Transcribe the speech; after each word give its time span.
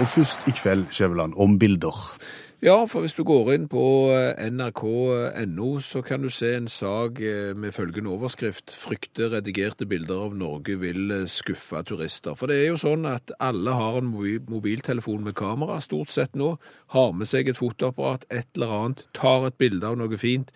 Og 0.00 0.08
først 0.08 0.48
i 0.48 0.50
kveld, 0.50 0.86
Skjæveland, 0.90 1.34
om 1.36 1.58
bilder. 1.58 2.18
Ja, 2.62 2.84
for 2.84 3.04
hvis 3.04 3.12
du 3.14 3.22
går 3.28 3.52
inn 3.52 3.66
på 3.68 3.82
eh, 4.10 4.48
nrk.no, 4.50 5.68
så 5.84 6.00
kan 6.02 6.22
du 6.24 6.30
se 6.32 6.54
en 6.56 6.68
sak 6.68 7.20
eh, 7.20 7.52
med 7.56 7.72
følgende 7.76 8.10
overskrift 8.10 8.74
'Frykter 8.74 9.30
redigerte 9.36 9.86
bilder 9.86 10.24
av 10.26 10.34
Norge 10.34 10.78
vil 10.80 11.12
eh, 11.12 11.26
skuffe 11.28 11.82
turister'. 11.84 12.34
For 12.34 12.50
det 12.50 12.56
er 12.62 12.72
jo 12.72 12.80
sånn 12.80 13.06
at 13.06 13.30
alle 13.38 13.76
har 13.76 14.00
en 14.00 14.10
mobiltelefon 14.48 15.28
med 15.28 15.36
kamera 15.38 15.76
stort 15.84 16.10
sett 16.10 16.34
nå, 16.34 16.56
har 16.96 17.12
med 17.12 17.28
seg 17.30 17.52
et 17.52 17.60
fotoapparat, 17.60 18.24
et 18.30 18.48
eller 18.56 18.72
annet, 18.78 19.06
tar 19.14 19.46
et 19.46 19.58
bilde 19.60 19.86
av 19.86 20.00
noe 20.00 20.18
fint, 20.18 20.50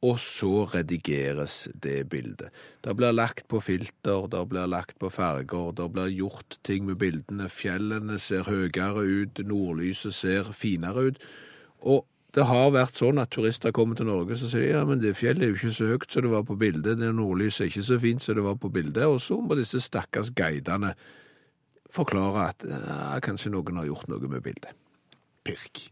og 0.00 0.16
så 0.20 0.64
redigeres 0.72 1.66
det 1.76 2.08
bildet. 2.08 2.48
Det 2.80 2.94
blir 2.96 3.12
lagt 3.12 3.44
på 3.52 3.60
filter, 3.60 4.28
det 4.32 4.40
blir 4.48 4.70
lagt 4.70 4.96
på 5.00 5.10
farger, 5.12 5.74
det 5.76 5.88
blir 5.92 6.08
gjort 6.08 6.56
ting 6.64 6.86
med 6.88 6.96
bildene. 7.02 7.50
Fjellene 7.52 8.16
ser 8.18 8.48
høyere 8.48 9.04
ut, 9.04 9.42
nordlyset 9.44 10.16
ser 10.16 10.54
finere 10.56 11.10
ut. 11.10 11.20
Og 11.84 12.06
det 12.32 12.46
har 12.46 12.72
vært 12.72 12.96
sånn 12.96 13.20
at 13.20 13.32
turister 13.34 13.74
kommer 13.76 13.98
til 13.98 14.08
Norge 14.08 14.38
og 14.38 14.52
sier 14.52 14.70
ja, 14.70 14.82
men 14.88 15.02
det 15.02 15.16
fjellet 15.18 15.44
er 15.44 15.52
jo 15.52 15.58
ikke 15.58 15.76
så 15.76 15.90
høyt 15.92 16.08
som 16.14 16.24
det 16.24 16.32
var 16.32 16.44
på 16.48 16.56
bildet, 16.60 17.00
det 17.00 17.12
nordlyset 17.16 17.66
er 17.66 17.72
ikke 17.72 17.88
så 17.90 18.00
fint 18.00 18.24
som 18.24 18.38
det 18.38 18.46
var 18.46 18.60
på 18.62 18.72
bildet, 18.72 19.04
og 19.04 19.20
så 19.20 19.40
må 19.42 19.58
disse 19.58 19.82
stakkars 19.82 20.32
guidene 20.32 20.94
forklare 21.92 22.50
at 22.54 22.68
ja, 22.70 23.18
kanskje 23.24 23.52
noen 23.52 23.82
har 23.82 23.90
gjort 23.90 24.08
noe 24.12 24.32
med 24.32 24.44
bildet. 24.46 24.72
Pirk. 25.44 25.88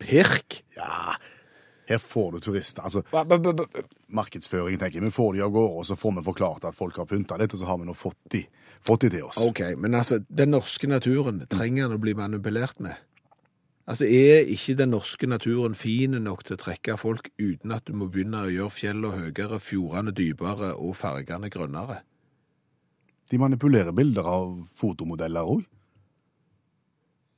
Pirk! 0.00 0.62
Ja, 0.78 1.16
her 1.88 2.00
får 2.00 2.30
du 2.32 2.40
turister. 2.44 2.82
Altså, 2.82 3.02
markedsføring, 4.08 4.78
tenker 4.80 5.00
jeg. 5.00 5.06
Vi 5.08 5.14
får 5.14 5.32
de 5.36 5.42
av 5.44 5.54
gårde, 5.54 5.80
og 5.80 5.88
så 5.88 5.96
får 5.98 6.18
vi 6.18 6.26
forklart 6.28 6.68
at 6.68 6.78
folk 6.78 7.00
har 7.00 7.08
pynta 7.10 7.38
litt, 7.40 7.54
og 7.54 7.60
så 7.60 7.68
har 7.68 7.80
vi 7.80 7.88
nå 7.88 7.96
fått 7.98 8.20
de, 8.32 8.44
fått 8.84 9.06
de 9.06 9.12
til 9.16 9.26
oss. 9.28 9.40
Ok, 9.44 9.60
men 9.80 9.96
altså, 9.98 10.20
den 10.28 10.54
norske 10.54 10.88
naturen, 10.90 11.42
trenger 11.50 11.88
den 11.88 11.98
å 11.98 12.02
bli 12.02 12.16
manipulert 12.18 12.80
med? 12.84 12.96
Altså, 13.84 14.08
er 14.08 14.48
ikke 14.48 14.78
den 14.80 14.94
norske 14.94 15.28
naturen 15.28 15.76
fin 15.76 16.16
nok 16.24 16.46
til 16.48 16.56
å 16.56 16.62
trekke 16.62 16.96
folk 16.96 17.28
uten 17.36 17.74
at 17.76 17.84
du 17.84 17.92
må 18.00 18.08
begynne 18.08 18.46
å 18.46 18.52
gjøre 18.52 18.72
fjellene 18.72 19.26
høyere, 19.26 19.60
fjordene 19.60 20.14
dypere 20.16 20.72
og 20.80 20.96
fargene 20.96 21.52
grønnere? 21.52 22.00
De 23.28 23.40
manipulerer 23.40 23.92
bilder 23.96 24.24
av 24.28 24.56
fotomodeller 24.76 25.52
òg. 25.56 25.66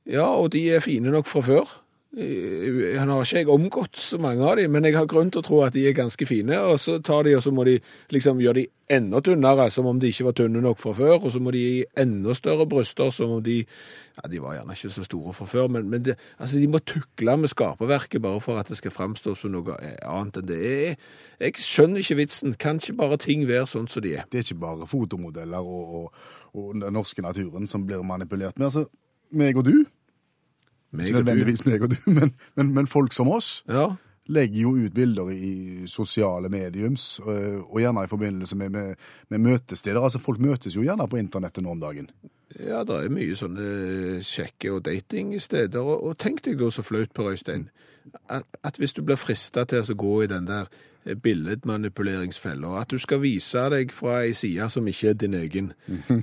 Ja, 0.07 0.29
og 0.39 0.53
de 0.55 0.63
er 0.71 0.83
fine 0.83 1.11
nok 1.11 1.27
fra 1.27 1.43
før. 1.43 1.75
Eh, 2.15 2.95
Han 2.99 3.09
har 3.09 3.25
ikke 3.25 3.41
jeg 3.41 3.49
omgått 3.51 3.97
så 3.99 4.17
mange 4.17 4.45
av 4.47 4.55
dem, 4.57 4.71
men 4.71 4.85
jeg 4.87 4.95
har 4.95 5.09
grunn 5.09 5.29
til 5.31 5.41
å 5.41 5.45
tro 5.45 5.57
at 5.65 5.75
de 5.75 5.83
er 5.89 5.93
ganske 5.93 6.25
fine, 6.25 6.55
og 6.55 6.79
så 6.79 7.01
tar 7.03 7.27
de, 7.27 7.35
og 7.35 7.43
så 7.43 7.51
må 7.51 7.65
de 7.67 7.75
liksom 8.15 8.39
gjøre 8.39 8.61
de 8.61 8.67
enda 8.95 9.19
tynnere, 9.19 9.67
som 9.69 9.85
om 9.85 9.99
de 9.99 10.07
ikke 10.07 10.29
var 10.29 10.37
tynne 10.39 10.61
nok 10.63 10.79
fra 10.79 10.93
før, 10.95 11.17
og 11.19 11.33
så 11.33 11.41
må 11.43 11.51
de 11.51 11.59
gi 11.59 11.81
enda 11.99 12.33
større 12.37 12.65
bryster, 12.69 13.11
som 13.11 13.33
om 13.35 13.41
de, 13.43 13.57
ja, 14.15 14.29
de 14.31 14.39
var 14.39 14.55
gjerne 14.55 14.77
ikke 14.77 14.93
så 14.95 15.03
store 15.03 15.33
fra 15.35 15.49
før, 15.51 15.67
men, 15.75 15.89
men 15.91 16.05
det, 16.07 16.15
altså, 16.39 16.61
de 16.61 16.69
må 16.71 16.79
tukle 16.87 17.35
med 17.41 17.51
skaperverket 17.51 18.23
bare 18.23 18.39
for 18.41 18.61
at 18.61 18.71
det 18.71 18.79
skal 18.79 18.95
fremstå 18.95 19.35
som 19.35 19.51
noe 19.57 19.75
annet 20.07 20.39
enn 20.39 20.47
det 20.47 20.61
er. 20.63 20.95
Jeg 21.43 21.59
skjønner 21.59 22.01
ikke 22.01 22.21
vitsen, 22.23 22.55
kan 22.55 22.79
ikke 22.79 22.95
bare 23.03 23.19
ting 23.19 23.43
være 23.51 23.67
sånn 23.67 23.91
som 23.91 24.05
de 24.07 24.15
er? 24.15 24.25
Det 24.31 24.39
er 24.39 24.47
ikke 24.47 24.63
bare 24.63 24.87
fotomodeller 24.87 25.59
og, 25.59 25.99
og, 25.99 26.25
og 26.55 26.71
den 26.79 26.87
norske 26.95 27.21
naturen 27.21 27.67
som 27.67 27.83
blir 27.85 28.01
manipulert. 28.07 28.55
Men 28.57 28.71
altså, 28.71 28.87
meg 29.35 29.59
og 29.59 29.67
du, 29.67 29.75
Meg 30.91 31.09
ikke 31.09 31.19
nødvendigvis 31.21 31.65
meg 31.67 31.83
og 31.83 31.91
du, 31.91 31.97
men, 32.17 32.33
men, 32.55 32.73
men 32.75 32.87
folk 32.87 33.15
som 33.15 33.31
oss, 33.33 33.63
Ja, 33.67 33.89
legger 34.27 34.61
jo 34.61 34.73
ut 34.75 34.93
bilder 34.95 35.29
i 35.31 35.87
sosiale 35.87 36.49
mediums, 36.51 37.19
og, 37.23 37.37
og 37.69 37.79
gjerne 37.79 38.03
i 38.03 38.11
forbindelse 38.11 38.57
med, 38.59 38.73
med, 38.75 39.05
med 39.29 39.43
møtesteder. 39.43 40.01
Altså, 40.01 40.19
folk 40.19 40.41
møtes 40.43 40.75
jo 40.75 40.83
gjerne 40.83 41.07
på 41.07 41.19
internettet 41.19 41.63
nå 41.63 41.75
om 41.75 41.79
dagen. 41.79 42.09
Ja, 42.59 42.83
det 42.87 42.97
er 42.97 43.13
mye 43.13 43.35
sånne 43.37 44.19
sjekke- 44.25 44.73
og 44.75 44.85
datingsteder. 44.87 45.79
Og, 45.79 46.03
og 46.09 46.17
tenk 46.19 46.43
deg 46.45 46.59
da 46.59 46.71
så 46.73 46.83
flaut, 46.85 47.13
Per 47.15 47.31
Øystein, 47.33 47.69
at, 48.31 48.47
at 48.63 48.79
hvis 48.79 48.95
du 48.95 49.03
blir 49.05 49.19
frista 49.19 49.65
til 49.67 49.83
å 49.83 49.97
gå 49.99 50.13
i 50.23 50.31
den 50.31 50.47
der 50.47 50.71
eh, 51.07 52.63
og 52.67 52.77
at 52.81 52.91
du 52.91 52.97
skal 52.99 53.21
vise 53.23 53.63
deg 53.71 53.91
fra 53.95 54.21
ei 54.25 54.33
side 54.37 54.69
som 54.71 54.87
ikke 54.87 55.11
er 55.13 55.19
din 55.21 55.37
egen. 55.37 55.71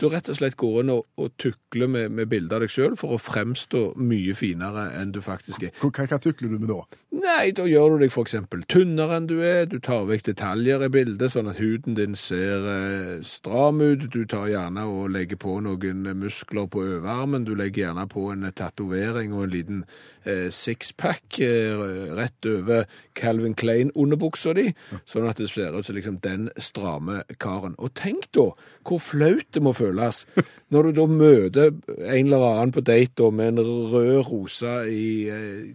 Du 0.01 0.09
rett 0.13 0.29
og 0.29 0.39
slett 0.39 0.57
går 0.61 0.83
inn 0.83 0.93
og, 0.95 1.07
og 1.17 1.33
tukler 1.41 1.91
med, 1.91 2.13
med 2.13 2.29
bilder 2.29 2.61
av 2.61 2.67
deg 2.67 2.73
sjøl 2.73 2.99
for 3.01 3.15
å 3.15 3.21
fremstå 3.21 3.95
mye 4.01 4.35
finere 4.37 4.91
enn 5.01 5.15
du 5.15 5.21
faktisk 5.25 5.69
er. 5.69 5.75
Hva, 5.81 5.91
hva, 6.05 6.21
tukler 6.21 6.53
du 6.53 6.59
med 6.61 6.71
da? 6.71 6.83
Nei, 7.15 7.53
da 7.57 7.67
gjør 7.69 7.95
du 7.95 8.05
deg 8.05 8.17
eksempel 8.25 8.65
tynnere 8.71 9.19
enn 9.19 9.29
du 9.31 9.37
er, 9.45 9.67
du 9.71 9.79
tar 9.83 10.07
vekk 10.09 10.27
detaljer 10.33 10.83
i 10.87 10.91
bildet, 10.93 11.33
sånn 11.33 11.49
at 11.51 11.61
huden 11.63 11.97
din 11.99 12.17
ser 12.19 12.67
eh, 12.71 13.23
stram 13.27 13.81
ut, 13.85 14.09
du 14.13 14.25
tar 14.29 14.49
gjerne 14.51 14.87
og 14.91 15.13
legger 15.15 15.39
på 15.41 15.57
noen 15.65 16.09
muskler 16.19 16.67
på 16.71 16.83
overarmen, 16.83 17.47
du 17.47 17.55
legger 17.59 17.87
gjerne 17.87 18.07
på 18.11 18.27
en 18.33 18.49
tatovering 18.51 19.35
og 19.37 19.47
en 19.47 19.55
liten 19.55 19.81
eh, 20.25 20.51
sixpack 20.53 21.39
eh, 21.45 21.85
rett 22.19 22.51
over 22.51 22.89
Calvin 23.15 23.55
Klein-underbuksa 23.55 24.55
di, 24.59 24.74
sånn 25.09 25.29
at 25.31 25.39
det 25.41 25.49
ser 25.51 25.75
ut 25.77 25.87
som 25.87 25.97
liksom 25.97 26.19
den 26.25 26.49
stramme 26.59 27.23
karen. 27.43 27.75
Og 27.79 27.93
tenk 27.99 28.29
da, 28.37 28.49
hvor 28.87 29.01
flaut 29.03 29.47
det 29.55 29.63
må 29.63 29.73
føles, 29.77 30.25
når 30.75 30.91
du 30.91 30.93
da 31.01 31.07
møter 31.11 31.73
en 31.99 32.27
eller 32.27 32.47
annen 32.51 32.75
på 32.77 32.85
date 32.85 33.15
da, 33.23 33.31
med 33.31 33.55
en 33.55 33.65
rød 33.95 34.21
rose 34.31 34.75
i 34.91 35.07
eh, 35.31 35.73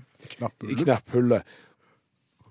i 0.69 0.75
Knapphullet? 0.83 1.43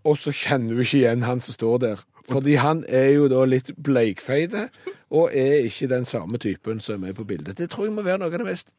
Og 0.08 0.16
så 0.16 0.32
kjenner 0.32 0.74
du 0.78 0.80
ikke 0.86 1.02
igjen 1.02 1.26
han 1.26 1.40
som 1.44 1.52
står 1.56 1.78
der. 1.84 2.04
Fordi 2.28 2.54
han 2.60 2.82
er 2.88 3.10
jo 3.16 3.26
da 3.32 3.42
litt 3.48 3.70
bleikfeite, 3.80 4.66
og 5.10 5.30
er 5.36 5.64
ikke 5.64 5.88
den 5.88 6.04
samme 6.08 6.36
typen 6.40 6.80
som 6.84 7.04
er 7.08 7.14
på 7.16 7.24
bildet. 7.28 7.56
Det 7.58 7.70
tror 7.72 7.86
jeg 7.88 7.94
må 7.96 8.02
være 8.04 8.20
noe 8.20 8.28
av 8.32 8.36
det 8.40 8.48
mest 8.48 8.72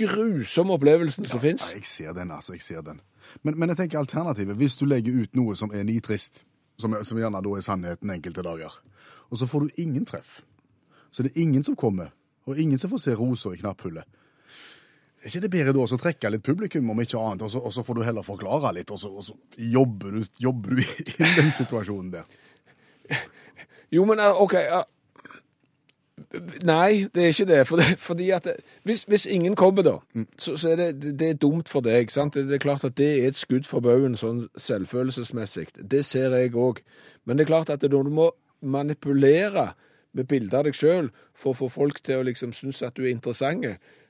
grusomme 0.00 0.72
opplevelsen 0.72 1.26
som 1.28 1.40
Ja, 1.42 1.42
fins. 1.50 1.72
jeg 1.74 1.84
ser 1.84 2.12
den, 2.16 2.30
altså. 2.30 2.52
Jeg 2.52 2.62
ser 2.62 2.80
den. 2.80 3.00
Men, 3.42 3.58
men 3.58 3.68
jeg 3.68 3.76
tenker 3.76 3.98
alternativet. 3.98 4.56
Hvis 4.56 4.76
du 4.76 4.84
legger 4.88 5.22
ut 5.22 5.36
noe 5.36 5.56
som 5.56 5.70
er 5.74 5.82
nitrist, 5.84 6.44
som, 6.82 6.96
som 7.06 7.18
gjerne 7.20 7.42
da 7.44 7.56
er 7.56 7.66
sannheten 7.66 8.14
enkelte 8.14 8.44
dager, 8.46 8.80
og 9.30 9.38
så 9.38 9.48
får 9.50 9.66
du 9.66 9.82
ingen 9.84 10.06
treff, 10.08 10.40
så 11.10 11.26
det 11.26 11.34
er 11.34 11.42
ingen 11.44 11.66
som 11.66 11.76
kommer, 11.78 12.12
og 12.48 12.58
ingen 12.58 12.80
som 12.80 12.90
får 12.92 13.04
se 13.04 13.14
roser 13.18 13.54
i 13.54 13.60
knapphullet. 13.62 14.08
Er 15.20 15.28
ikke 15.28 15.42
det 15.44 15.52
bedre 15.52 15.72
da 15.76 15.84
å 15.84 16.00
trekke 16.00 16.30
litt 16.32 16.44
publikum, 16.44 16.90
om 16.92 17.00
ikke 17.02 17.20
annet, 17.20 17.44
og 17.44 17.52
så, 17.52 17.60
og 17.60 17.74
så 17.76 17.84
får 17.84 17.98
du 17.98 18.06
heller 18.06 18.24
forklare 18.24 18.72
litt, 18.78 18.90
og 18.90 19.00
så, 19.02 19.10
og 19.12 19.26
så 19.26 19.36
jobber, 19.60 20.16
du, 20.16 20.38
jobber 20.40 20.78
du 20.78 20.80
inn 21.20 21.34
den 21.36 21.52
situasjonen 21.56 22.14
der? 22.14 22.38
Jo, 23.92 24.06
men 24.08 24.22
eh, 24.22 24.40
OK. 24.40 24.56
Nei, 26.66 27.06
det 27.14 27.22
er 27.24 27.28
ikke 27.32 27.46
det. 27.48 27.60
For 27.68 27.76
det 27.80 27.98
fordi 27.98 28.30
at 28.30 28.44
det, 28.44 28.54
hvis, 28.84 29.02
hvis 29.08 29.26
ingen 29.26 29.54
kommer, 29.56 29.82
da, 29.82 29.94
så, 30.38 30.56
så 30.56 30.70
er 30.72 30.76
det, 30.76 30.88
det- 31.02 31.14
det 31.18 31.28
er 31.30 31.34
dumt 31.34 31.68
for 31.68 31.80
deg. 31.80 32.10
sant? 32.10 32.34
Det, 32.34 32.46
det 32.48 32.54
er 32.54 32.64
klart 32.64 32.84
at 32.84 32.96
det 32.98 33.08
er 33.24 33.28
et 33.28 33.36
skudd 33.36 33.64
for 33.66 33.80
baugen 33.80 34.16
sånn 34.16 34.48
selvfølelsesmessig. 34.56 35.68
Det 35.90 36.04
ser 36.04 36.34
jeg 36.36 36.54
òg. 36.54 36.80
Men 37.24 37.36
det 37.38 37.44
er 37.46 37.52
klart 37.54 37.70
at 37.70 37.82
når 37.82 38.02
du 38.08 38.10
må 38.10 38.30
manipulere 38.62 39.72
med 40.12 40.26
bilder 40.26 40.58
av 40.58 40.64
deg 40.66 40.74
sjøl 40.74 41.10
for 41.38 41.52
å 41.54 41.58
få 41.60 41.68
folk 41.70 42.00
til 42.04 42.20
å 42.20 42.26
liksom 42.26 42.52
synes 42.56 42.82
at 42.82 42.96
du 42.98 43.04
er 43.04 43.12
interessant, 43.14 43.66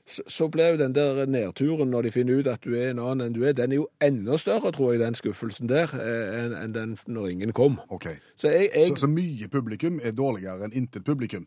så, 0.09 0.23
så 0.27 0.47
blir 0.51 0.73
jo 0.73 0.79
den 0.81 0.95
der 0.97 1.25
nedturen 1.29 1.91
når 1.93 2.07
de 2.07 2.11
finner 2.11 2.39
ut 2.41 2.47
at 2.49 2.63
du 2.65 2.73
er 2.75 2.89
en 2.89 2.99
annen 2.99 3.27
enn 3.29 3.35
du 3.35 3.43
er, 3.45 3.53
den 3.55 3.71
er 3.71 3.77
jo 3.83 3.87
enda 4.01 4.35
større, 4.41 4.71
tror 4.73 4.95
jeg, 4.95 4.99
den 5.03 5.15
skuffelsen 5.15 5.69
der, 5.69 5.93
eh, 5.93 6.39
enn 6.41 6.55
en 6.57 6.73
den 6.75 6.95
når 7.07 7.29
ingen 7.35 7.53
kom. 7.55 7.77
Okay. 7.93 8.17
Så 8.35 8.49
jeg, 8.49 8.71
jeg 8.73 8.87
Så, 8.95 9.03
så 9.05 9.11
mye 9.11 9.47
publikum 9.53 10.01
er 10.03 10.11
dårligere 10.17 10.65
enn 10.67 10.73
intet 10.81 11.05
publikum? 11.07 11.45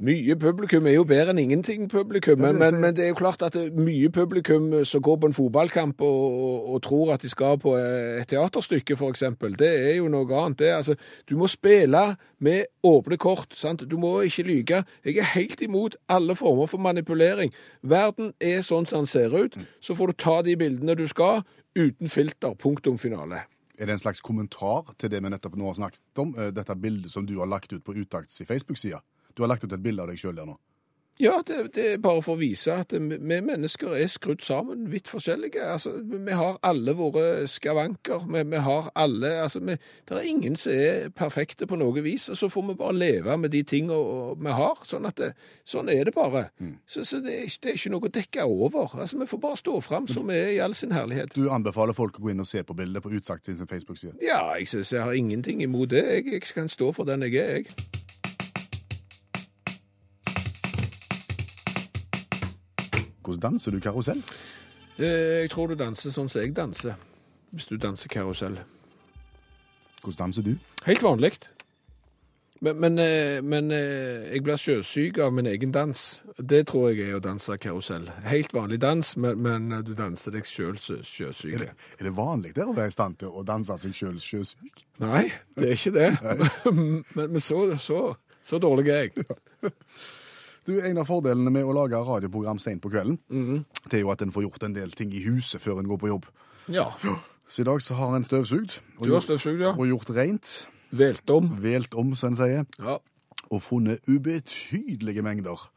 Mye 0.00 0.32
publikum 0.40 0.86
er 0.88 0.94
jo 0.94 1.02
bedre 1.04 1.34
enn 1.34 1.38
ingenting 1.42 1.82
publikum, 1.92 2.38
men, 2.40 2.56
men, 2.56 2.78
men 2.80 2.94
det 2.96 3.02
er 3.04 3.10
jo 3.10 3.18
klart 3.18 3.42
at 3.44 3.52
det 3.52 3.66
er 3.66 3.82
mye 3.84 4.08
publikum 4.08 4.70
som 4.88 5.02
går 5.04 5.18
på 5.20 5.28
en 5.28 5.36
fotballkamp 5.36 6.00
og, 6.00 6.22
og, 6.46 6.70
og 6.72 6.78
tror 6.86 7.12
at 7.12 7.20
de 7.20 7.28
skal 7.28 7.58
på 7.60 7.74
et 7.76 8.30
teaterstykke, 8.32 8.96
eksempel, 9.10 9.58
det 9.60 9.68
er 9.90 9.98
jo 9.98 10.08
noe 10.08 10.24
annet. 10.40 10.58
Det, 10.62 10.70
altså, 10.72 10.96
du 11.28 11.36
må 11.36 11.50
spille 11.52 12.16
med 12.40 12.64
åpne 12.82 13.20
kort, 13.20 13.52
sant? 13.52 13.84
du 13.90 13.98
må 14.00 14.14
ikke 14.24 14.46
lyge. 14.48 14.82
Jeg 15.04 15.20
er 15.20 15.34
helt 15.34 15.60
imot 15.60 15.98
alle 16.08 16.36
former 16.36 16.72
for 16.72 16.80
manipulering. 16.80 17.52
Verden 17.82 18.32
er 18.40 18.64
sånn 18.64 18.88
som 18.88 19.04
den 19.04 19.12
ser 19.12 19.36
ut, 19.36 19.60
så 19.84 19.98
får 20.00 20.14
du 20.14 20.20
ta 20.24 20.40
de 20.48 20.56
bildene 20.56 20.96
du 20.96 21.04
skal, 21.12 21.44
uten 21.76 22.08
filter, 22.08 22.56
punktum 22.56 22.96
finale. 22.96 23.44
Er 23.76 23.84
det 23.84 23.98
en 23.98 24.06
slags 24.08 24.24
kommentar 24.24 24.94
til 24.96 25.12
det 25.12 25.20
vi 25.20 25.28
nettopp 25.28 25.60
nå 25.60 25.68
har 25.68 25.76
snakket 25.76 26.24
om, 26.24 26.32
eh, 26.40 26.54
dette 26.56 26.76
bildet 26.76 27.12
som 27.12 27.28
du 27.28 27.36
har 27.38 27.48
lagt 27.48 27.72
ut 27.72 27.84
på 27.84 28.00
Utakts 28.00 28.40
i 28.40 28.48
Facebook-sida? 28.48 29.04
Du 29.34 29.42
har 29.42 29.52
lagt 29.52 29.64
ut 29.64 29.72
et 29.72 29.82
bilde 29.82 30.02
av 30.02 30.10
deg 30.10 30.20
sjøl 30.20 30.36
der 30.36 30.48
nå. 30.48 30.58
Ja, 31.20 31.42
det, 31.46 31.74
det 31.74 31.84
er 31.92 31.98
bare 32.00 32.22
for 32.24 32.38
å 32.38 32.40
vise 32.40 32.72
at 32.80 32.94
vi 32.96 33.18
mennesker 33.44 33.92
er 33.92 34.06
skrudd 34.08 34.40
sammen, 34.40 34.86
vidt 34.88 35.08
forskjellige. 35.12 35.60
Altså, 35.60 35.92
vi 36.00 36.32
har 36.32 36.56
alle 36.64 36.94
våre 36.96 37.44
skavanker. 37.50 38.24
Vi, 38.24 38.44
vi 38.48 38.62
har 38.64 38.88
alle 38.96 39.34
altså, 39.42 39.60
vi, 39.60 39.76
Det 40.08 40.16
er 40.16 40.28
ingen 40.30 40.56
som 40.56 40.72
er 40.72 41.10
perfekte 41.12 41.68
på 41.68 41.76
noe 41.76 42.00
vis. 42.00 42.30
og 42.32 42.40
Så 42.40 42.48
får 42.48 42.66
vi 42.70 42.78
bare 42.80 42.96
leve 42.96 43.36
med 43.36 43.52
de 43.52 43.60
tingene 43.68 44.00
vi 44.40 44.56
har. 44.62 44.80
Sånn, 44.88 45.10
det, 45.20 45.34
sånn 45.68 45.92
er 45.92 46.08
det 46.08 46.16
bare. 46.16 46.46
Så, 46.88 47.04
så 47.04 47.20
det, 47.20 47.36
er, 47.36 47.52
det 47.52 47.74
er 47.74 47.80
ikke 47.82 47.92
noe 47.92 48.08
å 48.08 48.14
dekke 48.16 48.48
over. 48.48 48.96
Altså, 48.96 49.20
Vi 49.20 49.28
får 49.28 49.44
bare 49.44 49.60
stå 49.60 49.76
fram 49.84 50.08
som 50.08 50.32
vi 50.32 50.40
er 50.40 50.54
i 50.56 50.60
all 50.64 50.74
sin 50.74 50.96
herlighet. 50.96 51.36
Du 51.36 51.50
anbefaler 51.52 51.92
folk 51.92 52.16
å 52.16 52.24
gå 52.24 52.32
inn 52.32 52.40
og 52.40 52.48
se 52.48 52.64
på 52.64 52.78
bildet 52.80 53.04
på 53.04 53.12
Utsagt 53.12 53.44
sin 53.44 53.60
Facebook-side. 53.60 54.16
Ja, 54.24 54.54
jeg 54.56 54.72
synes 54.72 54.96
jeg 54.96 55.04
har 55.04 55.12
ingenting 55.12 55.60
imot 55.60 55.92
det. 55.92 56.06
Jeg, 56.08 56.32
jeg 56.32 56.48
kan 56.54 56.72
stå 56.72 56.94
for 56.96 57.04
den 57.04 57.28
jeg 57.28 57.36
er, 57.44 57.58
jeg. 57.60 57.99
Hvordan 63.30 63.52
danser 63.54 63.70
du 63.70 63.78
karusell? 63.80 64.22
Eh, 64.98 65.42
Jeg 65.44 65.50
tror 65.54 65.68
du 65.70 65.76
danser 65.78 66.10
sånn 66.10 66.28
som 66.28 66.42
jeg 66.42 66.50
danser, 66.56 66.96
hvis 67.54 67.68
du 67.70 67.76
danser 67.78 68.10
karusell. 68.10 68.58
Hvordan 70.02 70.18
danser 70.26 70.42
du? 70.42 70.56
Helt 70.86 71.02
vanlig. 71.04 71.36
Men, 72.60 72.76
men, 72.82 72.98
eh, 72.98 73.38
men 73.40 73.70
eh, 73.72 74.26
jeg 74.34 74.42
blir 74.44 74.58
sjøsyk 74.60 75.20
av 75.24 75.30
min 75.32 75.46
egen 75.48 75.70
dans. 75.72 76.02
Det 76.36 76.64
tror 76.68 76.90
jeg 76.90 77.06
er 77.06 77.16
å 77.16 77.22
danse 77.24 77.54
karusell. 77.62 78.10
Helt 78.26 78.52
vanlig 78.52 78.80
dans, 78.82 79.12
men, 79.16 79.38
men 79.46 79.70
du 79.86 79.94
danser 79.96 80.34
deg 80.34 80.44
sjøl 80.44 80.74
Er 80.76 81.06
sjøsyk. 81.06 81.54
det, 81.62 81.70
er 82.00 82.04
det 82.10 82.12
vanlig 82.18 82.52
der 82.58 82.68
å 82.68 82.74
være 82.76 82.90
i 82.92 82.96
stand 82.98 83.16
til 83.22 83.30
å 83.30 83.44
danse 83.48 83.78
seg 83.80 83.94
sjøl 83.96 84.18
sjøsyk? 84.20 84.84
Nei, 85.00 85.30
det 85.56 85.70
er 85.70 85.78
ikke 85.78 85.94
det. 85.96 86.10
men, 87.14 87.30
men 87.30 87.40
så, 87.40 87.62
så, 87.80 88.02
så 88.42 88.58
dårlig 88.60 88.90
er 88.90 89.06
jeg. 89.08 89.72
Du, 90.66 90.80
En 90.84 90.98
av 90.98 91.06
fordelene 91.08 91.50
med 91.50 91.64
å 91.64 91.72
lage 91.72 91.96
radioprogram 92.04 92.58
sent 92.60 92.82
på 92.82 92.90
kvelden, 92.92 93.18
det 93.90 93.94
er 93.98 94.00
jo 94.04 94.10
at 94.12 94.20
en 94.22 94.32
får 94.32 94.42
gjort 94.44 94.62
en 94.68 94.74
del 94.76 94.90
ting 94.92 95.12
i 95.16 95.22
huset 95.24 95.60
før 95.62 95.78
en 95.80 95.88
går 95.88 95.98
på 95.98 96.10
jobb. 96.10 96.26
Ja. 96.68 96.90
Så 97.48 97.62
i 97.62 97.64
dag 97.64 97.80
så 97.82 97.94
har 97.98 98.14
en 98.16 98.24
støvsugd 98.24 98.76
og, 98.98 99.06
Du 99.06 99.12
har 99.14 99.20
støvsugd, 99.24 99.60
ja. 99.60 99.72
og 99.72 99.86
gjort 99.88 100.10
rent, 100.14 100.68
Velt 100.92 101.30
om. 101.30 101.48
velt 101.62 101.94
om, 101.94 102.14
som 102.14 102.32
en 102.32 102.36
sier, 102.36 102.66
Ja. 102.78 102.98
og 103.50 103.62
funnet 103.62 103.98
ubetydelige 104.08 105.22
mengder 105.22 105.70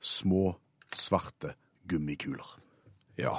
små, 0.00 0.56
svarte 0.94 1.54
gummikuler. 1.88 2.58
ja. 3.18 3.38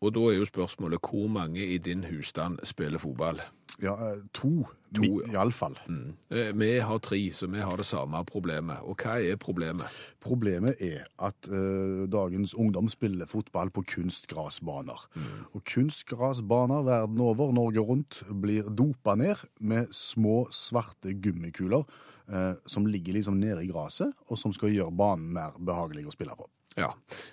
Og 0.00 0.14
da 0.16 0.26
er 0.30 0.38
jo 0.40 0.48
spørsmålet 0.48 1.02
hvor 1.04 1.28
mange 1.28 1.64
i 1.66 1.78
din 1.78 2.04
husstand 2.08 2.58
spiller 2.64 2.98
fotball? 2.98 3.42
Ja, 3.82 3.94
eh, 4.10 4.22
to, 4.32 4.66
To, 4.96 5.20
iallfall. 5.22 5.76
Mm. 5.86 6.16
Vi 6.58 6.68
har 6.82 6.98
tre, 6.98 7.18
så 7.32 7.46
vi 7.46 7.60
har 7.62 7.76
det 7.78 7.86
samme 7.86 8.24
problemet. 8.26 8.82
Og 8.82 8.98
hva 8.98 9.20
er 9.22 9.38
problemet? 9.38 9.86
Problemet 10.20 10.80
er 10.82 11.04
at 11.22 11.46
uh, 11.46 12.08
dagens 12.10 12.56
ungdom 12.58 12.88
spiller 12.90 13.30
fotball 13.30 13.70
på 13.70 13.84
kunstgrasbaner. 13.94 15.06
Og 15.54 15.62
kunstgrasbaner 15.64 16.82
verden 16.82 17.20
over, 17.22 17.52
Norge 17.54 17.80
rundt, 17.86 18.22
blir 18.42 18.66
dopa 18.66 19.14
ned 19.14 19.46
med 19.60 19.94
små, 19.94 20.48
svarte 20.50 21.14
gummikuler 21.14 21.86
uh, 22.26 22.54
som 22.66 22.86
ligger 22.86 23.20
liksom 23.20 23.38
nede 23.38 23.62
i 23.64 23.70
gresset, 23.70 24.10
og 24.26 24.38
som 24.38 24.52
skal 24.52 24.74
gjøre 24.74 24.96
banen 24.96 25.30
mer 25.38 25.54
behagelig 25.54 26.08
å 26.10 26.16
spille 26.16 26.34
på. 26.34 26.50
Ja, 26.78 26.92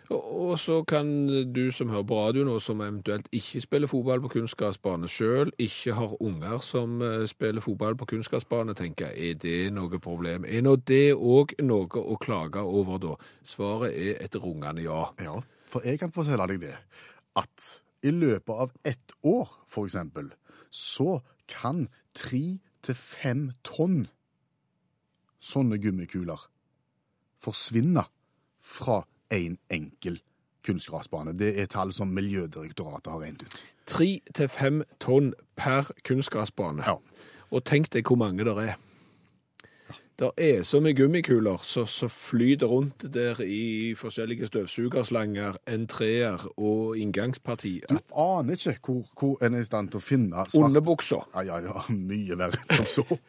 og, 0.09 0.55
så 0.59 0.79
kan 0.83 1.27
du 1.53 1.67
som 1.71 1.91
hører 1.93 2.05
på 2.09 2.15
radio 2.17 2.45
nå, 2.47 2.55
som 2.59 2.79
eventuelt 2.81 3.27
ikke 3.31 3.61
spiller 3.61 3.89
fotball 3.91 4.21
på 4.23 4.31
kunstgressbane 4.33 5.09
sjøl, 5.11 5.51
ikke 5.61 5.93
har 5.93 6.15
unger 6.25 6.57
som 6.65 7.01
eh, 7.05 7.27
spiller 7.29 7.61
fotball 7.61 7.95
på 7.99 8.07
kunstgressbane, 8.09 8.73
tenke 8.77 9.11
er 9.13 9.37
det 9.37 9.69
noe 9.75 9.99
problem? 10.01 10.47
Er 10.49 10.65
nå 10.65 10.73
det 10.89 11.13
òg 11.13 11.53
noe 11.61 12.01
å 12.01 12.17
klage 12.21 12.63
over 12.65 12.97
da? 13.03 13.13
Svaret 13.45 13.93
er 13.93 14.23
et 14.25 14.39
rungende 14.41 14.81
ja. 14.81 15.03
Ja, 15.21 15.37
for 15.69 15.85
jeg 15.85 16.01
kan 16.01 16.15
fortelle 16.15 16.49
deg 16.49 16.63
det, 16.65 16.73
at 17.37 17.69
i 18.01 18.13
løpet 18.13 18.63
av 18.65 18.73
ett 18.89 19.13
år, 19.21 19.53
for 19.69 19.85
eksempel, 19.85 20.31
så 20.73 21.19
kan 21.45 21.85
tre 22.17 22.57
til 22.81 22.97
fem 22.97 23.51
tonn 23.65 24.07
sånne 25.37 25.77
gummikuler 25.81 26.41
forsvinne 27.43 28.03
fra 28.65 29.03
en 29.31 29.57
enkel 29.69 30.21
kunstgrasbane. 30.67 31.33
Det 31.39 31.53
er 31.61 31.69
tall 31.71 31.93
som 31.93 32.07
Miljødirektoratet 32.07 33.11
har 33.11 33.21
regnet 33.21 33.43
ut. 33.43 33.61
Tre 33.87 34.09
til 34.35 34.49
fem 34.51 34.81
tonn 34.99 35.33
per 35.55 35.91
kunstgrasbane. 36.07 36.83
Ja. 36.87 36.97
Og 37.51 37.63
tenk 37.65 37.91
deg 37.93 38.07
hvor 38.07 38.19
mange 38.19 38.43
det 38.43 38.57
er. 38.63 38.75
Det 40.17 40.31
er 40.37 40.63
så 40.65 40.79
mye 40.81 40.95
gummikuler 40.97 41.61
som 41.61 41.85
så 41.85 42.07
flyter 42.09 42.65
rundt 42.65 43.03
der 43.13 43.37
i 43.45 43.93
forskjellige 43.93 44.47
støvsugerslanger, 44.49 45.59
entreer 45.69 46.41
og 46.57 46.97
inngangsparti. 46.97 47.83
Du 47.89 47.99
aner 48.17 48.57
ikke 48.57 48.79
hvor, 48.81 49.03
hvor 49.19 49.45
en 49.45 49.53
er 49.53 49.61
i 49.61 49.67
stand 49.67 49.91
til 49.93 50.01
å 50.01 50.01
finne 50.01 50.47
svart... 50.49 50.71
Underbuksa. 50.71 51.21
Ja, 51.35 51.43
ja, 51.45 51.59
ja, 51.67 51.85
mye 51.93 52.39
verre 52.41 52.63
enn 52.65 52.89
som 52.89 52.89
så. 53.05 53.19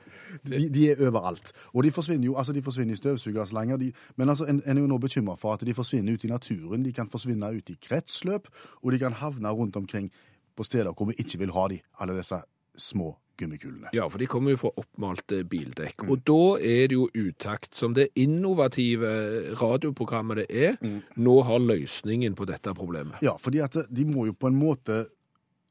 De, 0.49 0.62
de 0.73 0.87
er 0.94 1.05
overalt. 1.05 1.52
Og 1.75 1.85
de 1.85 1.93
forsvinner 1.93 2.31
jo 2.31 2.40
altså 2.40 2.56
de 2.56 2.64
forsvinner 2.64 2.96
i 2.96 3.02
støvsugerslanger. 3.02 3.85
De, 3.85 3.93
men 4.17 4.32
altså, 4.32 4.49
en, 4.49 4.64
en 4.64 4.81
er 4.81 4.87
jo 4.87 4.88
nå 4.88 5.02
bekymra 5.05 5.37
for 5.37 5.61
at 5.61 5.69
de 5.69 5.76
forsvinner 5.76 6.17
ut 6.17 6.25
i 6.25 6.32
naturen. 6.32 6.88
De 6.88 6.96
kan 6.96 7.12
forsvinne 7.12 7.52
ut 7.52 7.69
i 7.69 7.76
kretsløp, 7.85 8.49
og 8.81 8.96
de 8.96 9.05
kan 9.05 9.20
havne 9.20 9.52
rundt 9.52 9.76
omkring 9.76 10.08
på 10.56 10.64
steder 10.64 10.96
hvor 10.96 11.12
vi 11.12 11.20
ikke 11.20 11.44
vil 11.44 11.52
ha 11.52 11.69
de, 11.69 11.82
alle 12.00 12.17
disse 12.17 12.40
små 12.81 13.12
gummikulene. 13.38 13.93
Ja, 13.96 14.08
for 14.11 14.20
de 14.20 14.29
kommer 14.31 14.55
jo 14.55 14.62
fra 14.64 14.73
oppmalte 14.81 15.43
bildekk. 15.49 16.06
Og 16.08 16.25
da 16.29 16.58
er 16.58 16.88
det 16.90 16.99
jo 16.99 17.08
utakt, 17.14 17.70
som 17.79 17.94
det 17.96 18.11
innovative 18.19 19.12
radioprogrammet 19.61 20.43
det 20.43 20.49
er, 20.50 20.81
nå 21.17 21.37
har 21.49 21.62
løsningen 21.62 22.37
på 22.38 22.49
dette 22.50 22.75
problemet. 22.76 23.23
Ja, 23.25 23.37
fordi 23.40 23.62
at 23.64 23.79
de 23.88 24.08
må 24.08 24.29
jo 24.29 24.37
på 24.37 24.50
en 24.50 24.58
måte 24.58 25.06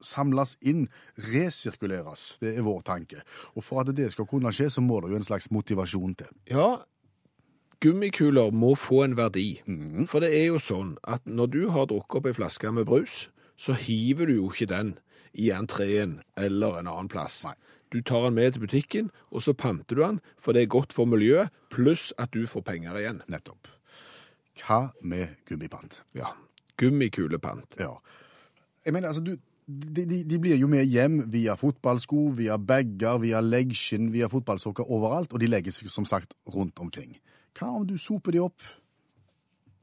samles 0.04 0.56
inn, 0.62 0.86
resirkuleres. 1.34 2.38
Det 2.42 2.54
er 2.58 2.66
vår 2.66 2.84
tanke. 2.86 3.24
Og 3.58 3.66
for 3.66 3.82
at 3.82 3.96
det 3.98 4.12
skal 4.14 4.28
kunne 4.30 4.54
skje, 4.54 4.70
så 4.74 4.84
må 4.86 5.02
det 5.02 5.12
jo 5.14 5.22
en 5.22 5.26
slags 5.26 5.50
motivasjon 5.54 6.14
til. 6.20 6.30
Ja, 6.52 6.70
gummikuler 7.84 8.54
må 8.54 8.76
få 8.78 9.04
en 9.06 9.18
verdi. 9.18 9.60
For 10.10 10.24
det 10.24 10.32
er 10.38 10.52
jo 10.52 10.62
sånn 10.62 10.96
at 11.08 11.26
når 11.26 11.52
du 11.54 11.62
har 11.74 11.90
drukket 11.90 12.22
opp 12.22 12.30
ei 12.30 12.38
flaske 12.38 12.74
med 12.74 12.88
brus, 12.90 13.26
så 13.58 13.74
hiver 13.74 14.30
du 14.30 14.38
jo 14.38 14.52
ikke 14.52 14.70
den 14.70 14.96
i 15.34 15.50
entreen 15.52 16.22
eller 16.38 16.80
en 16.80 16.88
annen 16.88 17.12
plass. 17.12 17.44
Nei. 17.48 17.56
Du 17.94 18.02
tar 18.02 18.26
den 18.26 18.36
med 18.36 18.52
til 18.52 18.66
butikken, 18.66 19.12
og 19.32 19.44
så 19.44 19.54
panter 19.54 19.96
du 19.96 20.02
den, 20.02 20.20
for 20.40 20.52
det 20.52 20.66
er 20.66 20.72
godt 20.72 20.94
for 20.94 21.08
miljøet, 21.08 21.54
pluss 21.72 22.12
at 22.20 22.34
du 22.36 22.44
får 22.48 22.66
penger 22.68 22.98
igjen. 23.00 23.22
Nettopp. 23.32 23.70
Hva 24.60 24.90
med 25.02 25.38
gummipant? 25.48 26.02
Ja, 26.18 26.34
gummikulepant. 26.78 27.78
Ja. 27.80 27.94
Jeg 28.86 28.94
mener, 28.94 29.08
altså, 29.08 29.24
du, 29.24 29.38
de, 29.68 30.04
de, 30.06 30.24
de 30.24 30.40
blir 30.40 30.60
jo 30.60 30.68
med 30.68 30.86
hjem 30.86 31.22
via 31.32 31.56
fotballsko, 31.60 32.30
via 32.36 32.58
bager, 32.58 33.22
via 33.24 33.42
leggskinn, 33.44 34.12
via 34.12 34.28
fotballsokker 34.32 34.92
overalt, 34.92 35.34
og 35.34 35.40
de 35.40 35.48
legges 35.48 35.84
som 35.88 36.06
sagt 36.06 36.36
rundt 36.56 36.80
omkring. 36.84 37.18
Hva 37.58 37.72
om 37.80 37.88
du 37.88 37.98
soper 37.98 38.36
de 38.36 38.44
opp? 38.44 38.68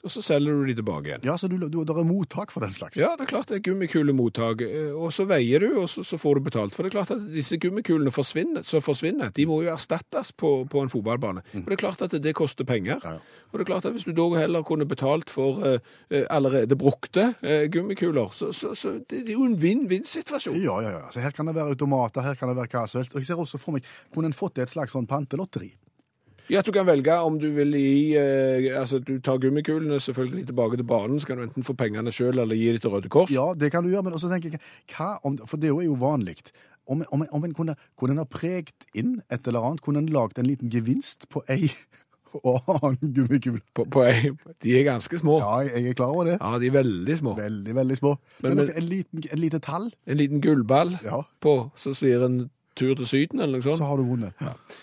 Og 0.04 0.12
så 0.12 0.20
selger 0.20 0.52
du 0.52 0.66
de 0.68 0.74
tilbake 0.76 1.08
igjen. 1.08 1.22
Ja, 1.24 1.34
så 1.40 1.48
du, 1.48 1.56
du, 1.56 1.78
det 1.80 1.94
er 1.96 2.04
mottak 2.04 2.52
for 2.52 2.64
den 2.64 2.72
slags. 2.74 2.98
Ja, 3.00 3.14
det 3.16 3.24
er 3.24 3.30
klart 3.30 3.48
det 3.48 3.56
er 3.56 3.64
gummikulemottak, 3.64 4.60
eh, 4.66 4.92
og 4.92 5.14
så 5.16 5.24
veier 5.28 5.64
du, 5.64 5.78
og 5.80 5.88
så, 5.88 6.04
så 6.04 6.18
får 6.20 6.38
du 6.38 6.48
betalt. 6.50 6.76
For 6.76 6.84
det 6.84 6.92
er 6.92 6.96
klart 6.98 7.14
at 7.14 7.22
disse 7.32 7.56
gummikulene 7.62 8.12
forsvinner, 8.12 8.66
så 8.68 8.82
forsvinner, 8.84 9.32
de 9.34 9.46
må 9.48 9.62
jo 9.64 9.72
erstattes 9.72 10.34
på, 10.36 10.50
på 10.68 10.82
en 10.84 10.92
fotballbane. 10.92 11.44
Og 11.62 11.70
det 11.70 11.78
er 11.78 11.80
klart 11.80 12.04
at 12.04 12.16
det 12.20 12.34
koster 12.36 12.68
penger. 12.68 13.00
Mm. 13.00 13.06
Ja, 13.08 13.14
ja. 13.16 13.48
Og 13.54 13.58
det 13.58 13.64
er 13.64 13.70
klart 13.70 13.88
at 13.88 13.94
hvis 13.94 14.04
du 14.04 14.12
da 14.18 14.26
heller 14.36 14.66
kunne 14.66 14.86
betalt 14.90 15.32
for 15.32 15.64
eh, 15.64 15.78
eh, 16.10 16.26
allerede 16.30 16.76
brukte 16.76 17.30
eh, 17.40 17.64
gummikuler, 17.72 18.28
så, 18.34 18.50
så, 18.52 18.74
så 18.74 18.98
det, 18.98 19.24
det 19.24 19.32
er 19.32 19.38
jo 19.38 19.48
en 19.48 19.56
vinn-vinn-situasjon. 19.62 20.60
Ja, 20.60 20.80
ja, 20.84 20.92
ja. 20.98 21.06
Så 21.14 21.24
her 21.24 21.32
kan 21.32 21.48
det 21.48 21.56
være 21.56 21.72
automater, 21.72 22.26
her 22.26 22.36
kan 22.36 22.52
det 22.52 22.58
være 22.60 22.72
hva 22.74 22.84
som 22.90 23.00
helst. 23.00 23.16
Og 23.16 23.24
jeg 23.24 23.30
ser 23.30 23.40
også 23.40 23.62
for 23.62 23.78
meg, 23.78 23.88
kunne 24.12 24.28
en 24.28 24.36
fått 24.36 24.60
et 24.60 24.72
slags 24.72 24.92
sånn 24.92 25.08
pantelotteri? 25.08 25.72
Ja, 26.50 26.58
at 26.60 26.66
du 26.68 26.72
kan 26.76 26.86
velge 26.86 27.14
om 27.24 27.38
du 27.40 27.46
vil 27.56 27.72
gi 27.78 28.16
eh, 28.20 28.66
Altså, 28.78 28.98
du 29.00 29.14
tar 29.24 29.38
gummikulene 29.40 29.96
selvfølgelig 30.00 30.46
tilbake 30.50 30.76
til 30.76 30.84
banen, 30.90 31.20
så 31.20 31.26
kan 31.30 31.38
du 31.40 31.46
enten 31.46 31.64
få 31.64 31.72
pengene 31.78 32.12
sjøl 32.12 32.38
eller 32.42 32.54
gi 32.58 32.70
dem 32.74 32.82
til 32.84 32.90
Røde 32.92 33.08
Kors. 33.08 33.30
Ja, 33.32 33.46
det 33.56 33.70
kan 33.72 33.82
du 33.84 33.88
gjøre, 33.92 34.04
men 34.04 34.12
også 34.18 34.28
tenker 34.32 34.50
jeg, 34.56 34.60
hva 34.96 35.14
om, 35.24 35.38
for 35.48 35.56
det 35.62 35.70
er 35.72 35.82
jo 35.86 35.96
vanlig, 36.00 36.36
om, 36.86 37.00
om, 37.16 37.22
om 37.32 37.44
en 37.48 37.54
kunne, 37.56 37.74
kunne 37.96 38.12
en 38.12 38.20
ha 38.20 38.28
pregt 38.28 38.84
inn 38.94 39.22
et 39.32 39.46
eller 39.48 39.64
annet, 39.64 39.80
kunne 39.80 40.02
en 40.04 40.10
lagt 40.12 40.38
en 40.38 40.44
liten 40.50 40.68
gevinst 40.68 41.24
på 41.32 41.40
ei 41.48 41.70
og 42.44 42.66
annen 42.74 43.14
gummikule? 43.14 43.62
På, 43.72 43.86
på 43.88 44.02
ei, 44.04 44.32
de 44.60 44.74
er 44.76 44.84
ganske 44.90 45.16
små. 45.22 45.38
Ja, 45.40 45.62
jeg 45.78 45.94
er 45.94 45.96
klar 45.96 46.12
over 46.12 46.28
det. 46.28 46.34
Ja, 46.42 46.58
de 46.60 46.68
er 46.68 46.74
veldig 46.76 47.16
små. 47.22 47.36
Veldig, 47.38 47.74
veldig 47.80 47.96
små. 48.02 48.16
Men, 48.42 48.50
Men- 48.56 48.66
men 48.66 48.74
en, 48.82 48.88
liten, 48.90 49.22
en 49.32 49.40
lite 49.40 49.60
tall, 49.64 49.88
En 50.06 50.18
liten 50.20 50.42
gullball 50.44 50.98
Ja. 51.06 51.22
på, 51.40 51.54
så 51.78 51.94
sier 51.96 52.26
en 52.26 52.50
tur 52.76 52.94
til 52.98 53.06
Syden 53.06 53.40
eller 53.40 53.58
noe 53.58 53.62
sånt. 53.68 53.78
så 53.78 53.84
har 53.90 53.96
du 54.00 54.04
vunnet. 54.08 54.32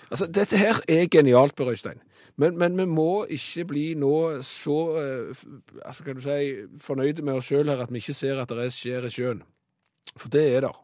Altså, 0.09 0.27
dette 0.27 0.57
her 0.57 0.79
er 0.87 1.07
genialt, 1.11 1.55
Per 1.55 1.71
Øystein. 1.73 2.01
Men, 2.39 2.57
men 2.57 2.77
vi 2.77 2.85
må 2.87 3.25
ikke 3.29 3.65
bli 3.67 3.87
nå 3.99 4.41
så 4.47 4.77
eh, 5.01 5.41
altså, 5.85 6.03
kan 6.03 6.15
du 6.15 6.21
si, 6.21 6.53
fornøyde 6.79 7.21
med 7.21 7.33
oss 7.41 7.49
sjøl 7.51 7.67
her 7.69 7.81
at 7.83 7.91
vi 7.91 7.99
ikke 7.99 8.13
ser 8.15 8.39
at 8.41 8.49
det 8.49 8.65
er 8.65 8.71
skjer 8.71 9.05
i 9.09 9.11
sjøen. 9.11 9.43
For 10.17 10.29
det 10.31 10.45
er 10.55 10.61
der. 10.65 10.79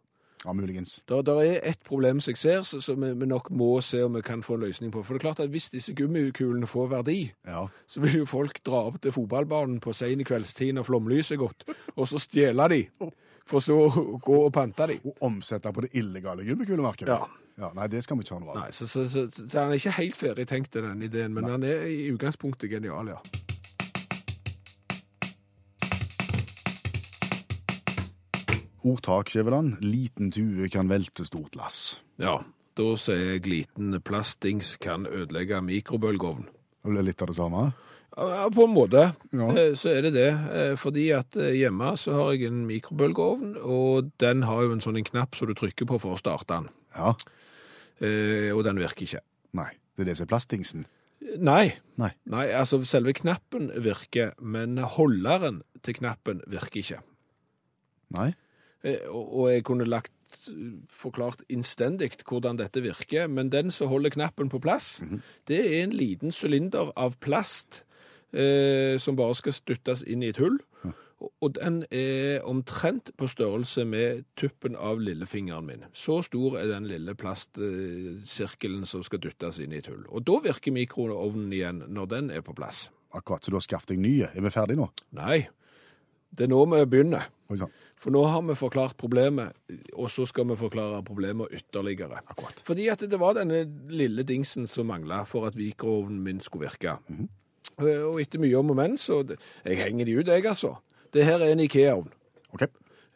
Ja, 0.46 0.54
muligens. 0.54 1.00
Der, 1.10 1.22
der 1.26 1.40
er 1.42 1.60
et 1.66 1.80
problem 1.84 2.20
som 2.22 2.32
jeg 2.32 2.38
ser, 2.38 2.62
som 2.82 3.02
vi, 3.02 3.10
vi 3.20 3.26
nok 3.26 3.50
må 3.52 3.82
se 3.82 4.04
om 4.06 4.14
vi 4.16 4.22
kan 4.22 4.44
få 4.46 4.54
en 4.60 4.68
løsning 4.68 4.92
på. 4.94 5.02
For 5.04 5.16
det 5.16 5.24
er 5.24 5.26
klart 5.26 5.40
at 5.44 5.50
hvis 5.50 5.72
disse 5.74 5.96
gummikulene 5.98 6.68
får 6.70 6.92
verdi, 6.94 7.32
Ja. 7.48 7.64
så 7.88 8.00
vil 8.04 8.20
jo 8.20 8.26
folk 8.30 8.60
dra 8.66 8.84
opp 8.92 9.00
til 9.02 9.12
fotballbanen 9.16 9.80
på 9.84 9.96
sein 9.98 10.22
kveldstid 10.24 10.76
når 10.78 10.86
flomlyset 10.88 11.36
er 11.40 11.42
gått, 11.42 11.66
og 11.96 12.08
så 12.08 12.22
stjele 12.22 12.68
de, 12.70 12.84
for 13.48 13.64
så 13.64 13.78
å 13.88 14.06
gå 14.24 14.38
og 14.46 14.54
pante 14.56 14.88
de. 14.92 15.00
Og 15.08 15.28
omsette 15.28 15.72
på 15.74 15.86
det 15.86 15.94
illegale 16.00 16.46
gummikulemarkedet. 16.48 17.14
Ja. 17.14 17.28
ja. 17.64 17.74
Nei, 17.78 17.90
det 17.92 18.04
skal 18.06 18.20
vi 18.20 18.28
ikke 18.28 18.38
ha 18.38 18.44
noe 18.44 18.56
av. 18.56 18.64
Nei, 18.66 18.72
så, 18.76 18.88
så, 18.90 19.08
så, 19.12 19.28
så 19.34 19.48
han 19.60 19.72
er 19.72 19.82
ikke 19.82 19.98
helt 20.02 20.20
ferdig 20.20 20.48
tenkt 20.50 20.76
den 20.78 21.06
ideen, 21.08 21.36
men 21.36 21.50
han 21.50 21.66
er 21.68 21.88
i 21.90 22.10
utgangspunktet 22.14 22.72
genial, 22.72 23.14
ja. 23.16 23.22
Ordtak, 28.88 29.32
Skjæveland. 29.34 29.82
Liten 29.84 30.30
tue 30.32 30.70
kan 30.72 30.88
velte 30.88 31.26
stort 31.28 31.58
lass. 31.60 31.98
Ja, 32.24 32.38
da 32.78 32.92
sier 33.02 33.34
jeg 33.34 33.48
liten 33.50 33.98
plastdings 34.06 34.76
kan 34.80 35.08
ødelegge 35.10 35.60
mikrobølgeovn. 35.66 36.46
Det 36.48 36.94
blir 36.94 37.04
litt 37.10 37.24
av 37.26 37.34
det 37.34 37.36
samme. 37.40 37.64
Ja, 38.18 38.48
på 38.50 38.64
en 38.66 38.74
måte 38.74 39.04
Ja. 39.34 39.48
eh, 39.54 39.74
så 39.78 39.90
er 39.94 40.02
det 40.08 40.14
det. 40.16 40.30
Eh, 40.34 40.76
Fordi 40.76 41.10
at 41.14 41.36
eh, 41.38 41.54
hjemme 41.60 41.92
så 41.98 42.14
har 42.18 42.32
jeg 42.34 42.48
en 42.50 42.66
mikrobølgeovn, 42.66 43.58
og 43.62 44.12
den 44.20 44.42
har 44.44 44.64
jo 44.64 44.72
en 44.74 44.82
sånn 44.82 44.98
en 44.98 45.04
knapp 45.06 45.36
som 45.36 45.48
du 45.48 45.54
trykker 45.54 45.86
på 45.86 46.00
for 46.02 46.16
å 46.16 46.20
starte 46.22 46.48
den. 46.50 46.70
Ja. 46.96 47.14
Eh, 48.02 48.52
Og 48.56 48.64
den 48.66 48.78
virker 48.82 49.06
ikke. 49.06 49.22
Nei, 49.54 49.70
det 49.96 50.02
er 50.02 50.12
det 50.12 50.18
som 50.18 50.26
er 50.26 50.34
plastingsen? 50.34 50.86
Nei. 51.40 51.74
Nei. 51.98 52.12
Nei, 52.30 52.48
altså 52.54 52.82
selve 52.86 53.14
knappen 53.14 53.70
virker, 53.84 54.34
men 54.42 54.78
holderen 54.78 55.62
til 55.84 55.94
knappen 55.98 56.42
virker 56.48 56.82
ikke. 56.82 57.00
Nei. 58.14 58.34
Eh, 58.84 59.00
Og 59.10 59.34
og 59.42 59.50
jeg 59.52 59.64
kunne 59.64 59.86
lagt 59.86 60.12
forklart 60.90 61.42
innstendig 61.50 62.12
hvordan 62.28 62.58
dette 62.58 62.82
virker, 62.84 63.28
men 63.30 63.50
den 63.50 63.72
som 63.72 63.88
holder 63.90 64.10
knappen 64.14 64.50
på 64.50 64.60
plass, 64.62 65.00
det 65.48 65.60
er 65.60 65.84
en 65.84 65.92
liten 65.96 66.32
sylinder 66.32 66.92
av 66.98 67.16
plast 67.20 67.84
eh, 68.34 68.98
som 69.00 69.16
bare 69.16 69.36
skal 69.36 69.54
stuttes 69.54 70.04
inn 70.04 70.24
i 70.24 70.30
et 70.30 70.38
hull. 70.38 70.60
Og- 71.42 71.54
den 71.56 71.84
er 71.92 72.44
omtrent 72.46 73.10
på 73.18 73.26
størrelse 73.28 73.86
med 73.86 74.24
tuppen 74.38 74.76
av 74.76 75.00
lillefingeren 75.00 75.66
min. 75.66 75.86
Så 75.94 76.22
stor 76.24 76.58
er 76.60 76.68
den 76.68 76.86
lille 76.86 77.16
plastsirkelen 77.16 78.86
som 78.86 79.04
skal 79.04 79.20
dyttes 79.20 79.60
inn 79.60 79.74
i 79.74 79.78
et 79.82 79.88
hull. 79.88 80.06
Og 80.10 80.26
da 80.28 80.40
virker 80.44 80.72
mikroovnen 80.76 81.52
igjen 81.54 81.84
når 81.88 82.10
den 82.12 82.30
er 82.32 82.42
på 82.46 82.54
plass. 82.54 82.90
Akkurat, 83.16 83.42
så 83.44 83.50
du 83.50 83.56
har 83.58 83.66
skaffet 83.66 83.96
deg 83.96 84.00
nye. 84.04 84.30
Er 84.36 84.42
vi 84.42 84.50
ferdige 84.54 84.78
nå? 84.78 84.90
Nei, 85.18 85.48
det 86.36 86.46
er 86.46 86.52
nå 86.52 86.66
vi 86.70 86.86
begynner. 86.86 87.30
For 87.98 88.12
nå 88.14 88.26
har 88.28 88.44
vi 88.46 88.54
forklart 88.60 88.98
problemet, 89.00 89.56
og 89.96 90.12
så 90.12 90.28
skal 90.28 90.46
vi 90.52 90.56
forklare 90.60 91.02
problemet 91.08 91.48
ytterligere. 91.56 92.20
Akkurat. 92.30 92.60
Fordi 92.68 92.90
at 92.92 93.00
det 93.10 93.20
var 93.20 93.34
denne 93.40 93.64
lille 93.90 94.24
dingsen 94.28 94.68
som 94.68 94.86
mangla 94.92 95.24
for 95.26 95.48
at 95.48 95.56
mikroovnen 95.56 96.22
min 96.22 96.40
skulle 96.40 96.68
virke. 96.70 96.98
Mhm. 97.10 97.24
Eh, 97.24 97.47
Og 97.78 98.22
etter 98.22 98.40
mye 98.40 98.56
om 98.58 98.70
og 98.72 98.76
men, 98.76 98.98
så 98.98 99.22
Jeg 99.66 99.78
henger 99.78 100.06
de 100.06 100.18
ut, 100.20 100.28
jeg, 100.28 100.46
altså. 100.46 100.76
Det 101.14 101.24
her 101.26 101.40
er 101.40 101.52
en 101.52 101.60
Ikea-ovn. 101.60 102.10
OK. 102.54 102.68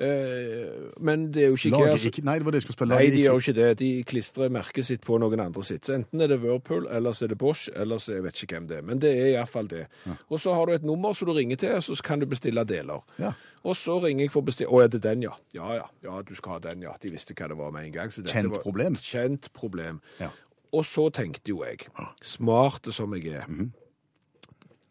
Eh, 0.01 0.89
Men 0.99 1.27
det 1.31 1.43
er 1.43 1.47
jo 1.51 1.55
ikke 1.59 1.69
Ikea 1.77 1.93
ikke 2.09 2.23
Nei, 2.25 2.35
det 2.39 2.45
var 2.45 2.51
det 2.51 2.59
jeg 2.61 2.65
skulle 2.65 2.77
spille. 2.77 2.95
Nei, 2.95 3.09
de 3.13 3.21
gjør 3.23 3.37
ikke- 3.41 3.53
det. 3.53 3.77
De 3.79 4.03
klistrer 4.03 4.49
merket 4.49 4.85
sitt 4.85 5.01
på 5.05 5.17
noen 5.19 5.39
andre 5.39 5.63
sitt. 5.63 5.85
Så 5.85 5.93
enten 5.93 6.21
er 6.21 6.27
det 6.27 6.39
Whirlpool, 6.41 6.87
eller 6.89 7.11
så 7.11 7.23
er 7.25 7.27
det 7.29 7.37
Bosch, 7.37 7.69
eller 7.75 7.97
så 7.97 8.13
jeg 8.13 8.23
vet 8.23 8.33
ikke 8.43 8.55
hvem 8.57 8.67
det 8.67 8.77
er. 8.77 8.81
Men 8.81 8.99
det 8.99 9.11
er 9.17 9.27
iallfall 9.37 9.67
det. 9.67 9.87
Og 10.29 10.39
så 10.39 10.53
har 10.55 10.65
du 10.65 10.71
et 10.73 10.83
nummer 10.83 11.13
som 11.13 11.27
du 11.27 11.33
ringer 11.33 11.55
til, 11.57 11.75
og 11.75 11.83
så 11.83 12.01
kan 12.03 12.19
du 12.19 12.25
bestille 12.25 12.63
deler. 12.65 13.03
Ja. 13.19 13.33
Og 13.63 13.75
så 13.75 13.99
ringer 14.03 14.23
jeg 14.25 14.31
for 14.31 14.41
å 14.41 14.45
bestille 14.45 14.69
Å, 14.71 14.83
er 14.83 14.87
det 14.87 15.01
den, 15.03 15.21
ja? 15.21 15.31
Ja, 15.53 15.73
ja. 15.73 15.85
Ja, 16.03 16.21
du 16.21 16.33
skal 16.35 16.51
ha 16.53 16.59
den, 16.59 16.81
ja. 16.81 16.93
De 17.01 17.09
visste 17.11 17.33
hva 17.35 17.47
det 17.47 17.57
var 17.57 17.71
med 17.71 17.85
en 17.85 17.91
gang. 17.91 18.09
så 18.09 18.23
Kjent 18.23 18.61
problem. 18.63 18.95
Kjent 18.95 19.53
problem. 19.53 20.01
Ja. 20.19 20.29
Og 20.73 20.83
så 20.85 21.09
tenkte 21.11 21.49
jo 21.49 21.63
jeg, 21.63 21.87
smart 22.23 22.87
som 22.93 23.13
jeg 23.13 23.27
er 23.33 23.45
Mhm. 23.47 23.71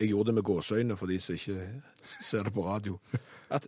Jeg 0.01 0.09
gjorde 0.15 0.31
det 0.31 0.35
med 0.41 0.47
gåseøyne 0.49 0.97
for 0.97 1.11
de 1.11 1.19
som 1.21 1.37
ikke 1.37 1.57
ser 2.03 2.47
det 2.49 2.53
på 2.57 2.65
radio. 2.65 2.97
At 3.53 3.67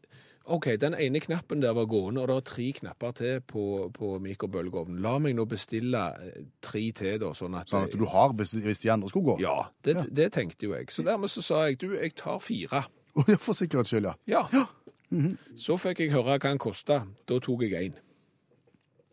OK, 0.51 0.67
den 0.81 0.95
ene 0.99 1.21
knappen 1.23 1.61
der 1.63 1.75
var 1.77 1.87
gående, 1.87 2.23
og 2.23 2.29
det 2.31 2.37
er 2.37 2.47
tre 2.49 2.65
knapper 2.81 3.13
til 3.19 3.43
på, 3.47 3.65
på 3.95 4.17
mikrobølgeovnen. 4.25 4.99
La 5.05 5.13
meg 5.23 5.37
nå 5.39 5.45
bestille 5.47 6.01
eh, 6.19 6.41
tre 6.65 6.83
til, 6.99 7.19
da, 7.23 7.31
sånn 7.37 7.55
at 7.61 7.71
Sånn 7.71 7.87
at 7.87 7.95
du 7.95 8.07
har, 8.11 8.35
hvis, 8.39 8.57
hvis 8.65 8.83
de 8.83 8.91
andre 8.91 9.11
skulle 9.13 9.35
gå? 9.35 9.37
Ja, 9.45 9.69
det, 9.87 10.09
det 10.11 10.33
tenkte 10.35 10.67
jo 10.67 10.75
jeg. 10.75 10.89
Så 10.91 11.05
dermed 11.07 11.31
så 11.31 11.45
sa 11.47 11.67
jeg 11.69 11.79
du, 11.85 11.93
jeg 11.95 12.17
tar 12.19 12.41
fire. 12.43 12.87
Å, 12.89 13.27
ja, 13.29 13.39
For 13.39 13.55
sikkerhets 13.55 13.93
skyld, 13.93 14.11
ja. 14.33 14.43
Ja. 14.51 14.65
Så 15.61 15.77
fikk 15.77 16.01
jeg 16.01 16.15
høre 16.15 16.33
hva 16.33 16.41
den 16.43 16.59
kosta. 16.63 17.03
Da 17.29 17.39
tok 17.45 17.67
jeg 17.69 17.77
én. 17.77 18.01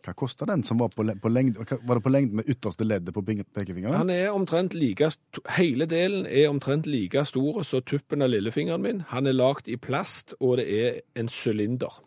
Hva 0.06 0.14
kosta 0.16 0.48
den 0.48 0.64
som 0.64 0.80
var 0.80 0.94
på, 0.94 1.04
på 1.04 1.30
lengde 1.30 1.66
Var 1.68 2.00
det 2.00 2.04
på 2.04 2.12
lengde 2.12 2.40
med 2.40 2.50
ytterste 2.50 2.86
leddet 2.88 3.14
på 3.14 3.24
pekefingeren? 3.26 3.96
Han 3.96 4.10
er 4.10 4.30
omtrent 4.32 4.74
like, 4.74 5.12
hele 5.58 5.88
delen 5.90 6.26
er 6.26 6.50
omtrent 6.50 6.88
like 6.88 7.26
stor 7.28 7.64
som 7.68 7.84
tuppen 7.84 8.24
av 8.24 8.32
lillefingeren 8.32 8.82
min. 8.86 9.02
Han 9.12 9.28
er 9.28 9.36
lagd 9.36 9.68
i 9.68 9.76
plast, 9.76 10.38
og 10.40 10.58
det 10.62 10.68
er 10.70 11.02
en 11.20 11.28
sylinder. 11.28 12.02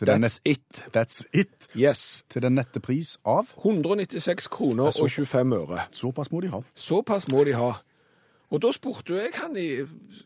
That's 0.00 0.40
it. 0.44 0.84
That's 0.92 1.24
it. 1.32 1.68
Yes. 1.76 2.24
Til 2.28 2.42
den 2.42 2.56
nette 2.56 2.80
pris 2.80 3.18
av 3.28 3.52
196 3.58 4.48
kroner 4.52 4.88
og 4.88 5.10
25 5.10 5.52
øre. 5.52 5.86
Såpass 5.92 6.32
må 6.32 6.40
de 6.40 6.52
ha. 6.52 6.62
Såpass 6.74 7.28
må 7.28 7.44
de 7.44 7.56
ha. 7.56 7.74
Og 8.52 8.60
da 8.60 8.68
spurte 8.74 9.14
jo 9.14 9.16
jeg 9.16 9.32
han 9.38 9.54
i 9.56 9.66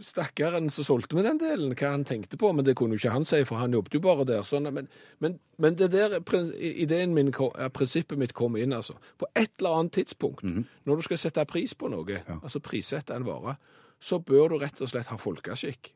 stakkaren 0.03 0.67
som 0.75 0.87
solgte 0.89 1.15
meg 1.15 1.29
den 1.29 1.39
delen, 1.39 1.75
hva 1.79 1.93
han 1.93 2.05
tenkte 2.07 2.39
på, 2.41 2.51
men 2.53 2.67
det 2.67 2.75
kunne 2.79 2.97
jo 2.97 3.03
ikke 3.05 3.15
han 3.15 3.27
si, 3.29 3.39
for 3.47 3.63
han 3.63 3.77
jobbet 3.77 3.95
jo 3.95 4.01
bare 4.03 4.27
der. 4.27 4.43
Sånn, 4.47 4.67
men, 4.75 4.89
men, 5.23 5.39
men 5.63 5.79
det 5.79 5.93
der 5.95 6.19
ideen 6.59 7.15
min, 7.15 7.31
prinsippet 7.31 8.19
mitt 8.19 8.35
kom 8.35 8.59
inn, 8.59 8.75
altså. 8.75 8.99
På 9.21 9.31
et 9.31 9.53
eller 9.61 9.79
annet 9.79 9.95
tidspunkt, 10.01 10.43
når 10.43 10.99
du 10.99 11.07
skal 11.07 11.23
sette 11.23 11.47
pris 11.47 11.77
på 11.79 11.91
noe, 11.93 12.23
altså 12.41 12.63
prissette 12.65 13.15
en 13.15 13.29
vare, 13.29 13.57
så 14.03 14.19
bør 14.19 14.53
du 14.53 14.59
rett 14.61 14.83
og 14.83 14.91
slett 14.91 15.13
ha 15.13 15.21
folkeskikk. 15.21 15.93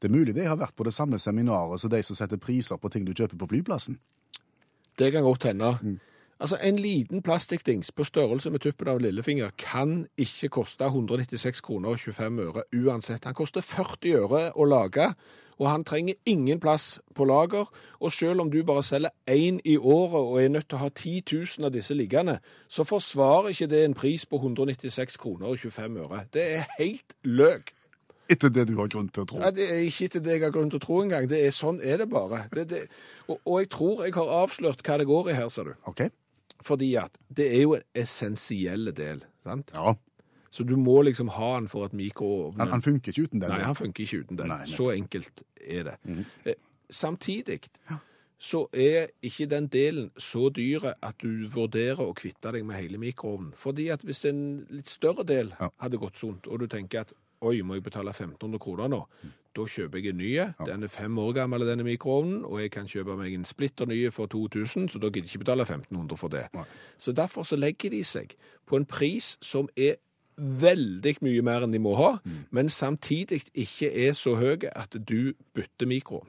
Det 0.00 0.08
er 0.08 0.14
mulig 0.14 0.36
de 0.36 0.46
har 0.46 0.56
vært 0.56 0.76
på 0.78 0.86
det 0.86 0.94
samme 0.96 1.18
seminaret 1.20 1.82
som 1.82 1.90
de 1.92 1.98
som 2.06 2.16
setter 2.16 2.40
priser 2.40 2.78
på 2.80 2.88
ting 2.94 3.04
du 3.04 3.12
kjøper 3.12 3.36
på 3.42 3.50
flyplassen. 3.50 3.98
Det 4.96 5.10
kan 5.12 5.26
godt 5.26 5.50
hende. 5.50 5.74
Altså, 6.40 6.58
En 6.62 6.76
liten 6.76 7.22
plastikkdings 7.22 7.92
på 7.92 8.04
størrelse 8.04 8.50
med 8.50 8.60
tuppen 8.60 8.88
av 8.88 8.98
lillefinger 9.00 9.50
kan 9.58 10.06
ikke 10.20 10.48
koste 10.48 10.84
196 10.84 11.60
kroner 11.60 11.88
og 11.88 11.98
25 11.98 12.40
øre 12.40 12.62
uansett. 12.76 13.24
Han 13.24 13.34
koster 13.34 13.60
40 13.64 14.12
øre 14.20 14.42
å 14.52 14.64
lage, 14.68 15.14
og 15.56 15.70
han 15.70 15.84
trenger 15.84 16.14
ingen 16.26 16.60
plass 16.60 17.00
på 17.14 17.24
lager. 17.24 17.70
Og 18.00 18.12
selv 18.12 18.40
om 18.40 18.50
du 18.50 18.62
bare 18.64 18.82
selger 18.82 19.14
én 19.30 19.60
i 19.64 19.76
året 19.76 20.20
og 20.20 20.42
er 20.42 20.48
nødt 20.48 20.68
til 20.68 20.76
å 20.76 20.82
ha 20.84 20.90
10 20.90 21.22
000 21.32 21.66
av 21.66 21.72
disse 21.72 21.94
liggende, 21.94 22.38
så 22.68 22.84
forsvarer 22.84 23.48
ikke 23.54 23.70
det 23.72 23.84
en 23.84 23.96
pris 23.96 24.26
på 24.26 24.36
196 24.36 25.16
kroner 25.16 25.46
og 25.46 25.58
25 25.58 25.96
øre. 26.04 26.20
Det 26.32 26.44
er 26.58 26.68
helt 26.78 27.16
løk. 27.24 27.72
Etter 28.28 28.50
det 28.50 28.66
du 28.68 28.74
har 28.76 28.92
grunn 28.92 29.08
til 29.08 29.22
å 29.22 29.26
tro. 29.30 29.40
Ja, 29.40 29.50
det 29.54 29.70
er 29.70 29.80
ikke 29.86 30.10
etter 30.10 30.20
det 30.20 30.36
jeg 30.36 30.44
har 30.44 30.52
grunn 30.52 30.68
til 30.68 30.82
å 30.82 30.84
tro 30.84 31.00
engang. 31.00 31.30
Det 31.30 31.40
er 31.46 31.54
sånn 31.54 31.80
er 31.80 32.02
det 32.02 32.10
bare. 32.10 32.44
Det, 32.52 32.68
det, 32.68 32.84
og, 33.28 33.38
og 33.38 33.60
jeg 33.62 33.72
tror 33.72 34.04
jeg 34.04 34.16
har 34.18 34.36
avslørt 34.42 34.82
hva 34.84 35.00
det 35.00 35.06
går 35.08 35.30
i 35.30 35.36
her, 35.38 35.48
ser 35.48 35.70
du. 35.70 35.76
OK? 35.86 36.08
Fordi 36.64 36.94
at 36.96 37.18
det 37.36 37.46
er 37.56 37.62
jo 37.62 37.74
en 37.74 37.82
essensiell 37.94 38.92
del, 38.96 39.24
sant? 39.44 39.70
Ja. 39.74 39.94
Så 40.50 40.64
du 40.64 40.76
må 40.80 41.02
liksom 41.02 41.28
ha 41.28 41.54
den 41.58 41.68
for 41.68 41.84
at 41.84 41.92
mikroovnen... 41.92 42.60
Han, 42.60 42.70
han 42.78 42.82
funker 42.82 43.12
ikke 43.12 43.26
uten 43.28 43.40
den. 43.42 43.50
Nei, 43.50 43.60
han 43.66 43.74
funker 43.76 44.02
ikke 44.06 44.22
uten 44.24 44.38
den. 44.38 44.48
Nei, 44.48 44.62
så 44.70 44.90
enkelt 44.94 45.42
er 45.60 45.90
det. 45.90 45.96
Eh, 46.46 46.54
Samtidig 46.88 47.60
så 48.38 48.66
er 48.72 49.08
ikke 49.26 49.46
den 49.50 49.66
delen 49.72 50.10
så 50.20 50.48
dyre 50.54 50.94
at 51.02 51.16
du 51.22 51.46
vurderer 51.50 52.00
å 52.04 52.14
kvitte 52.16 52.52
deg 52.54 52.64
med 52.68 52.76
hele 52.78 52.98
mikroovnen. 53.02 53.52
Fordi 53.58 53.88
at 53.92 54.04
hvis 54.06 54.24
en 54.30 54.40
litt 54.70 54.88
større 54.92 55.24
del 55.26 55.52
Ja. 55.60 55.68
hadde 55.82 55.98
gått 55.98 56.16
sunt, 56.20 56.46
og 56.46 56.60
du 56.60 56.66
tenker 56.68 57.00
at 57.00 57.12
oi, 57.40 57.60
må 57.62 57.74
jeg 57.76 57.84
betale 57.86 58.14
1500 58.14 58.58
kroner 58.62 58.88
nå, 58.92 59.02
da 59.56 59.64
kjøper 59.64 60.00
jeg 60.00 60.12
en 60.12 60.18
ny. 60.20 60.30
Den 60.68 60.84
er 60.84 60.92
fem 60.92 61.18
år 61.18 61.32
gammel, 61.32 61.64
denne 61.68 61.84
mikroovnen, 61.86 62.44
og 62.44 62.60
jeg 62.60 62.70
kan 62.74 62.88
kjøpe 62.90 63.16
meg 63.16 63.34
en 63.34 63.46
splitter 63.48 63.88
nye 63.88 64.10
for 64.12 64.28
2000, 64.32 64.90
så 64.92 65.00
da 65.00 65.08
gidder 65.08 65.30
jeg 65.30 65.36
ikke 65.36 65.44
betale 65.46 65.64
1500 65.64 66.20
for 66.20 66.32
det. 66.32 66.46
Nei. 66.54 66.66
Så 66.98 67.12
derfor 67.16 67.46
så 67.48 67.56
legger 67.56 67.90
de 67.94 68.02
seg 68.04 68.36
på 68.66 68.76
en 68.76 68.88
pris 68.88 69.36
som 69.44 69.70
er 69.76 69.96
veldig 70.36 71.14
mye 71.24 71.42
mer 71.42 71.64
enn 71.64 71.72
de 71.72 71.80
må 71.80 71.94
ha, 71.96 72.16
men 72.52 72.68
samtidig 72.68 73.46
ikke 73.54 73.88
er 74.06 74.12
så 74.12 74.34
høy 74.36 74.68
at 74.68 74.96
du 75.08 75.32
bytter 75.56 75.88
mikroovn. 75.88 76.28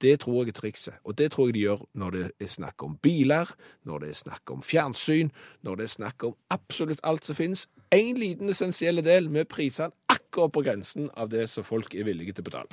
Det 0.00 0.14
tror 0.20 0.44
jeg 0.44 0.54
er 0.54 0.56
trikset, 0.56 0.94
og 1.04 1.18
det 1.18 1.32
tror 1.32 1.50
jeg 1.50 1.54
de 1.54 1.64
gjør 1.66 1.82
når 1.92 2.10
det 2.14 2.22
er 2.40 2.48
snakk 2.48 2.82
om 2.82 2.96
biler, 3.04 3.50
når 3.84 3.98
det 4.00 4.08
er 4.10 4.16
snakk 4.16 4.52
om 4.52 4.62
fjernsyn, 4.64 5.28
når 5.62 5.76
det 5.76 5.84
er 5.84 5.92
snakk 5.92 6.24
om 6.24 6.36
absolutt 6.48 7.02
alt 7.04 7.28
som 7.28 7.36
finnes. 7.36 7.66
En 7.92 8.16
liten 8.16 8.48
essensiell 8.48 9.04
del 9.04 9.28
med 9.28 9.50
prisene 9.52 9.92
akkurat 10.30 10.52
på 10.52 10.62
grensen 10.62 11.10
av 11.18 11.28
det 11.28 11.48
som 11.50 11.64
folk 11.66 11.94
er 11.94 12.06
villige 12.06 12.32
til 12.36 12.44
å 12.44 12.50
betale. 12.50 12.68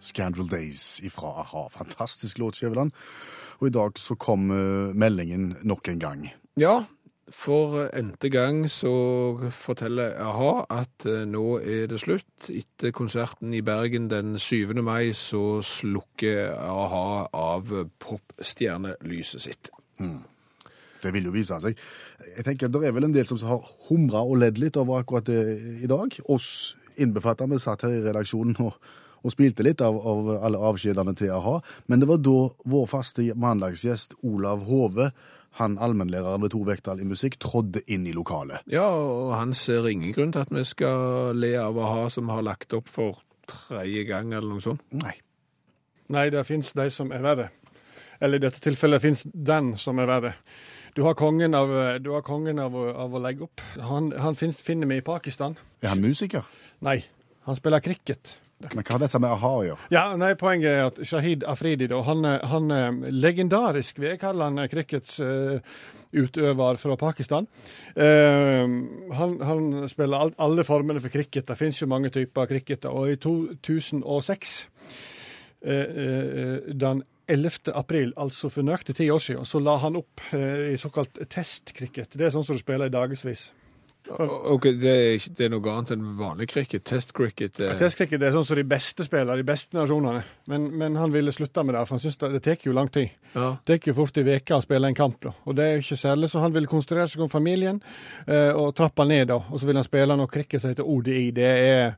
Scandal 0.00 0.48
Days 0.50 1.00
ifra 1.02 1.40
a-ha. 1.42 1.68
Fantastisk 1.70 2.38
låt, 2.38 2.58
Skjæveland. 2.58 2.94
Og 3.60 3.68
i 3.68 3.74
dag 3.74 3.98
så 3.98 4.14
kom 4.14 4.50
eh, 4.50 4.94
meldingen 4.94 5.56
nok 5.62 5.88
en 5.88 6.00
gang. 6.00 6.30
Ja, 6.58 6.84
For 7.30 7.86
n-te 7.94 8.26
gang 8.26 8.64
så 8.66 8.90
forteller 9.54 10.16
a-ha 10.18 10.64
at 10.74 11.06
eh, 11.06 11.22
nå 11.30 11.60
er 11.62 11.86
det 11.86 12.00
slutt. 12.02 12.48
Etter 12.50 12.90
konserten 12.90 13.54
i 13.54 13.62
Bergen 13.62 14.08
den 14.10 14.34
7. 14.38 14.74
mai 14.82 15.12
så 15.14 15.60
slukker 15.62 16.56
a-ha 16.58 17.28
av 17.30 17.70
popstjernelyset 18.02 19.46
sitt. 19.46 19.70
Det 21.02 21.12
vil 21.14 21.28
jo 21.28 21.34
vise 21.34 21.58
seg. 21.62 21.78
Jeg 22.36 22.46
tenker, 22.46 22.68
Det 22.68 22.86
er 22.86 22.94
vel 22.96 23.08
en 23.08 23.14
del 23.14 23.26
som 23.26 23.40
har 23.48 23.64
humra 23.88 24.22
og 24.22 24.40
ledd 24.42 24.58
litt 24.58 24.76
over 24.80 25.00
akkurat 25.00 25.26
det 25.26 25.40
i 25.84 25.90
dag. 25.90 26.16
Oss 26.28 26.76
innbefatta. 27.00 27.46
Vi 27.46 27.58
satt 27.58 27.82
her 27.86 27.94
i 27.96 28.02
redaksjonen 28.04 28.56
og, 28.60 28.76
og 29.22 29.34
spilte 29.34 29.64
litt 29.66 29.80
av, 29.84 29.96
av 29.96 30.30
alle 30.40 30.62
avskjedene 30.70 31.14
til 31.18 31.32
a-ha. 31.34 31.58
Men 31.88 32.02
det 32.02 32.08
var 32.10 32.22
da 32.24 32.38
vår 32.74 32.88
faste 32.90 33.26
mandagsgjest 33.34 34.18
Olav 34.22 34.66
Hove, 34.68 35.10
han 35.58 35.78
allmennlæreren 35.82 36.44
ved 36.44 36.52
to 36.54 36.60
vekttall 36.66 37.00
i 37.02 37.08
musikk, 37.08 37.40
trådde 37.42 37.82
inn 37.90 38.04
i 38.06 38.14
lokalet. 38.14 38.62
Ja, 38.70 38.86
og 38.86 39.32
han 39.34 39.54
ser 39.58 39.88
ingen 39.90 40.14
grunn 40.14 40.34
til 40.36 40.44
at 40.44 40.52
vi 40.54 40.62
skal 40.68 41.34
le 41.38 41.56
av 41.58 41.78
a-ha 41.80 42.06
som 42.12 42.30
har 42.30 42.44
lagt 42.46 42.76
opp 42.76 42.90
for 42.92 43.18
tredje 43.50 44.04
gang 44.06 44.30
eller 44.32 44.46
noe 44.54 44.62
sånt. 44.62 44.84
Nei. 44.94 45.16
Nei, 46.10 46.28
det 46.30 46.42
fins 46.46 46.72
de 46.74 46.86
som 46.90 47.10
er 47.14 47.22
verre. 47.22 47.48
Eller 48.20 48.38
i 48.38 48.44
dette 48.46 48.62
tilfellet 48.62 49.02
fins 49.02 49.24
den 49.32 49.74
som 49.80 49.98
er 50.02 50.10
verre. 50.10 50.32
Du 50.94 51.02
har 51.06 51.14
kongen 51.14 51.54
av, 51.54 51.70
du 52.02 52.10
har 52.10 52.22
kongen 52.26 52.58
av, 52.58 52.74
av 52.74 53.14
å 53.14 53.22
legge 53.22 53.46
opp. 53.46 53.62
Han, 53.78 54.10
han 54.18 54.34
finnes, 54.38 54.60
finner 54.64 54.90
vi 54.90 54.98
i 54.98 55.04
Pakistan. 55.06 55.54
Er 55.82 55.92
han 55.94 56.02
musiker? 56.02 56.46
Nei, 56.84 56.98
han 57.46 57.58
spiller 57.58 57.82
cricket. 57.84 58.36
Men 58.60 58.84
hva 58.84 58.92
har 58.92 59.00
dette 59.00 59.18
med 59.22 59.32
a-ha 59.32 59.50
å 59.56 59.62
gjøre? 59.64 59.86
Ja, 59.94 60.02
nei, 60.20 60.34
Poenget 60.36 60.68
er 60.68 60.82
at 60.90 60.98
Shahid 61.08 61.46
Afridi, 61.48 61.86
da, 61.88 62.02
han, 62.04 62.26
er- 62.28 62.42
han 62.50 62.66
er 62.74 62.98
legendarisk, 63.14 64.02
vil 64.02 64.10
jeg 64.12 64.20
kalle 64.20 64.50
han, 64.50 64.60
crickets 64.68 65.14
uh, 65.24 65.62
utøver 66.12 66.76
fra 66.82 66.96
Pakistan. 67.00 67.48
Uh, 67.96 68.66
han, 69.16 69.38
han 69.48 69.70
spiller 69.88 70.26
alt, 70.26 70.36
alle 70.42 70.66
formene 70.68 71.00
for 71.00 71.14
cricket. 71.14 71.46
Det 71.48 71.56
finnes 71.56 71.80
jo 71.80 71.88
mange 71.88 72.12
typer 72.12 72.50
cricket. 72.50 72.84
Og 72.90 73.14
i 73.14 73.16
2006, 73.22 74.52
uh, 75.64 75.72
eh, 75.72 76.74
den 76.84 77.00
11. 77.30 77.72
april, 77.74 78.12
altså 78.20 78.50
for 78.52 78.66
nøyaktig 78.66 78.98
ti 78.98 79.08
år 79.10 79.22
siden, 79.22 79.46
så 79.48 79.62
la 79.62 79.76
han 79.82 79.98
opp 80.00 80.22
eh, 80.36 80.72
i 80.74 80.76
såkalt 80.80 81.22
testcricket. 81.30 82.16
Det 82.16 82.28
er 82.28 82.34
sånn 82.34 82.46
som 82.46 82.58
du 82.58 82.62
spiller 82.62 82.90
i 82.90 82.94
dagevis. 82.94 83.50
Ok, 84.10 84.64
det 84.80 84.90
er, 84.90 85.12
ikke, 85.18 85.32
det 85.38 85.44
er 85.44 85.50
noe 85.52 85.70
annet 85.70 85.92
enn 85.94 86.06
vanlig 86.18 86.48
cricket. 86.50 86.82
Test 86.88 87.12
cricket. 87.14 87.60
eh, 87.62 87.76
test-cricket 87.78 88.22
er 88.24 88.32
sånn 88.34 88.46
som 88.48 88.58
de 88.58 88.64
beste 88.66 89.04
spiller, 89.06 89.38
de 89.38 89.46
beste 89.46 89.76
nasjonene. 89.76 90.24
Men, 90.50 90.66
men 90.80 90.96
han 90.98 91.12
ville 91.14 91.32
slutte 91.34 91.62
med 91.66 91.76
det, 91.76 91.84
for 91.86 91.98
han 91.98 92.02
syns 92.02 92.18
det, 92.18 92.32
det 92.34 92.42
tar 92.46 92.66
jo 92.66 92.74
lang 92.74 92.90
tid. 92.90 93.12
Ja. 93.34 93.52
Det 93.60 93.78
tar 93.78 93.92
jo 93.92 93.96
fort 94.00 94.18
i 94.18 94.24
uke 94.26 94.56
å 94.56 94.64
spille 94.64 94.90
en 94.90 94.98
kamp, 94.98 95.20
da. 95.22 95.34
Og 95.44 95.56
det 95.58 95.66
er 95.66 95.76
jo 95.76 95.84
ikke 95.84 96.00
særlig, 96.00 96.32
så 96.32 96.42
han 96.42 96.56
ville 96.56 96.70
konsentrere 96.70 97.06
seg 97.12 97.22
om 97.26 97.30
familien 97.30 97.78
eh, 98.26 98.50
og 98.50 98.74
trappa 98.78 99.06
ned, 99.06 99.28
da. 99.30 99.38
Og 99.46 99.60
så 99.60 99.68
ville 99.68 99.84
han 99.84 99.88
spille 99.88 100.18
noe 100.18 100.32
cricket 100.32 100.64
som 100.64 100.72
heter 100.72 100.90
ODI. 100.90 101.30
Det 101.36 101.50
er 101.70 101.94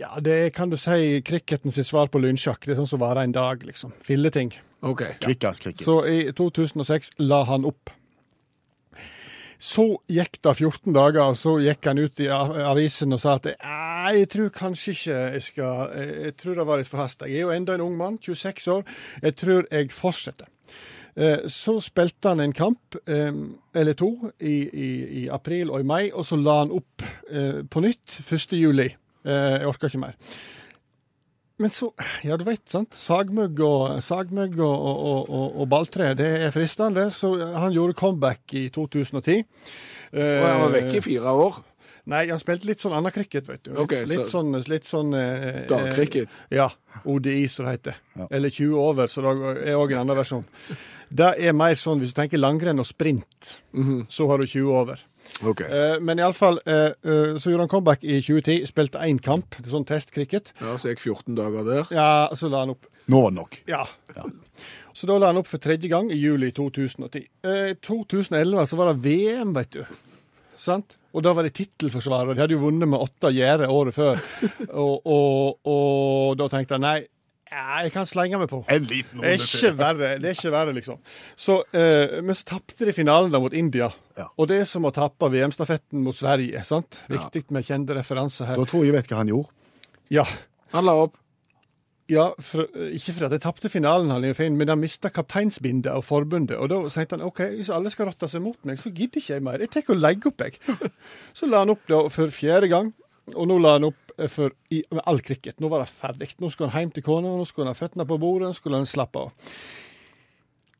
ja, 0.00 0.10
det 0.20 0.32
er, 0.46 0.50
kan 0.54 0.70
du 0.72 0.76
si, 0.80 1.20
cricketen 1.26 1.70
sitt 1.74 1.86
svar 1.86 2.08
på 2.10 2.18
lynsjakk. 2.22 2.64
Det 2.66 2.74
er 2.74 2.80
sånn 2.82 2.90
som 2.90 3.02
varer 3.02 3.24
en 3.24 3.34
dag, 3.34 3.62
liksom. 3.66 3.92
Filleting. 4.02 4.52
Ok. 4.84 5.04
Kvikkas 5.22 5.60
cricket. 5.62 5.84
Så 5.86 6.00
i 6.10 6.32
2006 6.34 7.14
la 7.22 7.44
han 7.48 7.64
opp. 7.68 7.92
Så 9.64 9.84
gikk 10.10 10.40
det 10.44 10.52
14 10.58 10.92
dager, 10.92 11.30
og 11.30 11.38
så 11.40 11.54
gikk 11.62 11.86
han 11.88 12.00
ut 12.02 12.18
i 12.20 12.26
avisen 12.28 13.14
og 13.16 13.20
sa 13.22 13.36
at 13.38 13.46
«Nei, 13.54 14.16
jeg 14.18 14.28
tror 14.34 14.50
kanskje 14.52 14.92
ikke 14.92 15.20
jeg 15.36 15.44
skal 15.46 15.94
Jeg 15.94 16.34
tror 16.42 16.58
det 16.58 16.66
var 16.68 16.82
litt 16.82 16.90
forhasta. 16.90 17.28
Jeg 17.30 17.38
er 17.38 17.46
jo 17.46 17.54
enda 17.54 17.76
en 17.78 17.84
ung 17.86 17.94
mann, 17.96 18.18
26 18.20 18.66
år. 18.74 18.82
Jeg 19.22 19.36
tror 19.40 19.64
jeg 19.70 19.92
fortsetter. 19.94 20.50
Eh, 21.16 21.46
Så 21.48 21.78
spilte 21.80 22.28
han 22.34 22.40
en 22.40 22.52
kamp, 22.52 22.98
eh, 23.06 23.32
eller 23.74 23.94
to, 23.94 24.10
i, 24.40 24.68
i, 24.68 24.90
i 25.22 25.28
april 25.32 25.70
og 25.70 25.80
i 25.80 25.86
mai, 25.86 26.10
og 26.12 26.26
så 26.26 26.36
la 26.36 26.58
han 26.64 26.74
opp 26.74 27.06
eh, 27.30 27.62
på 27.70 27.80
nytt 27.80 28.18
1. 28.26 28.58
juli. 28.58 28.90
Eh, 29.24 29.58
Jeg 29.60 29.66
orker 29.70 29.88
ikke 29.88 30.00
mer. 30.04 30.14
Men 31.62 31.70
så, 31.70 31.92
ja 32.26 32.34
du 32.36 32.42
vet, 32.44 32.64
sant. 32.66 32.96
Sagmugg 32.98 33.60
og, 33.62 34.00
sagmugg 34.02 34.56
og, 34.58 34.86
og, 34.88 35.28
og, 35.30 35.60
og, 35.62 35.68
balltre, 35.70 36.08
det 36.18 36.26
er 36.48 36.50
fristende. 36.54 37.06
Så 37.14 37.30
han 37.54 37.72
gjorde 37.76 37.94
comeback 37.94 38.54
i 38.58 38.64
2010. 38.74 39.44
Og 40.14 40.42
han 40.48 40.60
var 40.64 40.74
vekk 40.74 40.98
i 40.98 41.04
fire 41.04 41.30
år. 41.44 41.60
Nei, 42.12 42.26
han 42.28 42.36
spilte 42.42 42.66
litt 42.68 42.82
sånn 42.84 42.92
annen 42.92 43.14
cricket, 43.14 43.46
vet 43.48 43.62
du. 43.64 43.70
Litt, 43.70 43.80
Ok, 43.80 43.94
litt 44.10 44.26
sånn, 44.28 44.50
litt 44.68 44.84
sånn 44.84 45.14
eh, 45.16 45.62
Dagcricket. 45.70 46.26
eh, 46.50 46.56
Ja. 46.58 46.66
ODI, 47.08 47.46
som 47.48 47.64
det 47.64 47.78
heter. 47.78 47.96
Ja. 48.18 48.26
Eller 48.30 48.50
20 48.52 48.74
over, 48.78 49.08
så 49.08 49.22
det 49.24 49.30
er 49.70 49.78
òg 49.78 49.94
en 49.94 50.02
annen 50.02 50.18
versjon. 50.18 50.44
Det 51.10 51.30
er 51.48 51.56
mer 51.56 51.72
sånn, 51.80 52.02
hvis 52.02 52.12
du 52.12 52.18
tenker 52.20 52.38
langrenn 52.42 52.78
og 52.82 52.86
sprint, 52.86 53.54
så 54.12 54.26
har 54.28 54.38
du 54.38 54.46
20 54.46 54.68
over. 54.74 55.00
Ok. 55.42 55.64
Uh, 55.66 55.96
men 56.04 56.20
iallfall, 56.22 56.60
uh, 56.68 56.92
eh, 56.92 57.36
så 57.40 57.50
gjorde 57.50 57.66
han 57.66 57.72
comeback 57.72 58.04
i 58.04 58.20
2010. 58.22 58.66
Spilte 58.70 59.02
én 59.04 59.20
kamp, 59.22 59.56
til 59.58 59.70
sånn 59.72 59.86
testcricket. 59.88 60.54
Ja, 60.60 60.76
så 60.80 60.92
gikk 60.92 61.04
14 61.04 61.38
dager 61.38 61.66
der. 61.68 61.94
Ja, 61.94 62.08
så 62.38 62.50
la 62.52 62.64
han 62.64 62.74
opp 62.76 62.90
Nå 63.10 63.20
var 63.20 63.34
det 63.34 63.36
nok. 63.36 63.56
Ja. 63.68 63.82
Så 64.94 65.08
da 65.10 65.18
la 65.18 65.28
han 65.28 65.40
opp 65.40 65.48
for 65.50 65.60
tredje 65.60 65.90
gang 65.90 66.06
i 66.08 66.16
juli 66.16 66.52
2010. 66.54 67.24
I 67.44 67.74
2011 67.82 68.68
så 68.70 68.76
var 68.78 68.92
det 68.92 69.02
VM, 69.04 69.50
vet 69.52 69.74
du. 69.74 69.82
Sant? 70.56 70.94
Og 71.12 71.22
da 71.26 71.32
var 71.34 71.44
det 71.44 71.52
tittelforsvarer. 71.58 72.32
De 72.32 72.40
hadde 72.40 72.56
jo 72.56 72.62
vunnet 72.62 72.88
med 72.88 73.02
åtte 73.02 73.32
gjerde 73.34 73.68
året 73.68 73.96
før. 73.96 74.22
Og, 74.84 75.02
og, 75.04 75.58
og 75.68 76.38
da 76.40 76.48
tenkte 76.50 76.78
jeg 76.78 76.84
nei, 76.86 76.96
ja, 77.02 77.13
jeg 77.54 77.92
kan 77.94 78.06
slenge 78.08 78.38
meg 78.40 78.48
på. 78.50 78.62
En 78.72 78.86
liten 78.90 79.20
Det 79.22 79.32
er 79.34 79.42
ikke 79.42 79.72
verre, 79.78 80.12
det 80.20 80.30
er 80.30 80.36
ikke 80.38 80.52
verre, 80.54 80.74
liksom. 80.76 81.00
Så, 81.36 81.60
eh, 81.72 82.20
men 82.22 82.34
så 82.34 82.46
tapte 82.54 82.86
de 82.86 82.94
finalen 82.96 83.32
da 83.32 83.40
mot 83.42 83.54
India. 83.54 83.90
Ja. 84.18 84.28
Og 84.38 84.48
det 84.50 84.60
er 84.62 84.70
som 84.70 84.86
å 84.86 84.92
tappe 84.94 85.30
VM-stafetten 85.30 86.02
mot 86.02 86.16
Sverige. 86.16 86.64
sant? 86.64 87.02
Viktig 87.08 87.46
med 87.50 87.66
kjente 87.66 87.94
referanser 87.96 88.50
her. 88.50 88.56
Da 88.56 88.64
tror 88.64 88.84
jeg 88.84 88.96
vet 88.96 89.10
hva 89.10 89.22
han 89.22 89.32
gjorde. 89.32 89.50
Ja, 90.10 90.26
Han 90.74 90.84
la 90.84 90.92
opp. 91.04 91.14
Ja, 92.10 92.32
for, 92.42 92.66
ikke 92.92 93.14
fordi 93.16 93.28
de 93.32 93.38
tapte 93.40 93.68
finalen, 93.72 94.10
men 94.58 94.68
han 94.68 94.80
mista 94.80 95.08
kapteinsbindet 95.08 95.92
og 95.94 96.04
forbundet. 96.04 96.58
Og 96.58 96.68
da 96.68 96.82
tenkte 96.92 97.16
han 97.16 97.24
OK, 97.24 97.40
hvis 97.56 97.70
alle 97.72 97.92
skal 97.94 98.10
rotte 98.10 98.28
seg 98.28 98.42
mot 98.44 98.58
meg, 98.68 98.76
så 98.78 98.92
gidder 98.92 99.22
ikke 99.22 99.32
jeg 99.32 99.44
mer. 99.46 99.62
Jeg 99.62 99.70
tar 99.72 99.94
og 99.94 100.02
legger 100.02 100.32
opp, 100.32 100.44
jeg. 100.44 100.58
Så 101.38 101.48
la 101.48 101.62
han 101.62 101.72
opp 101.72 101.86
da 101.88 102.02
for 102.12 102.34
fjerde 102.34 102.68
gang, 102.68 102.92
og 103.32 103.48
nå 103.48 103.56
la 103.62 103.78
han 103.78 103.88
opp 103.88 104.03
for 104.30 104.54
i, 104.70 104.82
med 104.90 105.02
all 105.06 105.20
cricket. 105.24 105.58
Nå 105.60 105.70
var 105.72 105.84
det 105.84 105.92
ferdig. 105.92 106.30
Nå 106.42 106.50
skulle 106.52 106.70
han 106.72 106.86
hjem 106.86 106.94
til 106.98 107.06
kona, 107.06 107.32
nå 107.34 107.46
skulle 107.48 107.68
han 107.68 107.74
ha 107.74 107.78
føttene 107.78 108.06
på 108.08 108.20
bordet, 108.22 108.50
nå 108.50 108.58
skulle 108.58 108.80
han 108.80 108.88
slappe 108.88 109.26
av. 109.26 109.54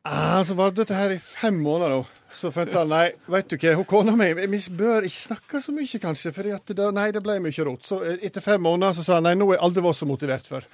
Ah, 0.04 0.42
så 0.44 0.52
var 0.52 0.74
dette 0.76 0.92
her 0.92 1.14
i 1.14 1.18
fem 1.18 1.56
måneder, 1.64 1.94
da. 1.96 2.24
Så 2.34 2.50
fant 2.52 2.74
han 2.76 2.90
nei, 2.92 3.06
vet 3.30 3.48
du 3.48 3.54
hva, 3.56 3.70
hun 3.78 3.86
kona 3.88 4.12
mi 4.18 4.26
Vi 4.36 4.58
bør 4.76 5.06
ikke 5.06 5.20
snakke 5.22 5.60
så 5.64 5.72
mye, 5.72 6.00
kanskje, 6.02 6.32
for 6.34 6.50
det, 6.76 6.88
nei, 6.92 7.06
det 7.14 7.22
ble 7.24 7.38
mye 7.40 7.64
rot. 7.64 7.86
Så 7.88 8.02
eh, 8.04 8.18
etter 8.28 8.44
fem 8.44 8.60
måneder 8.60 8.98
så 8.98 9.06
sa 9.06 9.16
han 9.16 9.24
nei, 9.30 9.32
nå 9.38 9.48
jeg 9.54 9.62
aldri 9.64 9.86
vært 9.86 10.00
så 10.02 10.08
motivert 10.10 10.50
før. 10.50 10.68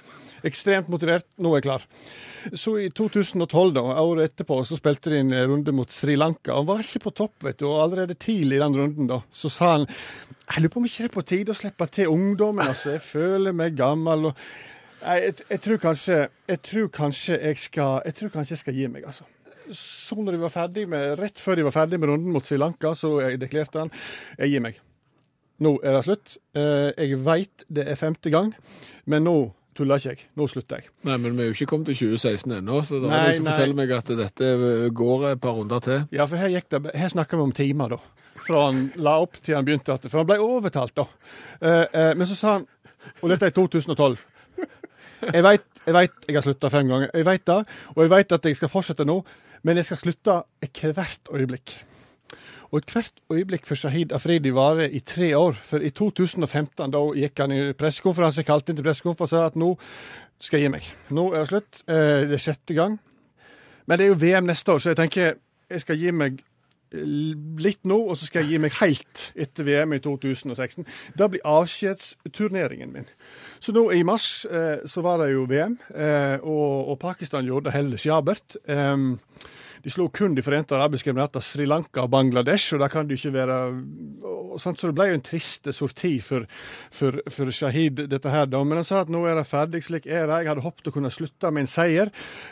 Ekstremt 0.47 0.89
motivert, 0.89 1.27
nå 1.37 1.51
er 1.53 1.59
jeg 1.61 1.67
klar. 1.67 1.83
Så 2.57 2.73
i 2.81 2.87
2012, 2.97 3.73
da, 3.75 3.81
året 4.01 4.31
etterpå, 4.31 4.57
så 4.65 4.77
spilte 4.79 5.11
de 5.13 5.19
en 5.21 5.35
runde 5.51 5.73
mot 5.77 5.91
Sri 5.93 6.15
Lanka. 6.17 6.55
Han 6.57 6.65
var 6.69 6.81
ikke 6.81 7.03
på 7.03 7.13
topp, 7.21 7.35
vet 7.45 7.59
du, 7.61 7.67
og 7.69 7.83
allerede 7.83 8.17
tidlig 8.17 8.57
i 8.57 8.63
den 8.63 8.77
runden, 8.79 9.09
da, 9.11 9.19
så 9.29 9.51
sa 9.53 9.73
han 9.75 9.87
jeg 10.51 10.65
lurer 10.65 10.73
på 10.73 10.81
om 10.81 10.85
ikke 10.89 11.03
det 11.05 11.07
er 11.07 11.13
på 11.13 11.21
tide 11.29 11.53
å 11.53 11.55
slippe 11.55 11.85
til 11.95 12.09
ungdommen, 12.11 12.65
altså. 12.67 12.95
Jeg 12.97 13.03
føler 13.05 13.53
meg 13.55 13.77
gammel. 13.77 14.25
og 14.31 14.39
Nei, 15.01 15.13
jeg, 15.23 15.35
jeg 15.49 15.61
tror 15.63 15.79
kanskje 15.81 16.17
Jeg 16.51 16.59
tror 16.67 16.89
kanskje 16.93 17.37
jeg 17.39 17.57
skal 17.57 18.01
Jeg 18.05 18.17
tror 18.19 18.33
kanskje 18.35 18.53
jeg 18.53 18.59
skal 18.65 18.75
gi 18.77 18.89
meg, 18.91 19.05
altså. 19.07 19.23
Så 19.71 20.17
når 20.19 20.35
de 20.35 20.41
var 20.43 20.51
ferdig 20.51 20.83
med, 20.91 21.13
Rett 21.21 21.39
før 21.39 21.55
de 21.61 21.63
var 21.69 21.73
ferdig 21.77 22.01
med 22.01 22.11
runden 22.11 22.35
mot 22.35 22.45
Sri 22.45 22.59
Lanka, 22.59 22.91
så 22.97 23.13
jeg 23.23 23.39
deklerte 23.41 23.85
han 23.85 23.93
jeg 24.41 24.51
gir 24.57 24.65
meg. 24.67 24.81
Nå 25.61 25.75
er 25.85 25.95
det 25.95 26.03
slutt. 26.09 26.35
Eh, 26.57 26.91
Jeg 26.99 27.21
veit 27.23 27.63
det 27.69 27.87
er 27.87 27.95
femte 28.01 28.33
gang, 28.33 28.51
men 29.05 29.23
nå 29.29 29.35
tuller 29.75 29.95
ikke 30.01 30.09
jeg. 30.15 30.25
Nå 30.37 30.47
slutter 30.51 30.81
jeg. 30.81 30.89
Nei, 31.07 31.17
men 31.17 31.35
vi 31.37 31.43
er 31.43 31.51
jo 31.51 31.55
ikke 31.57 31.69
kommet 31.71 31.87
til 31.91 31.95
2016 32.17 32.51
ennå, 32.57 32.81
så 32.87 32.99
da 33.01 33.11
er 33.11 33.27
det 33.29 33.35
som 33.37 33.45
nei. 33.45 33.53
forteller 33.53 33.75
meg 33.79 33.91
at 33.95 34.11
dette 34.19 34.49
går 34.93 35.27
et 35.31 35.41
par 35.41 35.55
runder 35.57 35.79
til. 35.85 36.03
Ja, 36.11 36.25
for 36.25 36.35
her 36.41 36.49
gikk 36.49 36.69
det 36.69 36.95
Her 36.95 37.09
snakker 37.13 37.37
vi 37.37 37.43
om 37.43 37.51
timer, 37.55 37.89
da. 37.95 37.97
Fra 38.41 38.65
han 38.71 38.91
la 38.97 39.17
opp 39.21 39.37
til 39.43 39.55
han 39.55 39.65
begynte. 39.65 39.93
at- 39.93 40.09
For 40.09 40.17
han 40.23 40.27
ble 40.27 40.39
overtalt, 40.39 40.95
da. 40.95 41.05
Eh, 41.61 41.85
eh, 41.93 42.13
Men 42.15 42.27
så 42.27 42.35
sa 42.35 42.53
han 42.53 42.67
Og 43.21 43.29
dette 43.29 43.45
er 43.45 43.49
2012. 43.51 44.17
Jeg 45.33 45.43
veit 45.43 45.61
jeg, 45.85 45.93
vet 45.93 46.11
jeg 46.27 46.35
har 46.35 46.41
slutta 46.45 46.69
fem 46.69 46.87
ganger, 46.87 47.09
jeg 47.13 47.25
vet 47.25 47.45
det, 47.45 47.55
og 47.95 48.03
jeg 48.03 48.09
veit 48.09 48.31
at 48.31 48.43
jeg 48.45 48.55
skal 48.55 48.69
fortsette 48.69 49.05
nå, 49.05 49.23
men 49.63 49.77
jeg 49.77 49.85
skal 49.85 49.97
slutte 49.97 50.43
hvert 50.61 51.29
øyeblikk. 51.33 51.73
Og 52.71 52.85
hvert 52.87 53.17
øyeblikk 53.33 53.65
for 53.67 53.75
Shahid 53.75 54.13
Afridi 54.15 54.53
varer 54.55 54.87
i 54.95 55.01
tre 55.03 55.33
år. 55.37 55.57
For 55.59 55.83
i 55.83 55.89
2015 55.91 56.93
da 56.93 57.01
gikk 57.19 57.41
han 57.43 57.51
i 57.51 57.73
pressekonferanse, 57.75 58.45
kalte 58.47 58.71
inn 58.71 58.79
til 58.79 58.85
pressekonferanse 58.87 59.35
og 59.35 59.41
sa 59.41 59.49
at 59.51 59.57
nå 59.59 59.73
skal 60.41 60.61
jeg 60.61 60.69
gi 60.69 60.75
meg. 60.77 60.87
Nå 61.11 61.25
er 61.33 61.43
det 61.43 61.49
slutt. 61.51 61.81
Eh, 61.87 62.27
Det 62.29 62.37
er 62.39 62.45
sjette 62.45 62.73
gang. 62.77 62.95
Men 63.85 63.97
det 63.99 64.05
er 64.05 64.13
jo 64.13 64.21
VM 64.21 64.47
neste 64.47 64.71
år, 64.71 64.79
så 64.79 64.93
jeg 64.93 65.01
tenker 65.01 65.33
jeg 65.71 65.81
skal 65.83 65.99
gi 65.99 66.11
meg 66.11 66.39
litt 66.91 67.85
nå, 67.87 67.95
og 67.95 68.17
så 68.19 68.27
skal 68.27 68.43
jeg 68.43 68.51
gi 68.51 68.57
meg 68.65 68.73
helt 68.81 69.21
etter 69.39 69.63
VM 69.63 69.93
i 69.95 69.99
2016. 70.03 70.85
Det 71.17 71.29
blir 71.31 71.45
avskjedsturneringen 71.47 72.91
min. 72.91 73.07
Så 73.63 73.71
nå 73.75 73.85
i 73.95 74.01
mars 74.03 74.45
eh, 74.45 74.83
så 74.85 75.03
var 75.05 75.21
det 75.21 75.31
jo 75.31 75.45
VM, 75.47 75.77
eh, 75.95 76.37
og, 76.43 76.91
og 76.91 76.99
Pakistan 76.99 77.47
gjorde 77.47 77.69
det 77.69 77.77
heller 77.77 78.01
sjabert. 78.01 78.57
Eh, 78.67 78.97
De 79.81 79.93
slo 79.93 80.09
kun 80.13 80.35
De 80.37 80.45
forente 80.45 80.77
arabiske 80.77 81.11
emirater, 81.11 81.43
Sri 81.45 81.65
Lanka 81.65 82.05
og 82.05 82.13
Bangladesh, 82.13 82.75
og 82.75 82.83
da 82.83 82.89
kan 82.91 83.09
det 83.09 83.19
ikke 83.19 83.33
være 83.33 83.59
og 84.51 84.59
sånt, 84.59 84.79
Så 84.79 84.89
det 84.89 84.97
ble 84.97 85.07
jo 85.09 85.17
en 85.19 85.25
trist 85.25 85.69
sorti 85.75 86.13
for, 86.23 86.45
for, 86.93 87.21
for 87.31 87.51
Shahid, 87.55 88.03
dette 88.11 88.31
her, 88.31 88.49
da. 88.51 88.61
Men 88.67 88.81
han 88.81 88.87
sa 88.87 89.03
at 89.05 89.11
nå 89.11 89.23
er 89.27 89.39
det 89.39 89.47
ferdig, 89.49 89.83
slik 89.85 90.07
er 90.07 90.27
det. 90.27 90.41
Jeg 90.43 90.51
hadde 90.51 90.65
håpet 90.65 90.91
å 90.91 90.95
kunne 90.95 91.13
slutte 91.13 91.51
med 91.53 91.65
en 91.65 91.71
seier, 91.71 92.11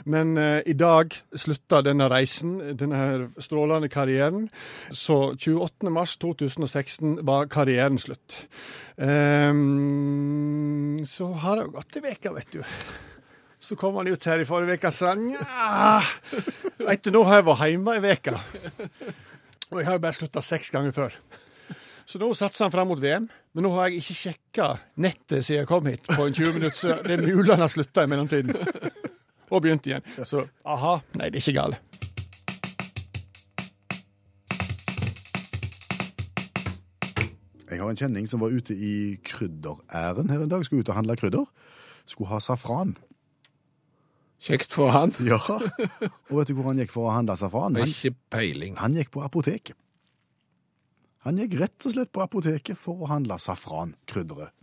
men 0.10 0.36
eh, 0.40 0.62
i 0.70 0.76
dag 0.80 1.16
slutta 1.36 1.84
denne 1.86 2.10
reisen, 2.12 2.58
denne 2.80 3.30
strålende 3.42 3.92
karrieren. 3.92 4.48
Så 4.96 5.36
28. 5.36 5.92
mars 5.94 6.16
2016 6.22 7.20
var 7.28 7.50
karrieren 7.52 8.00
slutt. 8.02 8.44
Um, 9.00 11.00
så 11.08 11.32
har 11.44 11.60
det 11.60 11.72
gått 11.76 12.00
ei 12.00 12.12
uke, 12.12 12.36
vet 12.36 12.58
du. 12.58 12.64
Så 13.60 13.76
kom 13.76 13.96
han 14.00 14.08
ut 14.08 14.24
her 14.24 14.40
i 14.40 14.48
forrige 14.48 14.80
uke 14.80 14.88
og 14.88 14.96
sa 14.96 15.12
Veit 16.80 17.04
du, 17.04 17.12
nå 17.12 17.26
har 17.28 17.42
jeg 17.42 17.48
vært 17.50 17.66
hjemme 17.68 17.96
ei 17.98 18.14
uke. 18.16 18.36
Og 19.70 19.82
jeg 19.82 19.86
har 19.90 19.98
jo 19.98 20.04
bare 20.06 20.16
slutta 20.16 20.42
seks 20.42 20.72
ganger 20.74 20.96
før. 20.96 21.18
Så 22.10 22.18
nå 22.18 22.32
satser 22.34 22.66
han 22.66 22.74
fram 22.74 22.88
mot 22.90 23.02
VM. 23.04 23.28
Men 23.54 23.66
nå 23.66 23.74
har 23.76 23.90
jeg 23.90 24.00
ikke 24.00 24.16
sjekka 24.18 24.70
nettet 25.02 25.44
siden 25.46 25.60
jeg 25.60 25.70
kom 25.70 25.90
hit 25.90 26.08
på 26.08 26.24
en 26.24 26.34
20 26.34 26.56
minutter, 26.56 26.78
så 26.78 26.96
det 27.06 27.18
er 27.18 27.22
mulig 27.26 27.52
han 27.52 27.62
har 27.62 27.70
slutta 27.70 28.06
i 28.06 28.10
mellomtiden. 28.10 28.56
Og 29.50 29.62
begynt 29.66 29.86
igjen. 29.90 30.06
Så 30.30 30.46
aha, 30.66 31.00
nei, 31.18 31.30
det 31.34 31.42
er 31.42 31.44
ikke 31.44 31.58
galt. 31.60 31.86
Jeg 37.70 37.84
har 37.84 37.92
en 37.92 38.00
kjenning 38.00 38.26
som 38.30 38.42
var 38.42 38.54
ute 38.54 38.74
i 38.74 39.20
krydderæren 39.26 40.32
her 40.34 40.46
en 40.46 40.50
dag. 40.50 40.66
Skulle 40.66 40.82
ut 40.82 40.90
og 40.90 40.98
handle 40.98 41.18
krydder. 41.20 41.46
Skulle 42.10 42.32
ha 42.32 42.40
safran. 42.42 42.96
Kjekt 44.40 44.72
for 44.72 44.94
han. 44.96 45.12
Ja. 45.26 45.40
Og 46.30 46.38
vet 46.38 46.48
du 46.52 46.56
hvor 46.56 46.70
han 46.70 46.80
gikk 46.80 46.94
for 46.94 47.10
å 47.10 47.16
handle 47.16 47.36
safran? 47.40 47.76
Han, 47.76 47.92
Ikke 47.92 48.14
peiling. 48.32 48.78
han 48.80 48.96
gikk 48.96 49.12
på 49.12 49.24
apoteket. 49.26 49.76
Han 51.28 51.42
gikk 51.42 51.58
rett 51.60 51.86
og 51.86 51.92
slett 51.94 52.12
på 52.16 52.24
apoteket 52.24 52.80
for 52.80 53.04
å 53.04 53.10
handle 53.12 53.36
safrankrydderet. 53.44 54.54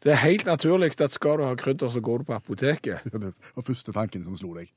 Det 0.00 0.12
er 0.14 0.20
helt 0.22 0.46
naturlig 0.46 0.94
at 1.02 1.12
skal 1.12 1.40
du 1.40 1.44
ha 1.44 1.54
krydder, 1.58 1.90
så 1.90 2.00
går 2.00 2.22
du 2.22 2.28
på 2.30 2.36
apoteket. 2.36 3.04
Det 3.12 3.32
var 3.56 3.66
første 3.66 3.92
tanken 3.92 4.24
som 4.24 4.36
slo 4.38 4.54
deg. 4.56 4.70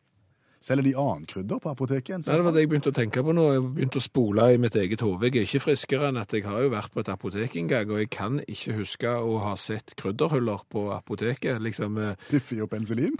Selger 0.62 0.86
de 0.86 0.91
annet 1.02 1.26
krydder 1.32 1.58
på 1.58 1.71
apoteket 1.71 2.21
Nei, 2.21 2.36
Det 2.36 2.43
var 2.45 2.54
det 2.54 2.62
jeg 2.62 2.69
begynte 2.69 2.91
å 2.91 2.93
tenke 2.93 3.24
på 3.26 3.34
nå. 3.34 3.45
Jeg 3.56 3.63
begynte 3.78 3.97
å 3.97 4.04
spole 4.06 4.45
i 4.54 4.60
mitt 4.62 4.76
eget 4.78 5.02
hode. 5.02 5.26
Jeg 5.26 5.39
er 5.41 5.47
ikke 5.47 5.63
friskere 5.63 6.12
enn 6.12 6.19
at 6.21 6.36
jeg 6.38 6.45
har 6.45 6.62
jo 6.62 6.69
vært 6.69 6.93
på 6.93 7.02
et 7.02 7.10
apotek 7.10 7.56
en 7.58 7.71
gang, 7.71 7.89
og 7.89 7.97
jeg 8.04 8.12
kan 8.13 8.38
ikke 8.45 8.76
huske 8.78 9.10
å 9.10 9.39
ha 9.41 9.56
sett 9.58 9.95
krydderhuller 9.97 10.62
på 10.69 10.86
apoteket. 10.93 11.58
Liksom 11.65 11.97
eh, 11.97 12.13
Piffi 12.30 12.60
og 12.62 12.69
penicillin? 12.76 13.17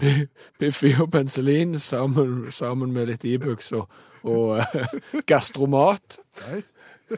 Piffi 0.62 0.94
og 1.02 1.10
penicillin 1.10 1.74
sammen, 1.82 2.52
sammen 2.54 2.94
med 2.94 3.10
litt 3.10 3.26
Ibux 3.26 3.72
og, 3.74 3.90
og 4.22 4.62
eh, 4.62 4.98
gastromat, 5.32 6.20
Nei. 6.44 6.62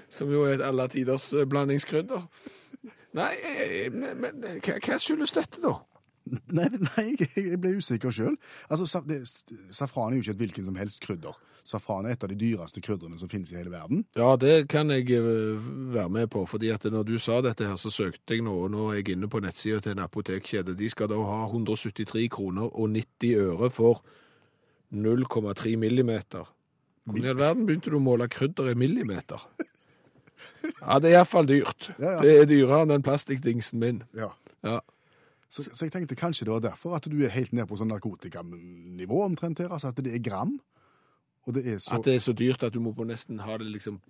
som 0.09 0.33
jo 0.33 0.49
er 0.49 0.57
et 0.57 0.65
alle 0.65 0.89
tiders 0.89 1.35
eh, 1.37 1.45
blandingskrydder. 1.45 2.25
Nei, 3.15 3.35
men, 3.93 4.17
men 4.25 4.47
hva, 4.65 4.81
hva 4.81 4.97
skyldes 4.99 5.37
dette, 5.37 5.61
da? 5.61 5.83
Nei, 6.57 6.69
nei, 6.73 7.03
jeg, 7.21 7.59
ble 7.61 7.75
usikker 7.77 8.13
sjøl. 8.15 8.37
Altså, 8.73 8.87
safran 8.89 10.15
er 10.15 10.17
jo 10.17 10.23
ikke 10.25 10.33
et 10.33 10.41
hvilken 10.41 10.65
som 10.71 10.79
helst 10.81 11.03
krydder. 11.05 11.37
Safran 11.69 12.07
er 12.09 12.15
et 12.17 12.25
av 12.25 12.31
de 12.33 12.37
dyreste 12.41 12.81
krydderne 12.85 13.19
som 13.21 13.29
finnes 13.29 13.53
i 13.53 13.59
hele 13.59 13.73
verden. 13.73 14.03
Ja, 14.17 14.31
det 14.41 14.67
kan 14.73 14.89
jeg 14.93 15.09
eh, 15.17 15.69
være 15.95 16.09
med 16.13 16.31
på, 16.33 16.47
fordi 16.49 16.71
at 16.73 16.85
når 16.89 17.07
du 17.09 17.15
sa 17.21 17.39
dette 17.45 17.69
her, 17.69 17.77
så 17.81 17.93
søkte 17.93 18.37
jeg 18.37 18.45
nå, 18.45 18.55
og 18.67 18.73
nå 18.73 18.91
er 18.91 19.01
jeg 19.03 19.15
inne 19.17 19.29
på 19.33 19.41
nettsida 19.45 19.81
til 19.85 19.97
en 19.97 20.05
apotekkjede. 20.05 20.77
De 20.81 20.89
skal 20.93 21.09
da 21.13 21.21
ha 21.29 21.39
173 21.51 22.27
kroner 22.33 22.69
og 22.73 22.93
90 22.93 23.45
øre 23.45 23.71
for 23.73 24.01
0,3 24.93 25.77
millimeter. 25.81 26.49
Hvordan 27.05 27.25
i 27.25 27.33
all 27.33 27.41
verden 27.41 27.69
begynte 27.69 27.93
du 27.93 27.99
å 27.99 28.05
måle 28.05 28.29
krydder 28.33 28.73
i 28.73 28.77
millimeter? 28.79 29.45
Ja, 30.65 30.99
det 31.01 31.11
er 31.11 31.19
iallfall 31.19 31.47
dyrt. 31.49 31.91
Ja, 32.01 32.19
altså- 32.19 32.25
Det 32.25 32.41
er 32.41 32.47
dyrere 32.49 32.83
enn 32.85 32.91
den 32.93 33.05
plastikkdingsen 33.05 33.79
min. 33.81 34.03
Ja. 34.17 34.31
Ja. 34.65 34.79
Så, 35.55 35.63
så 35.71 35.87
jeg 35.87 35.93
tenkte 35.95 36.17
kanskje 36.19 36.49
det 36.49 36.55
var 36.55 36.63
derfor 36.65 36.97
at 36.97 37.07
du 37.07 37.21
er 37.23 37.31
helt 37.31 37.53
ned 37.55 37.69
på 37.71 37.79
sånn 37.79 37.93
narkotikanivå 37.93 39.21
omtrent 39.23 39.61
her. 39.63 39.71
Altså 39.71 39.93
at 39.93 40.01
det 40.03 40.17
er 40.17 40.23
gram. 40.25 40.57
Og 41.47 41.55
det 41.55 41.63
er 41.71 41.79
så 41.79 41.99
At 41.99 42.09
det 42.09 42.17
er 42.17 42.25
så 42.25 42.35
dyrt 42.35 42.65
at 42.67 42.75
du 42.75 42.81
må 42.83 42.95
nesten 43.07 43.39
ha 43.45 43.59
det 43.61 43.69
liksom 43.71 44.01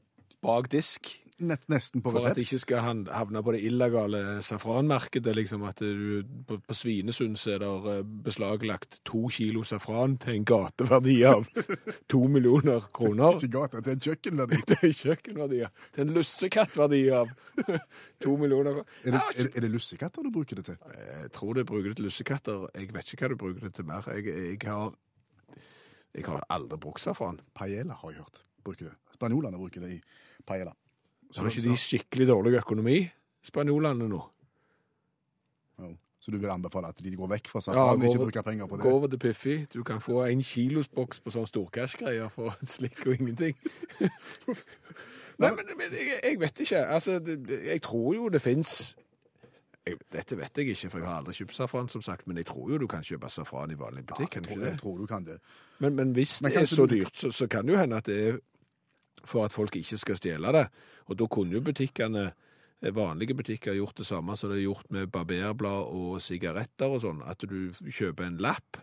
bak 0.44 0.70
disk. 0.72 1.10
Nett, 1.38 1.62
nesten 1.68 2.02
på 2.02 2.12
For 2.12 2.18
at 2.18 2.24
resept. 2.24 2.36
det 2.36 2.44
ikke 2.46 2.58
skal 2.62 3.06
havne 3.14 3.42
på 3.42 3.52
det 3.54 3.60
illegale 3.66 4.20
safranmarkedet, 4.44 5.34
liksom 5.36 5.64
at 5.68 5.80
du, 5.82 6.22
på, 6.48 6.58
på 6.62 6.76
Svinesund 6.76 7.38
så 7.40 7.54
er 7.56 7.62
det 7.64 7.70
eh, 7.92 8.02
beslaglagt 8.26 9.00
to 9.08 9.24
kilo 9.34 9.64
safran 9.66 10.16
til 10.22 10.38
en 10.38 10.46
gateverdi 10.48 11.16
av 11.28 11.46
to 12.12 12.22
millioner 12.30 12.86
kroner. 12.94 13.38
Ikke 13.38 13.52
gata, 13.58 13.82
det 13.84 13.94
er 13.94 13.98
en 13.98 14.04
kjøkkenverdi. 14.08 14.60
Det 14.70 14.78
er 14.80 14.94
kjøkkenverdier. 15.00 15.72
Til 15.94 16.06
en 16.06 16.14
lussekattverdi 16.16 17.02
av 17.14 17.32
to 18.24 18.36
millioner 18.40 18.78
kroner. 18.80 19.00
Er 19.04 19.16
det, 19.16 19.24
er, 19.36 19.50
er 19.54 19.66
det 19.66 19.72
lussekatter 19.74 20.24
du 20.26 20.30
bruker 20.34 20.60
det 20.60 20.68
til? 20.70 20.78
Jeg 20.98 21.32
tror 21.34 21.58
det 21.58 21.66
bruker 21.68 21.90
det 21.90 21.98
til 22.00 22.08
lussekatter. 22.08 22.68
Jeg 22.74 22.92
vet 22.94 23.12
ikke 23.14 23.26
hva 23.26 23.34
du 23.34 23.40
bruker 23.40 23.66
det 23.68 23.74
til 23.78 23.88
mer. 23.88 24.06
Jeg, 24.14 24.30
jeg 24.54 24.62
har 24.70 24.94
jeg 26.14 26.28
har 26.28 26.44
aldri 26.54 26.78
brukt 26.78 27.02
safran. 27.02 27.40
Paella 27.58 27.96
har 27.98 28.12
jeg 28.12 28.22
hørt. 28.22 28.44
Bruker 28.64 28.86
det. 28.86 28.94
Spanjolene 29.16 29.58
bruker 29.58 29.82
det 29.82 29.96
i 29.96 30.00
paella. 30.46 30.70
Så 31.34 31.42
har 31.42 31.50
ikke 31.50 31.64
de 31.66 31.76
skikkelig 31.82 32.26
dårlig 32.30 32.52
økonomi, 32.60 32.98
spanjolene 33.42 34.06
nå? 34.08 34.20
Ja. 35.82 35.88
Så 36.24 36.32
du 36.32 36.38
vil 36.40 36.48
anbefale 36.48 36.88
at 36.88 37.00
de 37.04 37.10
går 37.18 37.28
vekk 37.34 37.48
fra 37.50 37.58
Ja, 37.60 37.64
safran 37.66 37.98
og 38.00 38.04
ikke 38.08 38.22
bruker 38.22 38.44
penger 38.46 38.68
på 38.70 38.78
Gå 38.78 38.84
det? 38.86 38.92
over 38.96 39.10
til 39.12 39.18
Piffi. 39.20 39.56
Du 39.74 39.82
kan 39.84 39.98
få 40.00 40.22
en 40.24 40.40
kilosboks 40.46 41.18
på 41.20 41.32
sånn 41.34 41.44
storcash-greier 41.50 42.30
for 42.32 42.54
en 42.54 42.70
slikk 42.76 43.02
og 43.10 43.18
ingenting. 43.18 43.58
Nei, 45.42 45.50
men, 45.50 45.66
men 45.76 45.90
jeg, 45.98 46.20
jeg 46.22 46.38
vet 46.40 46.60
ikke. 46.64 46.80
Altså, 46.94 47.18
det, 47.18 47.40
jeg 47.66 47.82
tror 47.82 48.14
jo 48.14 48.28
det 48.32 48.40
fins 48.44 48.94
Dette 49.84 50.38
vet 50.38 50.56
jeg 50.56 50.70
ikke, 50.72 50.88
for 50.94 51.02
jeg 51.02 51.04
har 51.10 51.18
aldri 51.20 51.34
kjøpt 51.36 51.56
safran, 51.58 51.88
som 51.92 52.00
sagt, 52.00 52.22
men 52.30 52.38
jeg 52.40 52.46
tror 52.48 52.70
jo 52.72 52.78
du 52.80 52.86
kan 52.88 53.02
kjøpe 53.04 53.28
safran 53.28 53.74
i 53.74 53.76
vanlig 53.76 54.06
butikk. 54.08 54.30
jeg, 54.38 54.44
kan 54.46 54.46
tror, 54.46 54.62
jeg 54.64 54.78
tror 54.80 54.94
du 55.02 55.06
kan 55.10 55.26
det. 55.26 55.34
Men, 55.84 55.92
men 55.98 56.14
hvis 56.16 56.38
Men 56.40 56.54
det 56.54 56.62
er 56.62 56.70
så 56.70 56.86
du- 56.88 56.94
dyrt, 56.94 57.12
så, 57.20 57.28
så 57.30 57.46
kan 57.52 57.66
det 57.68 57.74
jo 57.74 57.80
hende 57.82 57.98
at 58.00 58.06
det 58.08 58.16
er 58.30 58.38
for 59.24 59.46
at 59.46 59.54
folk 59.54 59.76
ikke 59.76 59.98
skal 60.00 60.18
stjele 60.18 60.52
det. 60.56 60.64
Og 61.08 61.18
da 61.18 61.28
kunne 61.30 61.56
jo 61.56 61.62
butikkene, 61.64 62.32
eh, 62.82 62.94
vanlige 62.94 63.34
butikker, 63.34 63.74
gjort 63.74 63.96
det 63.96 64.06
samme 64.06 64.36
som 64.36 64.50
det 64.50 64.58
er 64.58 64.68
gjort 64.68 64.90
med 64.90 65.10
barberblad 65.12 65.90
og 65.94 66.20
sigaretter 66.20 66.86
og 66.86 67.02
sånn. 67.02 67.22
At 67.26 67.38
du 67.38 67.72
kjøper 67.72 68.26
en 68.26 68.38
lapp, 68.38 68.78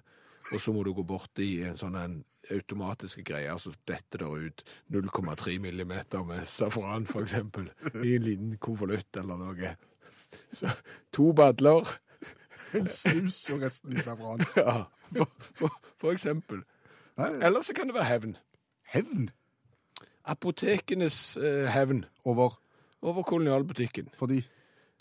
og 0.51 0.59
så 0.59 0.73
må 0.73 0.83
du 0.83 0.93
gå 0.93 1.03
bort 1.03 1.39
i 1.39 1.63
en 1.63 1.77
sånn 1.77 1.95
en 1.95 2.23
automatiske 2.51 3.23
greier, 3.23 3.57
så 3.57 3.71
detter 3.87 4.23
det 4.23 4.27
ut 4.27 4.63
0,3 4.89 5.59
millimeter 5.59 6.23
med 6.25 6.47
safran, 6.49 7.05
eksempel, 7.05 7.69
i 8.03 8.15
en 8.15 8.25
liten 8.25 8.57
konvolutt 8.57 9.17
eller 9.17 9.37
noe. 9.37 9.75
Så 10.51 10.71
to 11.13 11.31
badler, 11.33 11.87
En 12.71 12.87
snus 12.87 13.49
og 13.51 13.65
resten 13.65 13.97
i 13.97 13.99
safran. 13.99 14.39
ja, 14.55 14.85
for, 15.11 15.27
for, 15.59 15.73
for 15.99 16.15
eksempel. 16.15 16.61
Eller 17.19 17.61
så 17.67 17.75
kan 17.75 17.89
det 17.89 17.97
være 17.97 18.07
hevn. 18.07 18.37
Hevn 18.93 19.29
apotekenes 20.25 21.37
eh, 21.37 21.67
hevn 21.71 22.05
over 22.25 22.57
over 23.01 23.23
kolonialbutikken. 23.23 24.09
fordi 24.13 24.43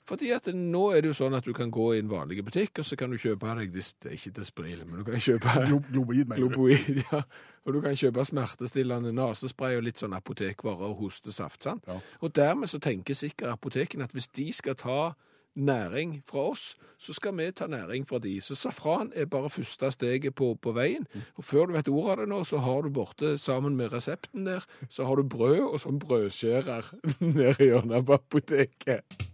Fordi 0.08 0.30
at 0.32 0.46
nå 0.54 0.90
er 0.90 1.02
det 1.04 1.10
jo 1.12 1.14
sånn 1.14 1.34
at 1.36 1.44
du 1.44 1.52
kan 1.54 1.70
gå 1.70 1.92
i 1.94 1.98
en 2.00 2.08
vanlig 2.10 2.40
butikk, 2.42 2.78
og 2.80 2.84
så 2.88 2.96
kan 2.96 3.10
du 3.12 3.18
kjøpe 3.20 3.46
deg 3.58 3.72
dis- 3.72 3.92
det 4.02 4.08
er 4.10 4.14
ikke 4.16 4.32
Desperil, 4.40 4.80
men 4.86 4.98
du 4.98 5.04
kan 5.04 5.20
kjøpe 5.20 5.52
glo, 5.68 5.78
Globoid, 5.92 6.26
mener 6.26 6.40
du? 6.40 6.48
Globoid, 6.48 7.02
ja. 7.12 7.20
Og 7.66 7.74
du 7.76 7.80
kan 7.84 7.94
kjøpe 7.94 8.24
smertestillende 8.24 9.12
nesespray 9.14 9.76
og 9.76 9.84
litt 9.84 10.00
sånn 10.02 10.16
apotekvarer 10.16 10.88
og 10.88 10.96
hostesaft, 11.04 11.62
sant? 11.62 11.84
Ja. 11.86 12.00
Og 12.24 12.32
dermed 12.34 12.72
så 12.72 12.80
tenker 12.82 13.14
sikkert 13.14 13.52
apotekene 13.52 14.08
at 14.08 14.16
hvis 14.16 14.26
de 14.34 14.48
skal 14.56 14.74
ta 14.74 15.12
næring 15.54 16.22
fra 16.28 16.50
oss, 16.50 16.76
så 16.98 17.12
skal 17.12 17.36
vi 17.38 17.50
ta 17.50 17.66
næring 17.66 18.08
fra 18.08 18.18
de. 18.18 18.40
Så 18.40 18.54
safran 18.54 19.12
er 19.14 19.24
bare 19.24 19.50
første 19.50 19.90
steget 19.90 20.34
på, 20.34 20.54
på 20.62 20.72
veien. 20.72 21.06
Og 21.36 21.44
før 21.44 21.66
du 21.66 21.72
vet 21.72 21.88
ordet 21.88 22.10
av 22.10 22.22
det 22.22 22.28
nå, 22.28 22.44
så 22.44 22.58
har 22.58 22.82
du 22.82 22.90
borte 22.90 23.38
sammen 23.38 23.76
med 23.76 23.92
resepten 23.92 24.46
der, 24.46 24.64
så 24.88 25.04
har 25.04 25.16
du 25.16 25.22
brød 25.22 25.60
og 25.72 25.80
sånn 25.80 26.00
brødskjærer 26.02 26.92
nede 27.20 27.56
i 27.58 27.70
hjørnet 27.72 28.06
på 28.06 28.20
apoteket. 28.20 29.29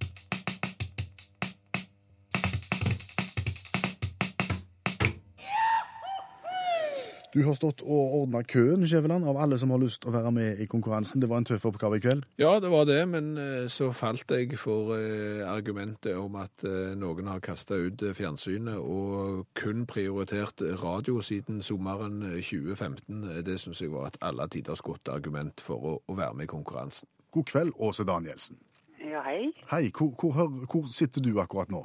Du 7.36 7.42
har 7.44 7.52
stått 7.52 7.82
og 7.84 8.14
ordna 8.22 8.40
køen, 8.48 8.86
Skjæveland, 8.88 9.26
av 9.28 9.36
alle 9.36 9.58
som 9.60 9.68
har 9.74 9.80
lyst 9.82 10.06
å 10.08 10.12
være 10.14 10.30
med 10.32 10.60
i 10.64 10.66
konkurransen. 10.72 11.20
Det 11.20 11.28
var 11.28 11.42
en 11.42 11.44
tøff 11.44 11.66
oppgave 11.68 11.98
i 11.98 12.00
kveld. 12.00 12.22
Ja, 12.40 12.54
det 12.64 12.70
var 12.72 12.86
det, 12.88 13.02
men 13.12 13.26
eh, 13.36 13.66
så 13.68 13.90
falt 13.92 14.32
jeg 14.32 14.56
for 14.56 14.94
eh, 14.96 15.42
argumentet 15.44 16.16
om 16.16 16.38
at 16.40 16.64
eh, 16.64 16.94
noen 16.96 17.28
har 17.28 17.42
kasta 17.44 17.76
ut 17.76 18.00
fjernsynet 18.16 18.78
og 18.80 19.42
kun 19.60 19.84
prioritert 19.84 20.64
radio 20.80 21.18
siden 21.20 21.60
sommeren 21.60 22.22
eh, 22.30 22.40
2015. 22.40 23.20
Eh, 23.34 23.42
Det 23.44 23.58
syns 23.60 23.84
jeg 23.84 23.92
var 23.92 24.08
et 24.08 24.16
alle 24.24 24.48
tiders 24.56 24.80
godt 24.80 25.12
argument 25.12 25.60
for 25.60 25.76
å, 25.92 25.94
å 26.08 26.16
være 26.16 26.40
med 26.40 26.48
i 26.48 26.52
konkurransen. 26.56 27.04
God 27.36 27.50
kveld, 27.52 27.76
Åse 27.76 28.08
Danielsen. 28.08 28.56
Ja, 29.04 29.20
hei. 29.28 29.50
Hei, 29.68 29.90
hvor, 29.92 30.14
hvor, 30.16 30.48
hvor 30.72 30.88
sitter 30.88 31.20
du 31.20 31.34
akkurat 31.44 31.68
nå? 31.68 31.84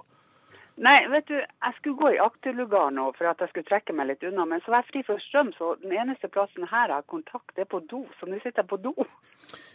Nei, 0.81 0.97
vet 1.13 1.27
du, 1.29 1.35
jeg 1.37 1.73
skulle 1.77 1.99
gå 1.99 2.09
i 2.15 2.21
akterlugar 2.23 2.89
nå 2.95 3.11
for 3.13 3.29
at 3.29 3.41
jeg 3.43 3.51
skulle 3.51 3.69
trekke 3.69 3.93
meg 3.93 4.07
litt 4.09 4.23
unna, 4.25 4.47
men 4.49 4.63
så 4.65 4.73
var 4.73 4.81
jeg 4.81 4.89
fri 4.89 5.01
for 5.05 5.21
strøm, 5.21 5.51
så 5.53 5.75
den 5.83 5.93
eneste 5.93 6.29
plassen 6.33 6.65
her 6.65 6.89
jeg 6.89 6.97
har 6.97 7.09
kontakt, 7.11 7.51
det 7.53 7.67
er 7.67 7.69
på 7.69 7.83
do. 7.91 8.01
Så 8.17 8.29
nå 8.29 8.39
sitter 8.41 8.63
jeg 8.63 8.69
på 8.71 8.79
do. 8.81 8.95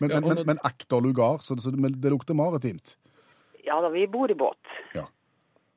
Men, 0.01 0.11
men, 0.11 0.25
men, 0.27 0.41
men 0.51 0.63
akterlugar, 0.67 1.39
så, 1.45 1.55
så 1.63 1.71
det, 1.71 1.93
det 2.03 2.11
lukter 2.11 2.35
maritimt. 2.35 2.97
Ja 3.67 3.79
da, 3.83 3.91
vi 3.95 4.07
bor 4.11 4.31
i 4.31 4.39
båt. 4.39 4.73
Ja. 4.95 5.07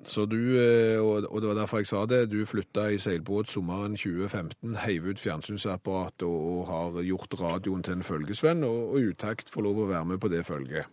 Så 0.02 0.24
du, 0.26 0.38
eh, 0.56 0.98
og 1.02 1.42
det 1.42 1.50
var 1.50 1.58
derfor 1.60 1.82
jeg 1.82 1.90
sa 1.92 2.06
det, 2.08 2.22
du 2.32 2.46
flytta 2.48 2.88
i 2.96 3.00
seilbåt 3.04 3.52
sommeren 3.52 3.98
2015, 4.00 4.78
heiv 4.86 5.10
ut 5.12 5.20
fjernsynsapparatet 5.20 6.24
og, 6.26 6.46
og 6.54 6.62
har 6.70 7.00
gjort 7.04 7.36
radioen 7.42 7.84
til 7.84 8.00
en 8.00 8.06
følgesvenn, 8.08 8.64
og, 8.64 8.94
og 8.96 9.12
utakt 9.12 9.52
får 9.52 9.68
lov 9.68 9.84
å 9.84 9.90
være 9.92 10.10
med 10.14 10.22
på 10.24 10.32
det 10.32 10.46
følget. 10.48 10.90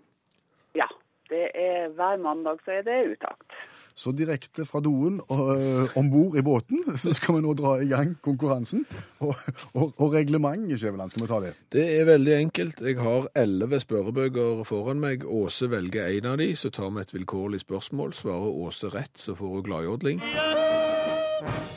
Ja, 0.77 0.89
det 1.31 1.47
er 1.55 1.93
hver 1.95 2.19
mandag 2.21 2.61
så 2.67 2.81
er 2.81 2.89
det 2.89 2.99
utakt. 3.15 3.61
Så 3.97 4.13
direkte 4.13 4.67
fra 4.69 4.81
doen 4.85 5.23
og 5.33 5.57
øh, 5.57 5.97
om 5.97 6.11
bord 6.11 6.37
i 6.37 6.43
båten, 6.45 6.85
så 7.03 7.15
skal 7.17 7.39
vi 7.39 7.45
nå 7.47 7.55
dra 7.57 7.79
i 7.81 7.89
gang 7.89 8.13
konkurransen. 8.23 8.85
Og, 9.25 9.35
og, 9.73 9.95
og 9.97 10.13
reglement, 10.13 10.69
Skjæveland, 10.79 11.11
skal 11.11 11.23
vi 11.23 11.29
ta 11.31 11.41
det? 11.41 11.55
Det 11.73 11.87
er 12.01 12.05
veldig 12.05 12.35
enkelt. 12.35 12.81
Jeg 12.81 12.99
har 13.01 13.31
elleve 13.35 13.81
spørrebøker 13.81 14.65
foran 14.69 15.01
meg. 15.01 15.25
Åse 15.25 15.71
velger 15.73 16.11
en 16.19 16.29
av 16.35 16.37
de, 16.43 16.51
så 16.57 16.71
tar 16.71 16.93
vi 16.93 17.01
et 17.01 17.15
vilkårlig 17.15 17.63
spørsmål. 17.65 18.13
Svarer 18.13 18.61
Åse 18.67 18.93
rett, 18.93 19.17
så 19.17 19.35
får 19.35 19.57
hun 19.57 19.65
gladjodling. 19.65 20.21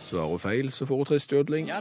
Svarer 0.03 0.27
hun 0.27 0.43
feil, 0.43 0.71
så 0.75 0.85
får 0.85 0.95
hun 0.95 1.05
tristjodling. 1.05 1.71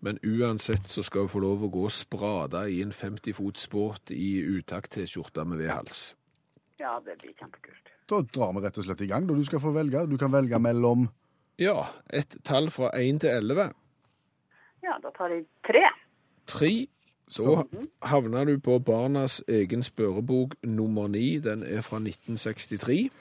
Men 0.00 0.20
uansett 0.24 0.92
så 0.92 1.02
skal 1.02 1.24
hun 1.24 1.32
få 1.32 1.40
lov 1.40 1.64
å 1.64 1.72
gå 1.72 1.88
sprada 1.88 2.66
i 2.68 2.82
en 2.84 2.92
50 2.92 3.36
fots 3.40 3.68
båt 3.72 4.12
i 4.12 4.36
utakt-T-skjorte 4.44 5.48
med 5.48 5.64
V-hals. 5.64 6.06
Ja, 6.80 6.98
det 7.00 7.16
blir 7.22 7.32
kjempekult. 7.32 7.95
Da 8.06 8.20
drar 8.22 8.52
vi 8.54 8.62
rett 8.62 8.78
og 8.78 8.86
slett 8.86 9.00
i 9.02 9.08
gang. 9.10 9.26
Da 9.26 9.34
du 9.34 9.44
skal 9.44 9.60
få 9.62 9.72
velge. 9.74 10.04
Du 10.10 10.16
kan 10.20 10.32
velge 10.32 10.58
mellom 10.62 11.08
Ja, 11.58 11.86
et 12.12 12.36
tall 12.44 12.68
fra 12.70 12.90
1 12.94 13.20
til 13.24 13.30
11. 13.32 13.70
Ja, 14.84 14.98
da 15.02 15.10
tar 15.16 15.32
jeg 15.32 15.46
tre. 15.66 15.82
3. 16.46 16.86
Så 17.28 17.64
havner 18.06 18.44
du 18.46 18.58
på 18.62 18.76
barnas 18.78 19.40
egen 19.48 19.82
spørrebok 19.82 20.54
nummer 20.62 21.08
9. 21.08 21.38
Den 21.42 21.62
er 21.62 21.80
fra 21.82 21.98
1963. 22.02 23.10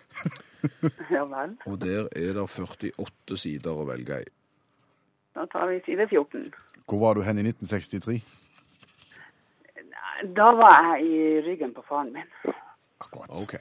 Ja 1.13 1.21
vel. 1.29 1.51
Og 1.69 1.77
der 1.81 2.07
er 2.17 2.33
det 2.33 2.43
48 2.49 3.37
sider 3.37 3.77
å 3.77 3.83
velge 3.85 4.15
i. 4.23 4.29
Da 5.37 5.43
tar 5.51 5.67
vi 5.69 5.77
side 5.85 6.07
14. 6.09 6.47
Hvor 6.89 7.01
var 7.03 7.13
du 7.13 7.21
hen 7.21 7.37
i 7.37 7.43
1963? 7.45 8.15
Da 10.33 10.47
var 10.57 10.95
jeg 10.95 11.05
i 11.05 11.41
ryggen 11.45 11.73
på 11.75 11.83
faren 11.85 12.09
min. 12.15 12.29
Akkurat. 13.03 13.29
OK. 13.37 13.53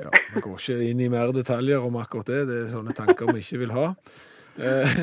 Ja, 0.00 0.10
Vi 0.34 0.42
går 0.42 0.58
ikke 0.58 0.78
inn 0.90 1.00
i 1.00 1.10
mer 1.12 1.32
detaljer 1.34 1.84
om 1.86 1.96
akkurat 2.00 2.30
det. 2.30 2.40
Det 2.48 2.60
er 2.64 2.72
sånne 2.72 2.94
tanker 2.96 3.30
vi 3.30 3.44
ikke 3.44 3.60
vil 3.62 3.74
ha. 3.74 3.90
Eh, 4.58 4.96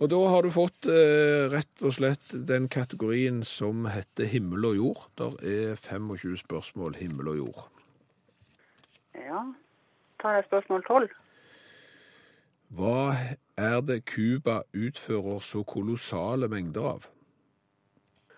og 0.00 0.08
da 0.12 0.20
har 0.32 0.44
du 0.44 0.50
fått 0.54 0.88
eh, 0.90 1.44
rett 1.52 1.84
og 1.84 1.96
slett 1.98 2.32
den 2.48 2.68
kategorien 2.72 3.42
som 3.46 3.84
heter 3.90 4.28
himmel 4.28 4.70
og 4.70 4.80
jord. 4.80 5.04
Der 5.20 5.36
er 5.44 5.76
25 5.76 6.40
spørsmål 6.44 6.96
himmel 7.00 7.34
og 7.34 7.40
jord. 7.42 7.66
Ja. 9.14 9.44
Tar 10.22 10.38
jeg 10.38 10.48
spørsmål 10.48 10.86
12? 10.88 11.08
Hva 12.74 13.00
er 13.60 13.80
det 13.86 14.02
Cuba 14.08 14.62
utfører 14.74 15.42
så 15.44 15.62
kolossale 15.68 16.48
mengder 16.50 16.94
av? 16.96 17.10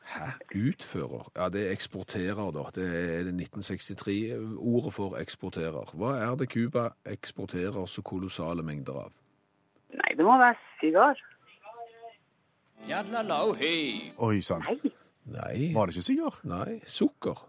Hæ? 0.06 0.26
Utfører? 0.54 1.30
Ja, 1.36 1.48
det 1.50 1.66
er 1.66 1.72
eksporterer, 1.74 2.50
da. 2.54 2.66
Det 2.74 2.86
er 2.86 3.24
det 3.26 3.34
1963-ordet 3.34 4.92
for 4.94 5.16
eksporterer. 5.18 5.90
Hva 5.98 6.12
er 6.22 6.36
det 6.38 6.50
Cuba 6.52 6.88
eksporterer 7.10 7.88
så 7.90 8.04
kolossale 8.06 8.62
mengder 8.62 9.00
av? 9.06 9.16
Nei, 9.96 10.12
det 10.18 10.26
må 10.26 10.38
være 10.38 10.54
sigar. 10.80 11.18
Oi 14.22 14.40
sann. 14.46 14.62
Nei. 14.62 14.94
Nei. 15.26 15.74
Var 15.74 15.88
det 15.88 15.96
ikke 15.96 16.06
sigar? 16.06 16.40
Nei. 16.46 16.80
Sukker. 16.86 17.42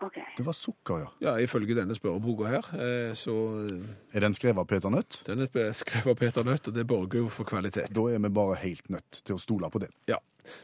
OK. 0.00 0.16
Det 0.38 0.46
var 0.46 0.56
sukker, 0.56 1.02
ja. 1.02 1.08
Ja, 1.20 1.32
ifølge 1.44 1.76
denne 1.76 1.94
spørreboka 1.94 2.48
her, 2.48 2.68
eh, 2.74 3.14
så 3.14 3.34
eh, 3.60 4.16
Er 4.16 4.24
den 4.24 4.34
skrevet 4.34 4.58
av 4.62 4.66
Peter 4.66 4.90
Nødt? 4.90 5.22
Den 5.26 5.44
er 5.44 5.72
skrevet 5.76 6.14
av 6.14 6.16
Peter 6.16 6.44
Nødt, 6.46 6.68
og 6.68 6.74
det 6.74 6.86
borger 6.88 7.20
jo 7.20 7.28
for 7.28 7.44
kvalitet. 7.44 7.92
Da 7.94 8.06
er 8.08 8.18
vi 8.18 8.32
bare 8.32 8.56
helt 8.62 8.90
nødt 8.90 9.20
til 9.24 9.36
å 9.36 9.38
stole 9.38 9.70
på 9.70 9.82
det. 9.82 9.90
Ja, 10.08 10.16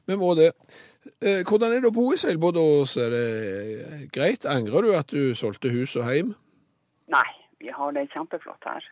vi 0.07 0.19
må 0.19 0.35
det. 0.39 0.53
Eh, 1.21 1.43
Hvordan 1.47 1.73
er 1.73 1.85
det 1.85 1.91
å 1.91 1.95
bo 1.97 2.09
i 2.13 2.19
Seilbåtås? 2.21 2.97
Er 3.03 3.15
det 3.15 4.11
greit? 4.15 4.47
Angrer 4.51 4.87
du 4.87 4.93
at 4.97 5.13
du 5.13 5.35
solgte 5.39 5.73
hus 5.75 5.97
og 5.97 6.07
heim? 6.09 6.35
Nei, 7.13 7.29
vi 7.63 7.73
har 7.75 7.95
det 7.97 8.09
kjempeflott 8.15 8.67
her. 8.67 8.87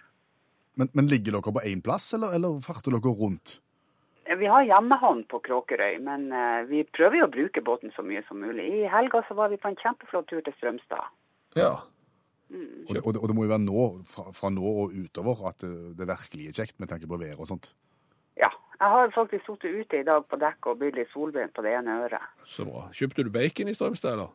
Men, 0.78 0.90
men 0.94 1.10
ligger 1.10 1.36
dere 1.36 1.54
på 1.54 1.62
én 1.66 1.82
plass, 1.84 2.12
eller, 2.16 2.34
eller 2.34 2.58
farter 2.64 2.94
dere 2.94 3.14
rundt? 3.14 3.58
Vi 4.24 4.48
har 4.48 4.64
hjemmehavn 4.64 5.26
på 5.28 5.38
Kråkerøy, 5.44 5.98
men 6.02 6.30
eh, 6.32 6.62
vi 6.70 6.80
prøver 6.96 7.20
jo 7.20 7.26
å 7.26 7.32
bruke 7.34 7.62
båten 7.64 7.92
så 7.94 8.02
mye 8.06 8.22
som 8.28 8.40
mulig. 8.40 8.64
I 8.64 8.86
helga 8.90 9.20
så 9.28 9.36
var 9.36 9.52
vi 9.52 9.60
på 9.60 9.68
en 9.68 9.76
kjempeflott 9.82 10.30
tur 10.30 10.40
til 10.40 10.56
Strømstad. 10.56 11.12
Ja. 11.58 11.74
Og 12.54 12.94
det, 12.94 13.02
og 13.02 13.12
det, 13.14 13.20
og 13.20 13.28
det 13.28 13.36
må 13.36 13.44
jo 13.44 13.52
være 13.52 13.64
nå, 13.64 13.84
fra, 14.08 14.28
fra 14.36 14.50
nå 14.52 14.64
og 14.84 14.94
utover 14.94 15.44
at 15.50 15.60
det, 15.64 15.94
det 15.98 16.08
virkelig 16.08 16.48
er 16.48 16.58
kjekt 16.60 16.78
med 16.80 16.90
tanke 16.92 17.08
på 17.10 17.18
været 17.20 17.40
og 17.40 17.50
sånt. 17.50 17.72
Ja. 18.40 18.50
Jeg 18.80 18.88
har 18.90 19.12
faktisk 19.14 19.44
sittet 19.46 19.74
ute 19.80 20.00
i 20.00 20.06
dag 20.06 20.24
på 20.26 20.36
dekk 20.36 20.66
og 20.66 20.80
blitt 20.80 20.96
litt 20.98 21.12
solbrent 21.12 21.54
på 21.54 21.62
det 21.62 21.76
ene 21.78 22.00
øret. 22.04 22.26
Så 22.46 22.66
bra. 22.66 22.88
Kjøpte 22.92 23.22
du 23.22 23.30
bacon 23.30 23.70
i 23.70 23.74
Strømstad, 23.74 24.12
eller? 24.12 24.34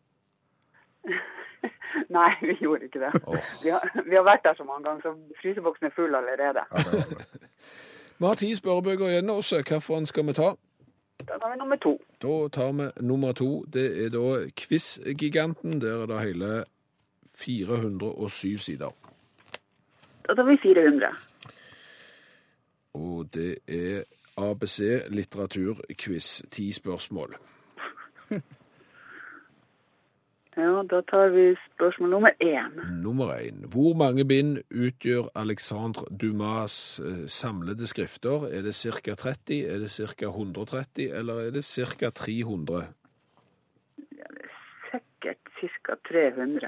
Nei, 2.18 2.32
vi 2.42 2.56
gjorde 2.62 2.88
ikke 2.88 3.02
det. 3.04 3.12
Oh. 3.28 3.36
Vi, 3.64 3.70
har, 3.70 3.84
vi 4.06 4.16
har 4.16 4.24
vært 4.24 4.44
der 4.44 4.56
så 4.56 4.64
mange 4.64 4.88
ganger, 4.88 5.02
så 5.02 5.42
fryseboksen 5.42 5.90
er 5.90 5.96
full 5.96 6.16
allerede. 6.16 6.64
Vi 8.20 8.26
har 8.26 8.36
ti 8.40 8.56
spørrebøker 8.56 9.08
igjen 9.08 9.30
også. 9.30 9.62
Hvilken 9.68 10.06
skal 10.06 10.28
vi 10.28 10.34
ta? 10.34 10.54
Da 11.28 11.38
tar 11.38 11.52
vi 11.52 11.60
nummer 11.60 11.76
to. 11.76 12.02
Da 12.22 12.48
tar 12.48 12.72
vi 12.72 12.90
nummer 13.08 13.32
to. 13.32 13.66
Det 13.74 14.06
er 14.06 14.10
da 14.10 14.50
Quiz-giganten. 14.58 15.82
Der 15.82 16.04
er 16.04 16.06
det 16.06 16.22
hele 16.22 16.64
407 17.36 18.58
sider. 18.58 18.92
Da 20.28 20.36
tar 20.36 20.44
vi 20.44 20.58
400. 20.64 21.12
Og 22.94 23.28
det 23.34 23.58
er 23.68 24.04
ABC 24.40 25.10
litteraturquiz. 25.10 26.42
Ti 26.52 26.72
spørsmål. 26.74 27.36
Ja, 30.60 30.82
da 30.92 31.00
tar 31.08 31.30
vi 31.32 31.56
spørsmål 31.76 32.10
nummer 32.10 32.32
én. 32.44 32.74
Nummer 33.04 33.34
én. 33.34 33.64
Hvor 33.72 33.94
mange 33.96 34.26
bind 34.28 34.58
utgjør 34.72 35.30
Alexandre 35.36 36.04
Dumas 36.22 37.00
eh, 37.00 37.28
samlede 37.28 37.88
skrifter? 37.88 38.44
Er 38.52 38.62
det 38.62 38.76
ca. 38.76 39.16
30, 39.16 39.66
er 39.74 39.78
det 39.80 39.92
ca. 39.92 40.26
130, 40.26 41.14
eller 41.20 41.34
er 41.34 41.52
det 41.52 41.64
ca. 41.66 42.10
300? 42.10 42.84
Ja, 44.18 44.28
det 44.36 44.46
er 44.46 45.00
Sikkert 45.00 45.38
ca. 45.86 45.96
300. 46.10 46.68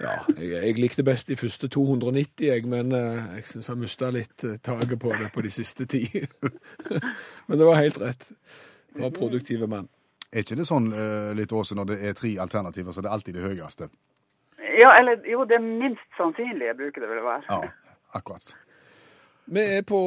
Ja, 0.00 0.16
jeg, 0.32 0.48
jeg 0.64 0.76
likte 0.80 1.04
best 1.04 1.28
de 1.28 1.36
første 1.36 1.68
290, 1.68 2.46
jeg, 2.46 2.64
men 2.72 2.92
eh, 2.96 3.24
jeg 3.36 3.48
syns 3.50 3.68
jeg 3.68 3.80
mista 3.82 4.08
litt 4.14 4.44
eh, 4.48 4.56
taket 4.64 4.96
på 5.00 5.12
det 5.20 5.28
på 5.34 5.44
de 5.44 5.50
siste 5.52 5.84
ti. 5.90 6.06
men 7.46 7.60
det 7.60 7.66
var 7.68 7.80
helt 7.82 7.98
rett. 8.00 8.24
Det 8.94 9.02
var 9.04 9.12
produktive 9.16 9.68
mann. 9.68 9.90
Er 10.32 10.44
ikke 10.44 10.56
det 10.56 10.66
sånn 10.68 10.88
eh, 10.96 11.32
litt 11.36 11.52
også 11.52 11.76
når 11.76 11.90
det 11.90 11.98
er 12.08 12.16
tre 12.16 12.32
alternativer, 12.40 12.96
så 12.96 13.04
det 13.04 13.10
er 13.10 13.18
alltid 13.18 13.36
det 13.36 13.44
høyeste? 13.44 13.90
Ja, 14.80 14.94
eller 14.96 15.20
jo, 15.28 15.44
det 15.44 15.60
minst 15.60 16.16
sannsynlige 16.16 16.78
bruker 16.78 17.04
det 17.04 17.10
vel 17.10 17.20
å 17.20 17.26
være. 17.26 17.60
Ja, 17.60 17.98
akkurat. 18.16 18.54
Vi 19.50 19.62
er 19.76 19.84
på 19.84 19.98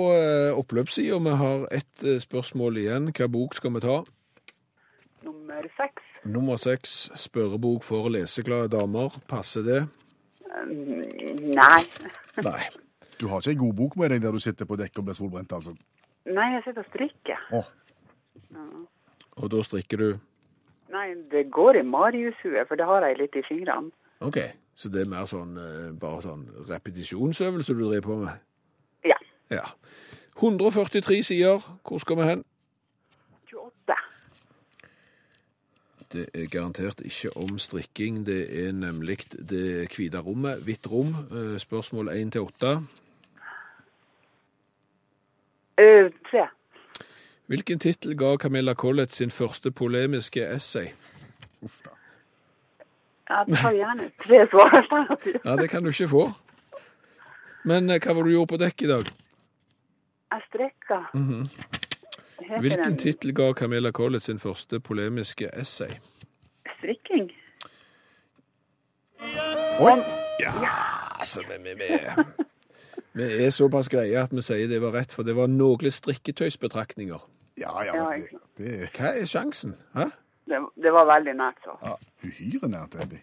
oppløpssida. 0.55 1.19
Vi 1.19 1.35
har 1.37 1.67
ett 1.75 2.05
spørsmål 2.23 2.79
igjen. 2.79 3.11
Hva 3.13 3.27
bok 3.29 3.57
skal 3.59 3.75
vi 3.75 3.83
ta? 3.83 3.97
Nummer 5.27 5.67
seks. 5.75 6.12
Nummer 6.25 6.55
seks. 6.55 7.09
Spørrebok 7.19 7.83
for 7.83 8.09
leseglade 8.09 8.69
damer. 8.71 9.09
Passer 9.27 9.61
det? 9.67 9.81
Mm, 10.65 11.51
Nei. 11.55 11.81
Nei. 12.43 12.61
Du 13.19 13.27
har 13.27 13.41
ikke 13.43 13.51
ei 13.53 13.59
god 13.59 13.73
bok 13.77 13.95
med 13.99 14.09
deg 14.13 14.21
der 14.23 14.31
du 14.35 14.39
sitter 14.41 14.65
på 14.65 14.75
dekk 14.79 14.99
og 15.01 15.05
blir 15.09 15.17
solbrent, 15.17 15.51
altså? 15.53 15.73
Nei, 16.25 16.47
jeg 16.55 16.63
sitter 16.65 16.81
og 16.83 16.89
strikker. 16.91 17.43
Å, 17.53 17.63
Og 19.41 19.49
da 19.51 19.61
strikker 19.65 19.97
du 19.97 20.07
Nei, 20.93 21.07
det 21.31 21.47
går 21.51 21.79
i 21.79 21.81
Mariushue, 21.89 22.63
for 22.69 22.77
det 22.77 22.85
har 22.85 23.01
jeg 23.07 23.17
litt 23.17 23.35
i 23.39 23.41
fingrene. 23.47 23.89
OK. 24.21 24.37
Så 24.77 24.89
det 24.93 25.01
er 25.03 25.09
mer 25.09 25.25
sånn 25.29 25.55
eh, 25.57 25.87
bare 25.97 26.21
sånn 26.21 26.43
repetisjonsøvelse 26.69 27.73
du 27.73 27.81
driver 27.81 28.05
på 28.05 28.17
med? 28.21 28.43
Ja. 29.09 29.17
Ja. 29.49 29.63
143 30.37 31.23
sider. 31.25 31.65
Hvor 31.81 31.97
skal 32.01 32.19
vi 32.21 32.27
hen? 32.29 32.43
28. 33.49 33.97
Det 36.13 36.27
er 36.33 36.47
garantert 36.47 37.01
ikke 37.01 37.31
om 37.37 37.57
strikking. 37.57 38.25
Det 38.25 38.67
er 38.67 38.71
nemlig 38.71 39.17
det 39.33 39.89
hvite 39.95 40.19
rommet. 40.21 40.61
Hvitt 40.63 40.91
rom. 40.91 41.15
Eh, 41.31 41.59
Spørsmål 41.59 42.09
1 42.09 42.31
til 42.31 42.41
8. 42.41 42.75
Uh, 45.81 46.11
tre. 46.29 46.47
Hvilken 47.45 47.79
tittel 47.79 48.17
ga 48.17 48.35
Camilla 48.37 48.73
Collett 48.73 49.13
sin 49.13 49.31
første 49.31 49.71
polemiske 49.71 50.45
essay? 50.55 50.93
uff 51.61 51.81
da. 51.85 51.89
Jeg 53.29 53.57
tar 53.57 53.73
gjerne 53.73 54.09
tre 54.21 54.39
svar. 54.51 54.73
Ja, 55.45 55.55
det 55.55 55.69
kan 55.69 55.83
du 55.83 55.89
ikke 55.89 56.09
få. 56.11 56.23
Men 57.63 57.89
eh, 57.89 57.99
hva 58.03 58.13
var 58.13 58.23
det 58.23 58.33
du 58.33 58.35
gjorde 58.35 58.51
på 58.53 58.59
dekk 58.61 58.83
i 58.83 58.91
dag? 58.91 59.11
Jeg 60.33 60.45
strekka. 60.49 60.99
Heter 61.13 61.82
Hvilken 62.59 62.97
tittel 62.97 63.33
ga 63.35 63.53
Camilla 63.53 63.91
Collett 63.91 64.23
sin 64.23 64.39
første 64.39 64.79
polemiske 64.79 65.49
essay? 65.53 65.99
strikking? 66.83 67.31
Oi! 69.79 69.99
Ja, 70.39 70.51
Altså, 71.19 71.41
vi, 71.47 71.53
vi, 71.63 71.73
vi, 71.79 72.23
vi 73.13 73.45
er 73.45 73.49
såpass 73.49 73.87
greie 73.89 74.19
at 74.19 74.33
vi 74.35 74.41
sier 74.43 74.67
det 74.67 74.81
var 74.83 74.91
rett, 74.97 75.13
for 75.15 75.23
det 75.23 75.35
var 75.37 75.47
noen 75.47 75.91
strikketøysbetraktninger. 75.91 77.21
Ja, 77.61 77.71
ja, 77.85 77.93
men 77.95 78.25
det, 78.25 78.41
det 78.57 78.89
Hva 78.97 79.13
er 79.13 79.29
sjansen? 79.29 79.77
Hæ? 79.95 80.09
Det, 80.49 80.59
det 80.83 80.91
var 80.91 81.07
veldig 81.07 81.35
nært, 81.39 81.61
så. 81.63 81.77
Ja, 81.85 81.93
uhyre 82.25 82.67
nært, 82.73 82.97
Eddie. 82.99 83.21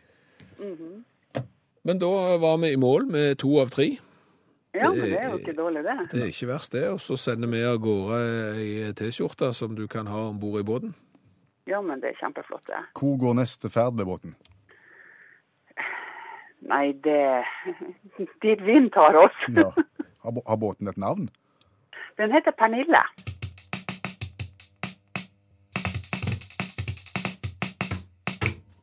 Men 1.85 2.01
da 2.01 2.11
var 2.41 2.57
vi 2.63 2.73
i 2.73 2.81
mål 2.81 3.11
med 3.13 3.37
to 3.43 3.59
av 3.61 3.73
tre. 3.75 3.91
Ja, 4.75 4.89
men 4.91 5.01
Det- 5.01 5.19
er 5.21 5.31
jo 5.31 5.39
ikke 5.39 5.53
dårlig, 5.57 5.83
det. 5.85 5.95
Det 6.13 6.23
er 6.23 6.27
ikke 6.31 6.47
verst 6.47 6.73
det. 6.73 6.85
Og 6.89 7.01
så 7.01 7.17
sender 7.19 7.49
vi 7.49 7.63
av 7.65 7.79
gårde 7.79 8.21
ei 8.57 8.93
T-skjorte 8.93 9.53
som 9.55 9.75
du 9.75 9.87
kan 9.89 10.07
ha 10.07 10.29
om 10.29 10.39
bord 10.41 10.61
i 10.61 10.63
båten. 10.65 10.95
Ja, 11.67 11.81
men 11.83 12.01
det 12.01 12.11
er 12.15 12.21
kjempeflott, 12.27 12.67
det. 12.67 12.79
Hvor 12.99 13.19
går 13.19 13.35
neste 13.35 13.69
ferd 13.71 13.95
med 13.95 14.07
båten? 14.07 14.35
Nei, 16.63 16.93
det 16.93 17.45
Dit 18.43 18.61
vind 18.67 18.91
tar 18.93 19.15
oss. 19.17 19.37
Ja. 19.57 19.71
Har, 20.25 20.33
har 20.47 20.57
båten 20.57 20.89
et 20.89 20.99
navn? 20.99 21.31
Den 22.19 22.31
heter 22.33 22.53
Pernille. 22.53 23.01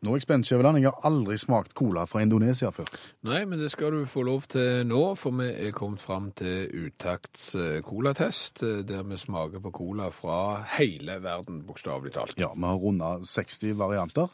Nå 0.08 0.14
er 0.14 0.22
jeg 0.22 0.24
spent, 0.24 0.48
Skjæveland. 0.48 0.78
Jeg 0.80 0.88
har 0.88 1.08
aldri 1.10 1.36
smakt 1.36 1.74
cola 1.76 2.06
fra 2.08 2.22
Indonesia 2.24 2.70
før. 2.72 2.88
Nei, 3.28 3.42
men 3.44 3.60
det 3.60 3.74
skal 3.74 3.92
du 3.92 4.06
få 4.08 4.22
lov 4.24 4.46
til 4.54 4.86
nå, 4.88 5.02
for 5.20 5.36
vi 5.36 5.50
er 5.52 5.74
kommet 5.76 6.00
fram 6.00 6.30
til 6.40 6.70
uttakts 6.86 7.50
eh, 7.60 7.82
colatest, 7.84 8.62
eh, 8.64 8.86
der 8.88 9.04
vi 9.04 9.20
smaker 9.20 9.60
på 9.66 9.74
cola 9.76 10.08
fra 10.16 10.62
hele 10.78 11.18
verden, 11.26 11.60
bokstavelig 11.68 12.14
talt. 12.16 12.40
Ja, 12.40 12.54
vi 12.56 12.64
har 12.70 12.80
runda 12.80 13.12
60 13.20 13.76
varianter 13.76 14.32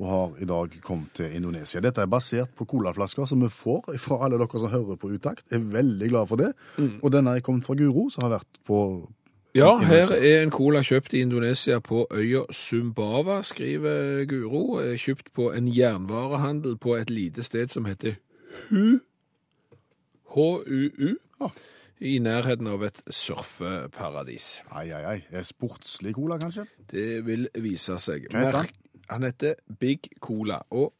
og 0.00 0.10
har 0.10 0.42
i 0.42 0.50
dag 0.50 0.74
kommet 0.82 1.14
til 1.14 1.38
Indonesia. 1.38 1.78
Dette 1.84 2.02
er 2.02 2.10
basert 2.10 2.50
på 2.58 2.66
colaflasker 2.74 3.30
som 3.30 3.46
vi 3.46 3.54
får 3.54 3.92
fra 4.02 4.24
alle 4.26 4.42
dere 4.42 4.58
som 4.58 4.74
hører 4.74 4.98
på 4.98 5.14
Utakt. 5.14 5.46
Jeg 5.52 5.60
er 5.62 5.72
veldig 5.78 6.10
glad 6.10 6.34
for 6.34 6.42
det. 6.42 6.50
Og 6.98 7.12
denne 7.14 7.36
er 7.36 7.46
kommet 7.46 7.68
fra 7.68 7.78
Guro, 7.78 8.08
som 8.10 8.26
har 8.26 8.40
vært 8.40 8.64
på 8.66 8.80
Ja, 9.54 9.76
her 9.76 10.08
er 10.16 10.42
en 10.42 10.50
cola 10.50 10.80
kjøpt 10.80 11.12
i 11.12 11.20
Indonesia 11.20 11.76
på 11.84 12.06
øya 12.08 12.46
Sumbawa, 12.56 13.42
skriver 13.44 14.24
Guro. 14.24 14.80
Eh, 14.80 14.94
Kjøpt 14.96 15.28
på 15.36 15.50
en 15.52 15.68
jernvarehandel 15.68 16.78
på 16.80 16.94
et 16.96 17.10
lite 17.10 17.42
sted 17.44 17.68
som 17.68 17.84
heter 17.84 18.14
HU. 18.70 19.00
HUU. 20.32 21.16
I 22.02 22.18
nærheten 22.18 22.66
av 22.66 22.82
et 22.82 23.02
surfeparadis. 23.10 24.62
Ai, 24.72 24.88
ai, 24.90 25.02
ai. 25.12 25.42
Sportslig 25.46 26.14
cola, 26.16 26.38
kanskje? 26.40 26.64
Det 26.90 27.20
vil 27.26 27.46
vise 27.62 27.98
seg. 28.02 28.24
Hva 28.32 28.46
heter 28.46 28.58
han? 28.62 28.72
Han 29.12 29.26
heter 29.28 29.54
Big 29.78 30.08
Cola. 30.20 30.62
Og, 30.70 30.94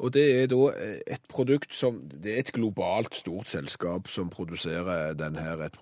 og 0.00 0.12
det 0.14 0.24
er 0.34 0.46
da 0.50 0.70
et 1.12 1.24
produkt 1.28 1.74
som 1.76 1.98
Det 2.08 2.32
er 2.32 2.40
et 2.40 2.52
globalt 2.54 3.14
stort 3.14 3.48
selskap 3.48 4.08
som 4.08 4.30
produserer 4.30 5.12
den 5.14 5.36
her. 5.36 5.60
Et, 5.62 5.76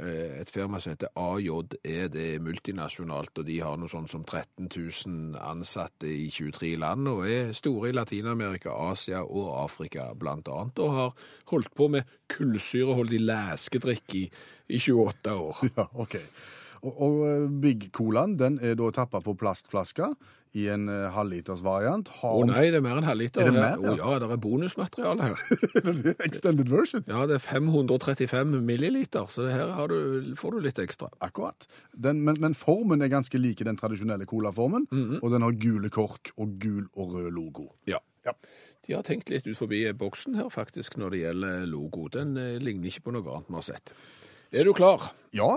eh, 0.00 0.40
et 0.40 0.50
firma 0.50 0.80
som 0.80 0.90
heter 0.90 1.08
AJE. 1.14 1.62
Det 2.08 2.34
er 2.34 2.40
multinasjonalt, 2.40 3.38
og 3.38 3.46
de 3.46 3.60
har 3.60 3.76
noe 3.76 3.88
sånn 3.88 4.08
som 4.08 4.24
13 4.24 4.68
000 4.68 5.38
ansatte 5.38 6.10
i 6.10 6.28
23 6.30 6.76
land, 6.76 7.08
og 7.08 7.28
er 7.30 7.52
store 7.52 7.90
i 7.90 7.92
Latin-Amerika, 7.92 8.70
Asia 8.90 9.22
og 9.22 9.54
Afrika 9.62 10.12
blant 10.14 10.48
annet, 10.48 10.78
og 10.78 10.92
har 10.92 11.12
holdt 11.46 11.74
på 11.74 11.88
med 11.88 12.04
kullsyreholdig 12.28 13.20
læskedrikk 13.20 14.14
i, 14.14 14.30
i 14.68 14.78
28 14.80 15.34
år. 15.34 15.66
Ja, 15.76 15.86
ok. 15.94 16.16
Og, 16.82 17.00
og 17.02 17.14
eh, 17.28 17.50
Big 17.62 17.90
Colaen 17.92 18.36
den 18.38 18.58
er 18.62 18.76
da 18.78 18.90
tappa 18.94 19.20
på 19.20 19.34
plastflasker 19.38 20.14
i 20.56 20.66
en 20.72 20.88
eh, 20.88 21.06
halvliters 21.12 21.62
variant. 21.64 22.08
Å 22.08 22.20
Har 22.22 22.48
nei, 22.48 22.64
det 22.72 22.80
er 22.80 22.84
mer 22.84 23.00
enn 23.00 23.06
halvliter. 23.08 23.44
Er 23.44 23.52
det 23.52 23.60
mer, 23.60 23.76
ja? 23.82 23.92
Å 23.92 24.14
ja, 24.14 24.20
det 24.22 24.30
er 24.32 24.40
bonusmateriale 24.40 25.28
her. 25.28 25.44
Extended 26.28 26.72
version. 26.72 27.04
Ja, 27.10 27.26
det 27.28 27.38
er 27.38 27.44
535 27.44 28.56
milliliter, 28.64 29.28
så 29.32 29.46
det 29.46 29.54
her 29.56 29.74
har 29.76 29.92
du, 29.92 30.32
får 30.40 30.56
du 30.56 30.66
litt 30.66 30.80
ekstra. 30.82 31.10
Akkurat. 31.24 31.68
Den, 31.92 32.24
men, 32.26 32.40
men 32.42 32.56
formen 32.56 33.04
er 33.04 33.12
ganske 33.12 33.40
lik 33.40 33.64
den 33.66 33.78
tradisjonelle 33.80 34.28
colaformen, 34.28 34.88
og 35.20 35.30
den 35.32 35.44
har 35.44 35.56
gule 35.60 35.92
kork 35.92 36.32
og 36.36 36.56
gul 36.62 36.84
og 36.94 37.16
rød 37.16 37.32
logo. 37.36 37.70
Ja. 37.90 38.00
Ja. 38.26 38.34
De 38.86 38.94
har 38.94 39.04
tenkt 39.06 39.30
litt 39.30 39.46
ut 39.46 39.58
forbi 39.58 39.84
boksen 39.98 40.36
her, 40.38 40.50
faktisk, 40.52 40.96
når 41.00 41.14
det 41.14 41.22
gjelder 41.24 41.66
logo. 41.70 42.06
Den 42.12 42.36
eh, 42.40 42.56
ligner 42.62 42.90
ikke 42.90 43.08
på 43.08 43.14
noe 43.16 43.26
annet 43.34 43.50
vi 43.50 43.58
har 43.58 43.66
sett. 43.66 43.94
Er 44.54 44.66
du 44.66 44.72
klar? 44.76 45.10
Ja, 45.34 45.56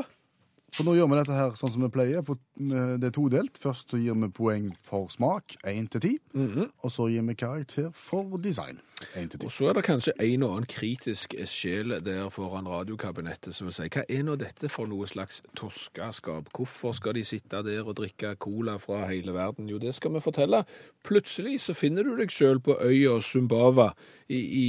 for 0.74 0.84
nå 0.88 0.94
gjør 0.98 1.10
vi 1.12 1.18
dette 1.20 1.36
her 1.38 1.56
sånn 1.60 1.72
som 1.74 1.82
vi 1.86 1.90
pleier. 1.94 2.22
På, 2.26 2.38
eh, 2.60 2.98
det 3.02 3.10
er 3.10 3.16
todelt. 3.16 3.58
Først 3.60 3.90
så 3.92 3.98
gir 4.02 4.14
vi 4.16 4.30
poeng 4.30 4.72
for 4.84 5.08
smak, 5.10 5.56
1 5.64 5.90
til 5.92 6.02
10. 6.02 6.70
Og 6.84 6.92
så 6.92 7.08
gir 7.12 7.22
vi 7.28 7.34
karakter 7.36 7.92
for 7.94 8.38
design, 8.38 8.80
1 9.16 9.32
til 9.32 9.40
10. 9.40 9.46
Og 9.46 9.52
så 9.52 9.70
er 9.70 9.74
det 9.80 9.84
kanskje 9.88 10.14
en 10.20 10.44
og 10.44 10.56
annen 10.58 10.70
kritisk 10.70 11.34
sjel 11.46 11.96
der 12.04 12.30
foran 12.30 12.68
radiokabinettet 12.68 13.54
som 13.56 13.68
vil 13.68 13.74
si 13.74 13.88
hva 13.90 14.04
er 14.10 14.24
nå 14.24 14.36
dette 14.40 14.70
for 14.70 14.86
noe 14.88 15.08
slags 15.08 15.42
toskaskap? 15.56 16.50
Hvorfor 16.56 16.94
skal 16.96 17.14
de 17.18 17.24
sitte 17.28 17.62
der 17.66 17.84
og 17.88 17.96
drikke 18.00 18.36
cola 18.40 18.78
fra 18.82 19.06
hele 19.10 19.34
verden? 19.36 19.70
Jo, 19.70 19.78
det 19.82 19.96
skal 19.96 20.14
vi 20.14 20.20
fortelle. 20.24 20.64
Plutselig 21.04 21.60
så 21.64 21.74
finner 21.78 22.04
du 22.04 22.16
deg 22.20 22.32
sjøl 22.34 22.60
på 22.64 22.76
øya 22.84 23.18
Sumbawa 23.24 23.92
i, 24.30 24.38
i 24.40 24.66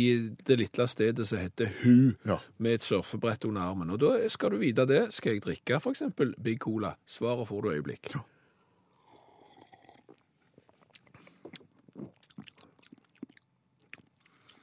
det 0.46 0.56
lille 0.62 0.86
stedet 0.88 1.26
som 1.28 1.38
heter 1.42 1.70
Hu, 1.82 2.12
Ja. 2.26 2.38
med 2.58 2.74
et 2.78 2.84
surfebrett 2.86 3.44
under 3.44 3.60
armen. 3.62 3.90
Og 3.90 4.00
da 4.00 4.28
skal 4.28 4.50
du 4.54 4.58
vite 4.62 4.86
det. 4.86 5.12
Skal 5.14 5.32
jeg 5.34 5.42
drikke 5.42 5.80
f.eks. 5.90 6.36
Big 6.42 6.60
Cola? 6.62 6.94
Svaret 7.06 7.48
får 7.48 7.62
du 7.66 7.70
øyeblikk. 7.74 8.12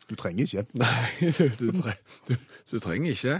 Du 0.10 0.16
trenger 0.16 0.44
ikke. 0.44 0.66
Nei, 0.82 1.32
du, 1.38 1.48
du, 1.60 1.72
tre- 1.82 1.98
du, 2.30 2.36
du 2.72 2.80
trenger 2.80 3.12
ikke. 3.12 3.38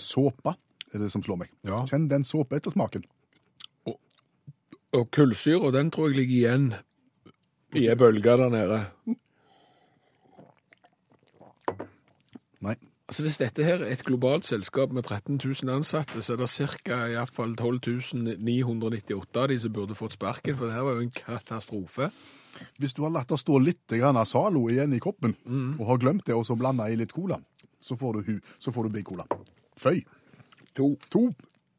Såpe 0.00 0.54
er 0.94 1.02
det 1.04 1.10
som 1.12 1.22
slår 1.22 1.42
meg. 1.44 1.50
Ja. 1.66 1.82
Kjenn 1.90 2.08
den 2.10 2.24
såpe 2.26 2.56
etter 2.58 2.72
smaken. 2.72 3.04
Og 4.96 5.04
kullsyra, 5.14 5.68
den 5.76 5.90
tror 5.94 6.08
jeg 6.10 6.16
ligger 6.18 6.36
igjen 6.40 6.64
i 7.78 7.84
ei 7.86 7.94
bølge 7.94 8.32
der 8.40 8.50
nede. 8.50 8.78
Nei. 12.64 12.74
Altså 13.10 13.24
Hvis 13.26 13.40
dette 13.40 13.64
her 13.66 13.80
er 13.82 13.90
et 13.90 14.04
globalt 14.06 14.46
selskap 14.46 14.92
med 14.94 15.02
13 15.02 15.40
000 15.42 15.72
ansatte, 15.74 16.22
så 16.22 16.36
er 16.36 16.44
det 16.44 16.48
ca. 16.48 17.24
12 17.26 18.38
998 18.38 19.40
av 19.40 19.48
de 19.50 19.56
som 19.58 19.72
burde 19.74 19.96
fått 19.98 20.14
sparken, 20.14 20.54
for 20.56 20.66
det 20.70 20.76
her 20.76 20.86
var 20.86 20.94
jo 21.00 21.06
en 21.08 21.10
katastrofe. 21.16 22.10
Hvis 22.78 22.94
du 22.94 23.02
har 23.02 23.10
latt 23.10 23.28
det 23.32 23.40
stå 23.42 23.58
litt 23.62 23.86
grann 23.98 24.18
av 24.20 24.28
Zalo 24.30 24.68
igjen 24.70 24.94
i 24.94 25.00
koppen, 25.02 25.34
Mm. 25.44 25.80
og 25.80 25.86
har 25.86 25.98
glemt 25.98 26.24
det, 26.26 26.34
og 26.34 26.46
så 26.46 26.54
blanda 26.58 26.86
i 26.86 26.96
litt 26.96 27.12
cola, 27.12 27.40
så 27.80 27.96
får 27.98 28.22
du 28.22 28.40
så 28.60 28.70
får 28.72 28.84
du 28.84 28.88
Big 28.90 29.04
Cola. 29.04 29.24
Føy. 29.76 30.04
To. 30.76 30.96
To. 31.10 31.30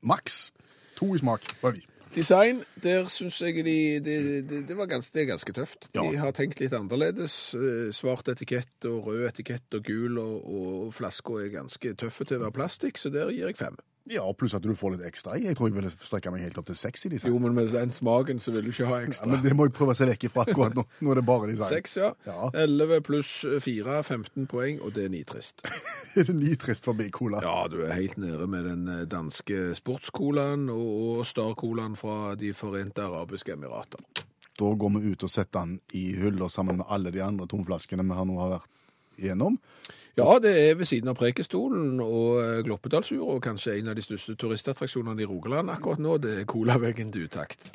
Maks. 0.04 0.52
To 0.98 1.14
i 1.16 1.18
smak. 1.18 1.42
Vi. 1.64 1.82
Design, 2.16 2.64
der 2.84 3.06
syns 3.08 3.38
jeg 3.42 3.64
de, 3.64 3.76
det 4.04 4.16
de, 4.50 4.62
de 4.68 4.76
var 4.78 4.90
ganske, 4.92 5.14
det 5.16 5.22
er 5.24 5.30
ganske 5.32 5.54
tøft. 5.56 5.88
De 5.96 6.00
Ja. 6.04 6.20
har 6.26 6.32
tenkt 6.36 6.60
litt 6.60 6.74
annerledes. 6.74 7.54
Eh, 7.56 7.92
Svart 7.96 8.28
etikett 8.28 8.86
og 8.90 9.08
rød 9.08 9.28
etikett 9.30 9.74
og 9.78 9.84
gul, 9.88 10.18
og, 10.20 10.44
og 10.44 10.94
flaska 10.94 11.40
er 11.40 11.54
ganske 11.56 11.94
tøffe 11.96 12.26
til 12.28 12.38
å 12.38 12.44
være 12.48 12.58
plastikk, 12.60 12.98
så 13.00 13.10
der 13.14 13.32
gir 13.32 13.48
jeg 13.48 13.58
fem. 13.62 13.78
Ja, 14.10 14.24
pluss 14.34 14.56
at 14.58 14.64
du 14.66 14.72
får 14.76 14.96
litt 14.96 15.04
ekstra. 15.06 15.36
Jeg 15.38 15.54
tror 15.56 15.70
jeg 15.70 15.76
ville 15.78 15.92
strekke 15.94 16.32
meg 16.34 16.42
helt 16.42 16.58
opp 16.58 16.66
til 16.66 16.78
seks 16.80 17.06
i 17.06 17.12
disse. 17.14 17.30
Jo, 17.30 17.38
men 17.40 17.54
med 17.54 17.70
den 17.70 17.92
smaken 17.94 18.40
så 18.42 18.50
vil 18.56 18.66
du 18.66 18.72
ikke 18.72 18.88
ha 18.90 18.98
Ja, 19.02 19.06
ekstra. 19.08 19.30
men 19.30 19.44
det 19.46 19.54
må 19.56 19.68
jeg 19.68 19.76
prøve 19.78 19.94
å 19.94 19.98
se 20.00 20.08
vekk 20.10 20.26
ifra 20.26 20.46
akkurat 20.48 20.74
nå. 20.76 20.86
Nå 21.06 21.12
er 21.14 21.20
det 21.22 21.26
bare 21.28 21.50
design. 21.52 21.70
Seks, 21.70 21.94
ja. 22.02 22.10
Ja. 22.26 22.50
11 22.64 23.02
pluss 23.06 23.32
4, 23.62 24.00
15 24.04 24.48
poeng, 24.50 24.82
og 24.82 24.96
det 24.98 25.06
er 25.06 25.14
nitrist. 25.14 25.62
Er 26.18 26.26
det 26.28 26.34
nitrist 26.36 26.84
for 26.90 26.98
Big 26.98 27.14
Cola? 27.16 27.40
Ja, 27.46 27.68
du 27.72 27.78
er 27.86 27.94
helt 27.96 28.18
nede 28.20 28.44
med 28.52 28.66
den 28.68 28.88
eh, 28.92 29.06
danske 29.08 29.70
sportscolaen 29.78 30.66
og, 30.74 30.90
og 31.22 31.22
Star-colaen 31.30 31.94
fra 31.96 32.34
De 32.36 32.52
forente 32.58 33.06
arabiske 33.06 33.54
emirater. 33.54 34.02
Da 34.60 34.74
går 34.76 34.92
vi 34.98 35.14
ut 35.14 35.24
og 35.24 35.32
setter 35.32 35.62
den 35.64 35.78
i 35.96 36.10
hylla 36.20 36.50
sammen 36.52 36.82
med 36.82 36.90
alle 36.92 37.14
de 37.16 37.22
andre 37.24 37.48
tomflaskene 37.48 38.04
vi 38.04 38.18
har 38.18 38.28
nå 38.28 38.36
har 38.42 38.58
vært 38.58 38.68
gjennom. 39.18 39.60
Ja, 40.18 40.40
det 40.44 40.52
er 40.70 40.76
ved 40.76 40.86
siden 40.86 41.08
av 41.08 41.16
Prekestolen 41.16 42.00
og 42.04 42.42
eh, 42.42 42.64
Gloppedalsura, 42.68 43.38
og 43.38 43.44
kanskje 43.44 43.78
en 43.80 43.88
av 43.88 43.96
de 43.96 44.04
største 44.04 44.36
turistattraksjonene 44.36 45.24
i 45.24 45.30
Rogaland 45.30 45.72
akkurat 45.72 46.04
nå. 46.04 46.18
Det 46.20 46.42
er 46.42 46.50
Kolaveggen 46.50 47.12
til 47.12 47.30
utakt. 47.30 47.72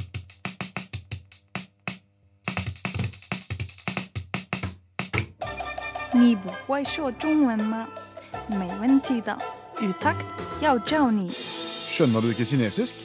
Skjønner 11.92 12.24
du 12.24 12.30
ikke 12.32 12.46
kinesisk? 12.48 13.00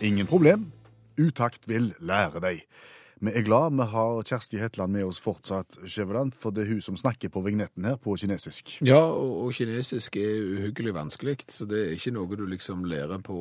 Ingen 0.00 0.26
problem. 0.26 0.68
Utakt 1.18 1.66
vil 1.70 1.94
lære 2.00 2.42
deg. 2.44 2.62
Vi 3.16 3.32
er 3.32 3.44
glad 3.46 3.72
vi 3.72 3.84
har 3.88 4.18
Kjersti 4.28 4.58
Hetland 4.60 4.92
med 4.92 5.06
oss 5.08 5.18
fortsatt, 5.24 5.78
Skjæveland, 5.88 6.34
for 6.36 6.52
det 6.52 6.66
er 6.66 6.74
hun 6.74 6.82
som 6.84 6.98
snakker 7.00 7.30
på 7.32 7.40
vignetten 7.46 7.86
her 7.88 7.94
på 7.96 8.12
kinesisk. 8.20 8.74
Ja, 8.84 8.98
og, 9.00 9.54
kinesisk 9.56 10.18
er 10.20 10.42
uhyggelig 10.44 10.92
vanskelig, 10.92 11.38
så 11.48 11.64
det 11.64 11.80
er 11.80 11.94
ikke 11.94 12.12
noe 12.12 12.36
du 12.36 12.44
liksom 12.50 12.84
lærer 12.84 13.22
på 13.24 13.38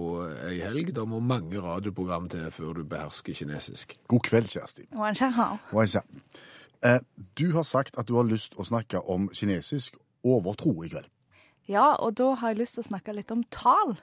ei 0.48 0.62
helg. 0.64 0.94
Det 0.96 1.04
må 1.12 1.20
mange 1.20 1.60
radioprogram 1.60 2.30
til 2.32 2.48
før 2.56 2.80
du 2.80 2.86
behersker 2.88 3.36
kinesisk. 3.36 3.98
God 4.08 4.24
kveld, 4.24 4.48
Kjersti. 4.56 4.88
Eh, 6.86 7.00
du 7.36 7.52
har 7.52 7.68
sagt 7.68 8.00
at 8.00 8.08
du 8.08 8.16
har 8.16 8.32
lyst 8.32 8.56
å 8.56 8.64
snakke 8.64 9.02
om 9.04 9.28
kinesisk 9.36 10.00
overtro 10.24 10.72
i 10.86 10.92
kveld. 10.94 11.12
Ja, 11.68 11.98
og 12.00 12.16
da 12.16 12.32
har 12.40 12.54
jeg 12.54 12.62
lyst 12.62 12.78
til 12.78 12.86
å 12.86 12.92
snakke 12.94 13.18
litt 13.18 13.34
om 13.34 13.44
tall. 13.52 13.98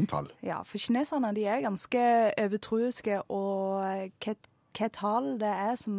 Om 0.00 0.08
tall? 0.08 0.32
Ja, 0.40 0.62
for 0.64 0.80
kineserne 0.80 1.34
de 1.36 1.44
er 1.44 1.66
ganske 1.66 2.06
overtroiske, 2.40 3.20
og 3.28 3.84
eh, 3.84 4.08
hva 4.24 4.36
hva 4.76 4.88
tall 4.92 5.28
det 5.40 5.52
er 5.52 5.76
som 5.80 5.94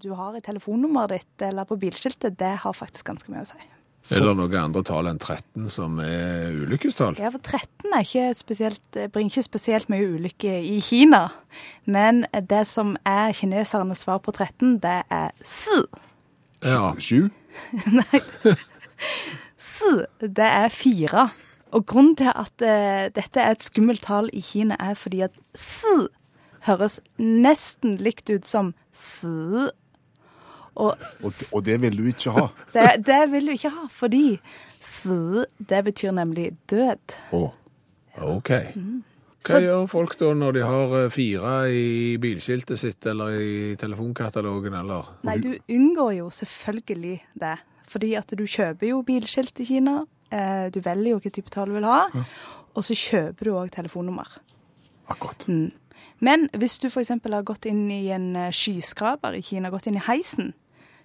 du 0.00 0.12
har 0.16 0.36
i 0.36 0.44
telefonnummeret 0.44 1.16
ditt 1.16 1.48
eller 1.48 1.68
på 1.68 1.78
bilskiltet, 1.80 2.38
det 2.40 2.54
har 2.64 2.76
faktisk 2.76 3.08
ganske 3.08 3.32
mye 3.32 3.44
å 3.44 3.50
si. 3.50 3.68
Er 4.08 4.22
det 4.24 4.34
noen 4.38 4.54
andre 4.56 4.80
tall 4.88 5.08
enn 5.10 5.18
13 5.20 5.66
som 5.72 5.98
er 6.00 6.54
ulykkestall? 6.56 7.18
Ja, 7.20 7.28
for 7.34 7.42
13 7.44 7.92
er 7.92 8.06
ikke 8.06 8.28
spesielt, 8.38 9.00
bringer 9.12 9.34
ikke 9.34 9.44
spesielt 9.44 9.90
mye 9.92 10.06
ulykke 10.14 10.54
i 10.64 10.78
Kina. 10.80 11.26
Men 11.84 12.22
det 12.32 12.62
som 12.70 12.94
er 13.04 13.34
kinesernes 13.36 14.06
svar 14.06 14.22
på 14.24 14.32
13, 14.32 14.78
det 14.80 15.02
er 15.12 15.34
si. 15.44 15.82
Ja. 16.64 16.94
Sju? 16.98 17.28
Si, 19.58 19.90
det 20.18 20.46
er 20.46 20.72
fire. 20.74 21.28
Og 21.76 21.84
grunnen 21.86 22.16
til 22.18 22.30
at 22.32 22.64
eh, 22.64 23.10
dette 23.14 23.42
er 23.42 23.54
et 23.54 23.62
skummelt 23.62 24.02
tall 24.06 24.30
i 24.34 24.40
Kina, 24.42 24.74
er 24.80 24.96
fordi 24.98 25.20
at 25.26 25.36
si 25.54 26.08
høres 26.66 27.00
nesten 27.18 27.96
likt 28.02 28.30
ut 28.30 28.44
som 28.46 28.74
s. 28.92 29.24
Og 30.78 30.94
Og, 31.24 31.32
det- 31.34 31.48
og 31.52 31.64
det 31.64 31.80
vil 31.82 31.96
du 31.96 32.04
ikke 32.06 32.30
ha. 32.30 32.48
det, 32.74 33.06
det 33.06 33.30
vil 33.32 33.46
du 33.46 33.50
ikke 33.52 33.70
ha, 33.74 33.86
fordi 33.90 34.38
s, 34.80 35.02
det 35.58 35.84
betyr 35.84 36.12
nemlig 36.14 36.52
død. 36.70 37.14
Å, 37.34 37.52
OK. 38.22 38.50
Mm. 38.76 39.02
Hva 39.42 39.54
Så- 39.54 39.62
gjør 39.62 39.86
folk 39.88 40.16
da 40.18 40.32
når 40.34 40.52
de 40.52 40.62
har 40.66 40.94
eh, 41.04 41.08
fire 41.10 41.70
i 41.70 42.16
bilskiltet 42.18 42.78
sitt 42.78 43.06
eller 43.06 43.38
i 43.38 43.76
telefonkatalogen, 43.78 44.74
eller? 44.74 45.10
Nei, 45.24 45.38
du 45.38 45.52
unngår 45.68 46.16
jo 46.18 46.28
selvfølgelig 46.30 47.20
det. 47.38 47.56
Fordi 47.88 48.14
at 48.18 48.34
du 48.36 48.44
kjøper 48.44 48.88
jo 48.90 49.02
bilskilt 49.02 49.58
i 49.60 49.64
Kina. 49.64 50.04
Eh, 50.30 50.68
du 50.74 50.80
velger 50.84 51.10
jo 51.14 51.18
hvilken 51.18 51.32
type 51.38 51.50
tall 51.54 51.70
du 51.70 51.78
vil 51.78 51.86
ha. 51.88 52.08
Og 52.76 52.84
så 52.84 52.94
kjøper 52.98 53.44
du 53.48 53.50
òg 53.56 53.70
telefonnummer. 53.72 54.26
akkurat. 55.08 55.46
Men 56.24 56.48
hvis 56.58 56.78
du 56.82 56.88
f.eks. 56.88 57.08
har 57.14 57.44
gått 57.46 57.68
inn 57.70 57.86
i 57.94 58.08
en 58.14 58.32
eh, 58.36 58.50
skyskraper 58.54 59.36
i 59.38 59.42
Kina, 59.44 59.70
gått 59.70 59.86
inn 59.86 59.98
i 60.00 60.06
heisen, 60.08 60.52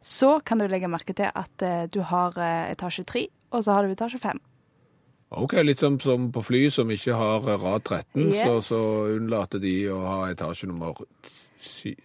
så 0.03 0.39
kan 0.43 0.59
du 0.59 0.65
legge 0.67 0.89
merke 0.91 1.13
til 1.15 1.29
at 1.29 1.61
eh, 1.65 1.85
du 1.93 2.01
har 2.09 2.33
eh, 2.41 2.71
etasje 2.73 3.05
tre, 3.07 3.27
og 3.53 3.63
så 3.63 3.77
har 3.77 3.85
du 3.85 3.93
etasje 3.93 4.19
fem. 4.23 4.41
OK, 5.33 5.53
litt 5.65 5.79
som, 5.81 5.95
som 6.01 6.27
på 6.33 6.43
fly 6.45 6.67
som 6.69 6.91
ikke 6.93 7.15
har 7.17 7.45
rad 7.57 7.81
13, 7.87 8.27
Yes. 8.27 8.43
så, 8.43 8.59
så 8.61 8.81
unnlater 9.15 9.61
de 9.63 9.71
å 9.89 9.97
ha 10.05 10.17
etasje 10.29 10.67
nummer 10.69 10.93
7. 11.57 11.95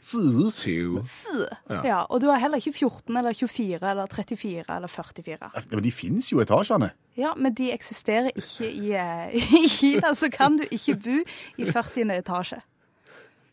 Ja. 1.68 1.82
Ja. 1.84 1.98
Og 2.08 2.22
du 2.22 2.28
har 2.30 2.40
heller 2.40 2.60
ikke 2.62 2.72
14 2.72 3.16
eller 3.20 3.36
24 3.36 3.90
eller 3.90 4.06
34 4.06 4.64
eller 4.76 4.88
44. 4.88 5.50
Men 5.74 5.84
de 5.84 5.92
finnes 5.92 6.30
jo 6.32 6.40
etasjene. 6.44 6.92
Ja, 7.18 7.34
men 7.36 7.52
de 7.58 7.68
eksisterer 7.74 8.30
ikke 8.32 8.68
i, 8.70 8.94
i 9.60 9.68
Kina, 9.68 10.14
så 10.16 10.30
kan 10.32 10.56
du 10.60 10.64
ikke 10.70 10.96
bo 11.02 11.18
i 11.58 11.68
40. 11.68 12.08
etasje. 12.20 12.62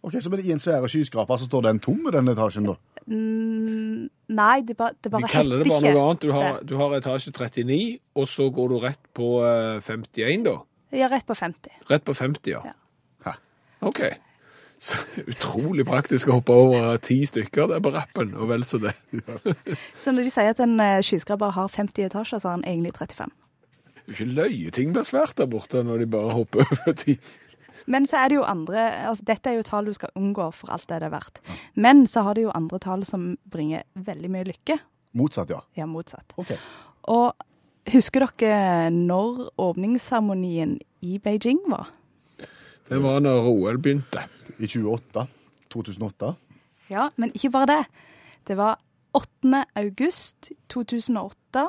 Ok, 0.06 0.20
Så 0.22 0.30
i 0.38 0.52
en 0.54 0.60
svære 0.62 0.90
skyskraper 0.92 1.40
så 1.42 1.48
står 1.48 1.64
den 1.66 1.80
tom, 1.82 2.04
den 2.14 2.28
etasjen, 2.30 2.68
da? 2.70 2.76
Mm, 3.10 4.06
nei, 4.38 4.62
det, 4.62 4.76
ba, 4.78 4.92
det 5.02 5.10
bare 5.12 5.26
De 5.26 5.32
kaller 5.32 5.64
det 5.64 5.70
bare 5.72 5.82
noe 5.82 6.04
annet. 6.04 6.22
Du 6.22 6.34
har, 6.36 6.60
du 6.62 6.76
har 6.78 6.94
etasje 7.00 7.34
39, 7.34 7.80
og 8.14 8.28
så 8.30 8.52
går 8.54 8.70
du 8.70 8.76
rett 8.84 9.02
på 9.18 9.32
eh, 9.42 9.82
51, 9.82 10.46
da. 10.46 10.60
Ja, 10.94 11.10
rett 11.10 11.26
på 11.26 11.34
50. 11.38 11.82
Rett 11.90 12.06
på 12.06 12.14
50, 12.14 12.52
ja. 12.54 12.62
Ja. 13.26 13.34
OK. 13.82 14.04
Så 14.86 15.00
utrolig 15.24 15.86
praktisk 15.88 16.30
å 16.30 16.38
hoppe 16.38 16.54
over 16.54 16.98
ti 17.02 17.22
stykker 17.26 17.72
der 17.72 17.82
på 17.82 17.94
rappen, 17.96 18.36
og 18.36 18.52
vel 18.52 18.66
så 18.68 18.78
det. 18.84 18.92
Så 20.04 20.12
når 20.14 20.28
de 20.28 20.34
sier 20.36 20.52
at 20.52 20.62
en 20.62 20.76
eh, 20.84 21.00
skyskraper 21.02 21.56
har 21.56 21.72
50 21.72 22.10
etasjer, 22.12 22.44
så 22.44 22.52
har 22.52 22.60
han 22.60 22.68
egentlig 22.68 22.94
35. 23.00 23.32
Det 23.96 24.04
er 24.04 24.20
ikke 24.20 24.36
løye 24.38 24.74
ting 24.76 24.92
blir 24.94 25.08
svært 25.08 25.34
der 25.40 25.50
borte 25.50 25.82
når 25.82 26.04
de 26.04 26.10
bare 26.14 26.36
hopper 26.38 26.68
over 26.68 26.94
ti. 27.00 27.16
Men 27.92 28.08
så 28.10 28.22
er 28.24 28.32
det 28.32 28.40
jo 28.40 28.46
andre 28.48 28.86
altså 29.10 29.26
Dette 29.28 29.52
er 29.52 29.58
jo 29.60 29.66
tall 29.68 29.90
du 29.90 29.94
skal 29.96 30.14
unngå 30.20 30.48
for 30.56 30.74
alt 30.74 30.88
det 30.90 31.02
det 31.04 31.10
er 31.10 31.16
verdt. 31.16 31.42
Men 31.76 32.06
så 32.10 32.24
har 32.28 32.38
det 32.38 32.46
jo 32.48 32.54
andre 32.56 32.80
tall 32.84 33.06
som 33.08 33.34
bringer 33.52 33.84
veldig 33.96 34.32
mye 34.32 34.48
lykke. 34.52 34.80
Motsatt, 35.16 35.52
ja. 35.54 35.62
Ja, 35.78 35.88
motsatt. 35.88 36.36
Ok. 36.40 36.56
Og 37.12 37.34
husker 37.94 38.26
dere 38.40 38.90
når 38.92 39.46
åpningsseremonien 39.62 40.80
i 41.06 41.20
Beijing 41.24 41.62
var? 41.72 41.92
Det 42.90 43.00
var 43.02 43.22
når 43.24 43.48
OL 43.50 43.80
begynte. 43.82 44.26
I 44.60 44.68
28. 44.68 45.26
2008. 45.74 46.34
Ja, 46.92 47.10
men 47.18 47.32
ikke 47.36 47.52
bare 47.54 47.70
det. 47.72 47.84
Det 48.48 48.58
var 48.60 48.78
8. 49.16 49.64
august 49.80 50.52
2008 50.70 51.66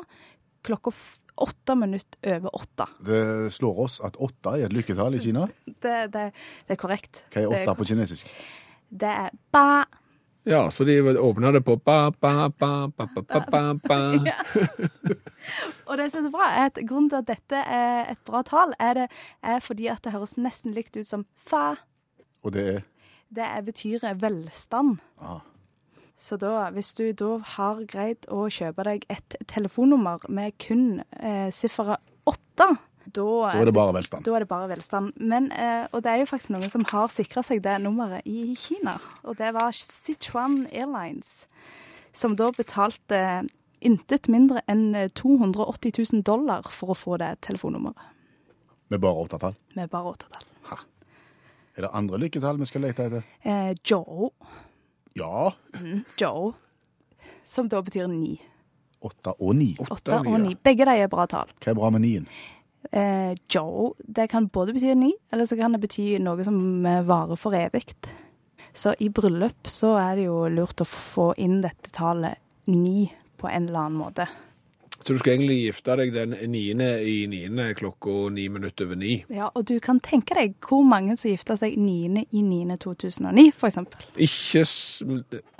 klokka 0.67 0.93
åtte 1.37 1.75
minutter 1.79 2.37
over 2.37 2.57
åtte. 2.57 2.87
Det 3.07 3.53
slår 3.55 3.79
oss 3.87 4.01
at 4.05 4.17
åtte 4.17 4.57
er 4.57 4.67
et 4.67 4.75
lykketall 4.75 5.19
i 5.19 5.23
Kina. 5.23 5.47
Det, 5.67 5.99
det, 6.15 6.31
det 6.67 6.77
er 6.77 6.81
korrekt. 6.81 7.25
Hva 7.35 7.45
er 7.45 7.53
åtte 7.53 7.77
på 7.79 7.87
kinesisk? 7.93 8.33
Det 8.89 9.13
er 9.27 9.31
ba. 9.53 9.85
Ja, 10.47 10.71
så 10.71 10.85
de 10.87 11.01
åpna 11.03 11.51
det 11.53 11.65
på 11.67 11.75
ba, 11.77 12.13
ba, 12.21 12.49
ba, 12.49 12.87
ba, 12.89 13.07
ba, 13.11 13.23
ba, 13.23 13.41
ba, 13.51 13.63
ba. 13.83 13.97
Og 15.89 15.99
det 15.99 16.07
som 16.13 16.21
er 16.21 16.29
så 16.29 16.31
bra, 16.31 16.47
er 16.55 16.69
at 16.71 16.79
grunnen 16.87 17.11
til 17.11 17.19
at 17.19 17.27
dette 17.33 17.63
er 17.67 18.13
et 18.13 18.23
bra 18.27 18.45
tall, 18.47 18.77
er, 18.79 18.95
det, 18.95 19.07
er 19.43 19.59
fordi 19.63 19.89
at 19.91 20.05
det 20.07 20.15
høres 20.15 20.37
nesten 20.39 20.75
likt 20.77 20.95
ut 20.95 21.09
som 21.09 21.27
fa. 21.35 21.75
Og 22.47 22.55
det 22.55 22.67
er 22.77 22.81
Det 23.27 23.43
er, 23.43 23.63
betyr 23.67 24.07
velstand. 24.23 25.01
Ah. 25.19 25.43
Så 26.17 26.39
da, 26.41 26.71
hvis 26.73 26.95
du 26.97 27.11
da 27.13 27.37
har 27.57 27.83
greid 27.89 28.25
å 28.33 28.47
kjøpe 28.49 28.85
deg 28.89 29.03
et 29.13 29.37
telefonnummer 29.53 30.23
med 30.33 30.55
kun 30.63 31.03
eh, 31.21 31.51
sifferet 31.53 32.01
åtte, 32.27 32.71
da, 33.07 33.27
Da 33.53 33.53
er 33.61 33.69
det 33.69 33.75
bare 33.77 33.93
velstand. 33.95 34.25
da 34.25 34.33
er 34.35 34.43
det 34.43 34.49
bare 34.51 34.71
velstand. 34.73 35.13
Men, 35.21 35.51
eh, 35.53 35.85
og 35.93 36.03
det 36.03 36.11
er 36.15 36.23
jo 36.25 36.31
faktisk 36.33 36.55
noen 36.57 36.73
som 36.73 36.87
har 36.91 37.13
sikra 37.13 37.45
seg 37.45 37.61
det 37.63 37.77
nummeret 37.85 38.25
i 38.27 38.57
Kina. 38.59 38.97
Og 39.29 39.37
det 39.39 39.53
var 39.55 39.77
Sichuan 39.77 40.65
Airlines, 40.73 41.45
som 42.17 42.35
da 42.35 42.49
betalte 42.57 43.21
intet 43.85 44.27
mindre 44.33 44.65
enn 44.73 44.89
eh, 44.97 45.13
280 45.13 46.01
000 46.01 46.25
dollar 46.27 46.65
for 46.73 46.97
å 46.97 46.99
få 46.99 47.21
det 47.21 47.35
telefonnummeret. 47.47 48.13
Med 48.89 49.01
bare 49.05 49.21
åttetall. 49.27 49.55
Med 49.77 49.91
bare 49.93 50.17
åttetall. 50.17 50.49
Er 51.77 51.85
det 51.85 51.91
andre 51.93 52.17
lykketall 52.23 52.57
vi 52.57 52.65
skal 52.71 52.87
lete 52.87 53.05
etter? 53.05 53.25
Eh, 53.45 53.75
Joe, 53.85 54.31
Ja. 55.17 55.53
Joe, 56.21 56.53
som 57.49 57.71
da 57.73 57.81
betyr 57.83 58.09
ni. 58.11 58.35
Åtte 59.01 59.33
og 59.41 59.57
ni. 59.57 59.71
Åtte 59.81 60.19
og 60.21 60.29
ni. 60.43 60.57
Begge 60.65 60.85
de 60.89 60.97
er 61.05 61.11
bra 61.13 61.25
tall. 61.31 61.51
Hva 61.63 61.73
er 61.73 61.79
bra 61.79 61.91
med 61.95 62.05
nien? 62.05 62.29
Eh, 62.93 63.33
Joe, 63.51 63.93
det 63.99 64.29
kan 64.31 64.47
både 64.53 64.75
bety 64.77 64.95
ni, 64.95 65.15
eller 65.33 65.49
så 65.49 65.57
kan 65.59 65.75
det 65.75 65.83
bety 65.83 66.17
noe 66.23 66.45
som 66.47 66.87
eh, 66.87 67.03
varer 67.07 67.39
for 67.41 67.57
evig. 67.57 67.95
Så 68.77 68.93
i 69.01 69.09
bryllup 69.09 69.69
så 69.73 69.95
er 69.99 70.19
det 70.19 70.27
jo 70.29 70.43
lurt 70.53 70.83
å 70.85 70.89
få 70.89 71.31
inn 71.41 71.63
dette 71.65 71.91
tallet 71.97 72.37
ni 72.69 73.09
på 73.41 73.49
en 73.49 73.69
eller 73.71 73.87
annen 73.87 74.01
måte. 74.01 74.27
Så 75.07 75.15
du 75.15 75.21
skal 75.23 75.37
egentlig 75.37 75.61
gifte 75.69 75.95
deg 76.01 76.09
den 76.17 76.33
9. 76.51 76.87
i 77.07 77.19
9. 77.31 77.67
klokka 77.79 78.15
ni 78.35 78.49
minutter 78.51 78.89
over 78.89 78.99
ni. 78.99 79.21
Ja, 79.31 79.53
og 79.55 79.69
du 79.69 79.77
kan 79.79 80.01
tenke 80.03 80.35
deg 80.35 80.57
hvor 80.67 80.83
mange 80.83 81.15
som 81.15 81.31
gifta 81.31 81.55
seg 81.61 81.77
9. 81.79 82.25
i 82.27 82.41
9. 82.43 82.75
2009, 82.83 83.45
for 83.55 83.69
eksempel. 83.71 84.03
Ikke 84.27 84.65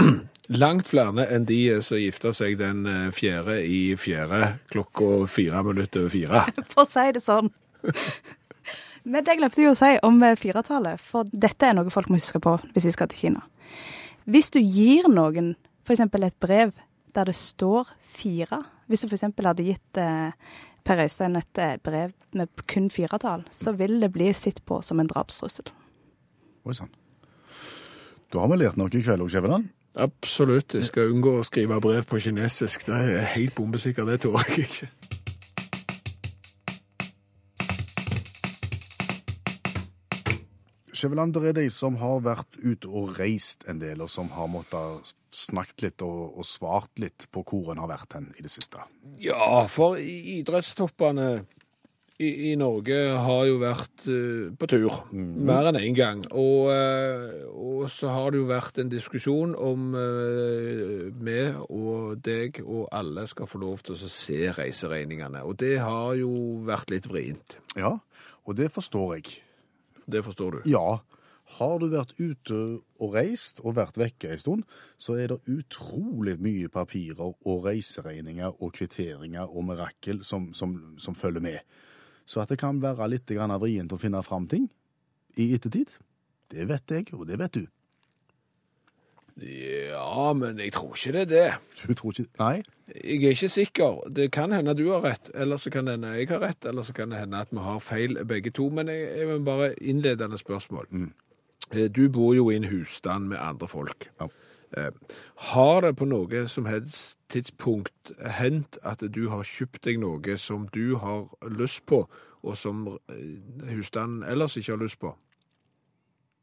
langt 0.63 0.91
flere 0.91 1.29
enn 1.31 1.47
de 1.47 1.61
som 1.87 2.01
gifta 2.03 2.33
seg 2.35 2.57
den 2.59 2.89
eh, 2.91 3.05
fjerde 3.15 3.61
i 3.63 3.79
fjerde 3.95 4.41
klokka 4.75 5.13
fire 5.31 5.63
minutter 5.69 6.03
over 6.03 6.17
fire. 6.17 6.43
For 6.73 6.83
å 6.83 6.91
si 6.91 7.07
det 7.15 7.23
sånn. 7.23 7.53
Men 9.07 9.23
det 9.23 9.37
glemte 9.39 9.63
jeg 9.63 9.71
å 9.71 9.79
si 9.79 9.93
om 10.03 10.19
eh, 10.27 10.35
firetallet, 10.43 10.99
for 10.99 11.31
dette 11.31 11.71
er 11.71 11.79
noe 11.79 11.95
folk 11.95 12.11
må 12.11 12.19
huske 12.19 12.43
på 12.43 12.57
hvis 12.73 12.91
de 12.91 12.97
skal 12.97 13.15
til 13.15 13.29
Kina. 13.29 13.47
Hvis 14.27 14.51
du 14.51 14.59
gir 14.59 15.07
noen 15.07 15.55
f.eks. 15.87 16.03
et 16.03 16.41
brev 16.43 16.75
der 17.17 17.31
det 17.31 17.37
står 17.37 17.89
fire 18.01 18.63
Hvis 18.87 19.03
du 19.03 19.09
f.eks. 19.09 19.25
hadde 19.45 19.67
gitt 19.67 19.99
eh, 19.99 20.31
Per 20.87 21.03
Øystein 21.03 21.37
et 21.37 21.59
eh, 21.59 21.79
brev 21.83 22.13
med 22.33 22.47
kun 22.71 22.91
firetall, 22.91 23.43
så 23.51 23.73
vil 23.73 23.99
det 24.01 24.13
bli 24.15 24.31
sett 24.33 24.61
på 24.65 24.79
som 24.83 25.01
en 25.01 25.09
drapstrussel. 25.11 25.67
Oi 26.65 26.75
sann. 26.79 26.93
Da 28.31 28.45
har 28.45 28.53
vi 28.53 28.61
lært 28.61 28.79
noe 28.79 28.93
i 28.95 29.03
kveld 29.03 29.25
òg, 29.25 29.33
Skjæveland. 29.33 29.67
Absolutt. 29.99 30.77
Jeg 30.77 30.87
skal 30.87 31.11
unngå 31.11 31.39
å 31.41 31.45
skrive 31.47 31.81
brev 31.83 32.07
på 32.07 32.21
kinesisk. 32.23 32.87
Det 32.87 32.95
er 32.95 33.27
helt 33.35 33.57
bombesikkert, 33.59 34.07
det 34.13 34.21
tør 34.23 34.39
jeg 34.45 34.69
ikke. 34.69 34.91
Skjæveland, 40.97 41.35
det 41.35 41.49
er 41.51 41.59
de 41.59 41.69
som 41.75 41.99
har 42.01 42.23
vært 42.25 42.61
ute 42.63 42.89
og 42.89 43.19
reist 43.19 43.67
en 43.69 43.83
del, 43.83 44.05
og 44.05 44.13
som 44.13 44.31
har 44.37 44.47
måttet 44.53 45.17
snakket 45.37 45.85
litt 45.85 46.07
og, 46.07 46.39
og 46.41 46.47
svart 46.49 47.03
litt 47.03 47.29
på 47.33 47.45
hvor 47.47 47.73
en 47.73 47.83
har 47.83 47.91
vært 47.91 48.17
hen 48.17 48.31
i 48.37 48.45
det 48.45 48.53
siste. 48.53 48.81
Ja, 49.21 49.67
for 49.71 50.01
idrettstoppene 50.01 51.29
i, 52.17 52.29
i 52.51 52.53
Norge 52.57 52.97
har 53.21 53.43
jo 53.49 53.59
vært 53.61 54.07
uh, 54.09 54.49
på 54.57 54.69
tur 54.71 55.01
mer 55.13 55.69
enn 55.71 55.79
én 55.81 55.97
gang. 55.97 56.23
Og, 56.33 56.71
uh, 56.73 57.45
og 57.53 57.87
så 57.93 58.13
har 58.15 58.33
det 58.33 58.41
jo 58.41 58.49
vært 58.49 58.81
en 58.81 58.93
diskusjon 58.93 59.53
om 59.53 59.91
uh, 59.97 61.09
vi 61.13 61.41
og 61.67 62.23
deg 62.25 62.63
og 62.65 62.87
alle 62.97 63.27
skal 63.29 63.51
få 63.51 63.61
lov 63.63 63.85
til 63.85 63.99
å 63.99 64.13
se 64.13 64.41
reiseregningene. 64.57 65.45
Og 65.45 65.59
det 65.61 65.77
har 65.83 66.15
jo 66.21 66.33
vært 66.67 66.95
litt 66.95 67.11
vrient. 67.11 67.59
Ja, 67.77 67.99
og 68.47 68.57
det 68.57 68.71
forstår 68.73 69.19
jeg. 69.19 69.37
Det 70.07 70.23
forstår 70.25 70.59
du. 70.59 70.71
Ja, 70.71 71.01
har 71.57 71.79
du 71.79 71.87
vært 71.93 72.17
ute 72.19 72.57
og 72.99 73.15
reist 73.15 73.61
og 73.63 73.77
vært 73.79 73.99
vekke 74.01 74.33
en 74.35 74.43
stund, 74.43 74.65
så 74.99 75.15
er 75.21 75.31
det 75.31 75.53
utrolig 75.53 76.37
mye 76.43 76.71
papirer 76.73 77.37
og 77.37 77.69
reiseregninger 77.69 78.59
og 78.59 78.75
kvitteringer 78.75 79.47
og 79.47 79.69
mirakel 79.69 80.25
som, 80.27 80.51
som, 80.55 80.75
som 80.99 81.15
følger 81.15 81.45
med. 81.45 81.79
Så 82.27 82.43
at 82.43 82.51
det 82.51 82.59
kan 82.59 82.83
være 82.83 83.09
litt 83.13 83.31
vrient 83.31 83.95
å 83.95 84.01
finne 84.03 84.23
fram 84.27 84.49
ting 84.51 84.67
i 85.39 85.53
ettertid, 85.55 85.93
det 86.51 86.67
vet 86.69 86.91
jeg, 86.91 87.11
og 87.15 87.27
det 87.29 87.39
vet 87.39 87.55
du. 87.55 87.67
Ja, 89.37 90.33
men 90.33 90.59
jeg 90.59 90.73
tror 90.73 90.95
ikke 90.97 91.13
det 91.13 91.23
er 91.27 91.29
det. 91.29 91.49
Du 91.85 91.93
tror 91.95 92.15
ikke 92.15 92.31
Nei? 92.41 92.63
Jeg 92.87 93.19
er 93.21 93.35
ikke 93.35 93.51
sikker. 93.53 93.99
Det 94.09 94.31
kan 94.33 94.55
hende 94.55 94.73
du 94.79 94.87
har 94.95 95.03
rett, 95.05 95.29
eller 95.35 95.61
så 95.61 95.71
kan 95.75 95.87
det 95.87 95.99
hende 95.99 96.15
jeg 96.17 96.31
har 96.31 96.41
rett, 96.41 96.65
eller 96.65 96.87
så 96.87 96.95
kan 96.97 97.13
det 97.13 97.21
hende 97.21 97.43
at 97.45 97.53
vi 97.53 97.61
har 97.61 97.83
feil 97.85 98.17
begge 98.25 98.51
to. 98.55 98.71
Men 98.73 98.89
jeg, 98.89 99.11
jeg 99.19 99.29
vil 99.29 99.45
bare 99.45 99.75
innledende 99.83 100.39
spørsmål. 100.41 100.89
Eh, 100.89 101.11
Du 101.73 102.09
bor 102.09 102.35
jo 102.37 102.51
i 102.51 102.57
en 102.57 102.69
husstand 102.71 103.29
med 103.33 103.39
andre 103.43 103.69
folk. 103.69 104.09
Ja. 104.21 104.29
Eh, 104.77 104.91
Har 105.53 105.81
det 105.81 105.97
på 105.97 106.07
noe 106.09 106.47
som 106.51 106.67
helst 106.67 107.19
tidspunkt 107.33 108.13
hendt 108.39 108.79
at 108.83 109.03
du 109.15 109.29
har 109.31 109.47
kjøpt 109.47 109.85
deg 109.87 110.01
noe 110.03 110.39
som 110.39 110.67
du 110.75 110.97
har 111.03 111.29
lyst 111.51 111.85
på, 111.87 112.05
og 112.43 112.57
som 112.59 112.87
eh, 113.11 113.71
husstanden 113.73 114.23
ellers 114.27 114.57
ikke 114.57 114.75
har 114.77 114.83
lyst 114.83 115.01
på? 115.03 115.15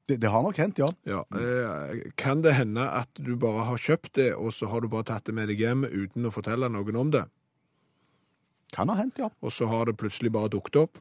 Det, 0.09 0.17
det 0.19 0.31
har 0.31 0.43
nok 0.43 0.57
hendt, 0.59 0.79
ja. 0.79 0.89
Ja, 1.07 1.21
eh, 1.39 2.11
Kan 2.19 2.43
det 2.43 2.55
hende 2.57 2.83
at 2.89 3.09
du 3.15 3.35
bare 3.39 3.63
har 3.69 3.79
kjøpt 3.79 4.15
det, 4.19 4.33
og 4.35 4.51
så 4.53 4.67
har 4.67 4.83
du 4.83 4.89
bare 4.91 5.07
tatt 5.07 5.25
det 5.29 5.35
med 5.35 5.47
deg 5.51 5.63
hjem 5.63 5.85
uten 5.87 6.27
å 6.27 6.33
fortelle 6.35 6.67
noen 6.71 6.99
om 6.99 7.11
det? 7.15 7.23
Kan 8.73 8.89
ha 8.89 8.95
hendt, 8.97 9.19
ja. 9.21 9.27
Og 9.45 9.51
så 9.53 9.67
har 9.69 9.85
det 9.85 9.97
plutselig 10.01 10.31
bare 10.33 10.49
dukket 10.49 10.75
opp, 10.81 10.97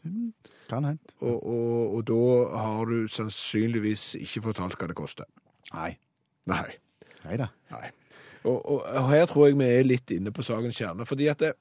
Kan 0.69 0.85
ha 0.85 0.91
hendt. 0.93 1.15
og, 1.21 1.39
og, 1.47 1.95
og 1.97 2.05
da 2.11 2.59
har 2.61 2.85
du 2.91 3.09
sannsynligvis 3.09 4.15
ikke 4.21 4.43
fortalt 4.51 4.77
hva 4.79 4.89
det 4.91 4.97
koster. 4.99 5.25
Nei. 5.73 5.95
Nei. 6.53 6.67
Nei 7.25 7.37
da. 7.41 7.49
Nei. 7.73 7.91
Og, 8.45 8.59
og, 8.67 8.87
her 9.09 9.25
tror 9.31 9.47
jeg 9.49 9.57
vi 9.61 9.69
er 9.71 9.85
litt 9.87 10.11
inne 10.11 10.33
på 10.35 10.43
sakens 10.45 10.77
kjerne. 10.81 11.07
fordi 11.07 11.29
at 11.31 11.39
det, 11.45 11.53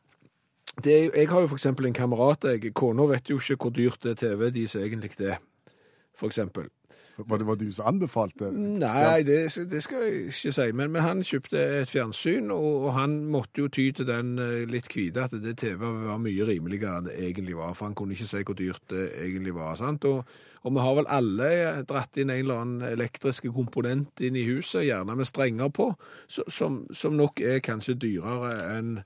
det 0.84 0.94
er, 0.98 1.10
Jeg 1.22 1.30
har 1.30 1.42
jo 1.46 1.48
eksempel 1.56 1.86
en 1.88 1.94
kamerat. 1.94 2.44
jeg- 2.44 2.74
Kona 2.74 3.06
vet 3.06 3.30
jo 3.30 3.38
ikke 3.40 3.56
hvor 3.62 3.70
dyrt 3.76 4.02
det 4.04 4.18
TV 4.20 4.50
deres 4.52 4.76
egentlig 4.76 5.12
er. 5.22 5.38
For 6.16 6.28
eksempel. 6.28 6.68
Var 7.28 7.42
det 7.42 7.48
var 7.48 7.58
du 7.60 7.68
som 7.74 7.88
anbefalte? 7.92 8.52
Nei, 8.54 9.24
det, 9.28 9.40
det 9.72 9.82
skal 9.84 10.06
jeg 10.06 10.22
ikke 10.30 10.54
si. 10.56 10.68
Men, 10.78 10.92
men 10.94 11.06
han 11.06 11.24
kjøpte 11.26 11.64
et 11.82 11.92
fjernsyn, 11.92 12.52
og, 12.54 12.88
og 12.88 12.94
han 12.98 13.18
måtte 13.32 13.64
jo 13.64 13.72
ty 13.72 13.90
til 13.96 14.08
den 14.10 14.36
eh, 14.42 14.64
litt 14.70 14.90
hvite 14.92 15.28
at 15.28 15.36
det 15.44 15.58
TV 15.62 15.82
var 15.82 16.22
mye 16.22 16.48
rimeligere 16.48 17.00
enn 17.00 17.10
det 17.10 17.18
egentlig 17.20 17.58
var. 17.60 17.76
For 17.78 17.90
han 17.90 17.98
kunne 17.98 18.18
ikke 18.18 18.30
si 18.30 18.44
hvor 18.48 18.58
dyrt 18.58 18.84
det 18.94 19.08
egentlig 19.24 19.56
var. 19.58 19.78
sant? 19.80 20.08
Og, 20.10 20.26
og 20.62 20.76
vi 20.76 20.84
har 20.86 21.00
vel 21.00 21.10
alle 21.10 21.50
dratt 21.90 22.22
inn 22.22 22.34
en 22.34 22.44
eller 22.44 22.62
annen 22.66 22.86
elektriske 22.92 23.54
komponent 23.56 24.22
inn 24.22 24.38
i 24.38 24.46
huset, 24.50 24.86
gjerne 24.86 25.18
med 25.18 25.30
strenger 25.30 25.74
på, 25.74 25.92
som, 26.28 26.84
som 26.94 27.18
nok 27.18 27.42
er 27.42 27.64
kanskje 27.66 28.00
dyrere 28.02 28.56
enn 28.76 29.02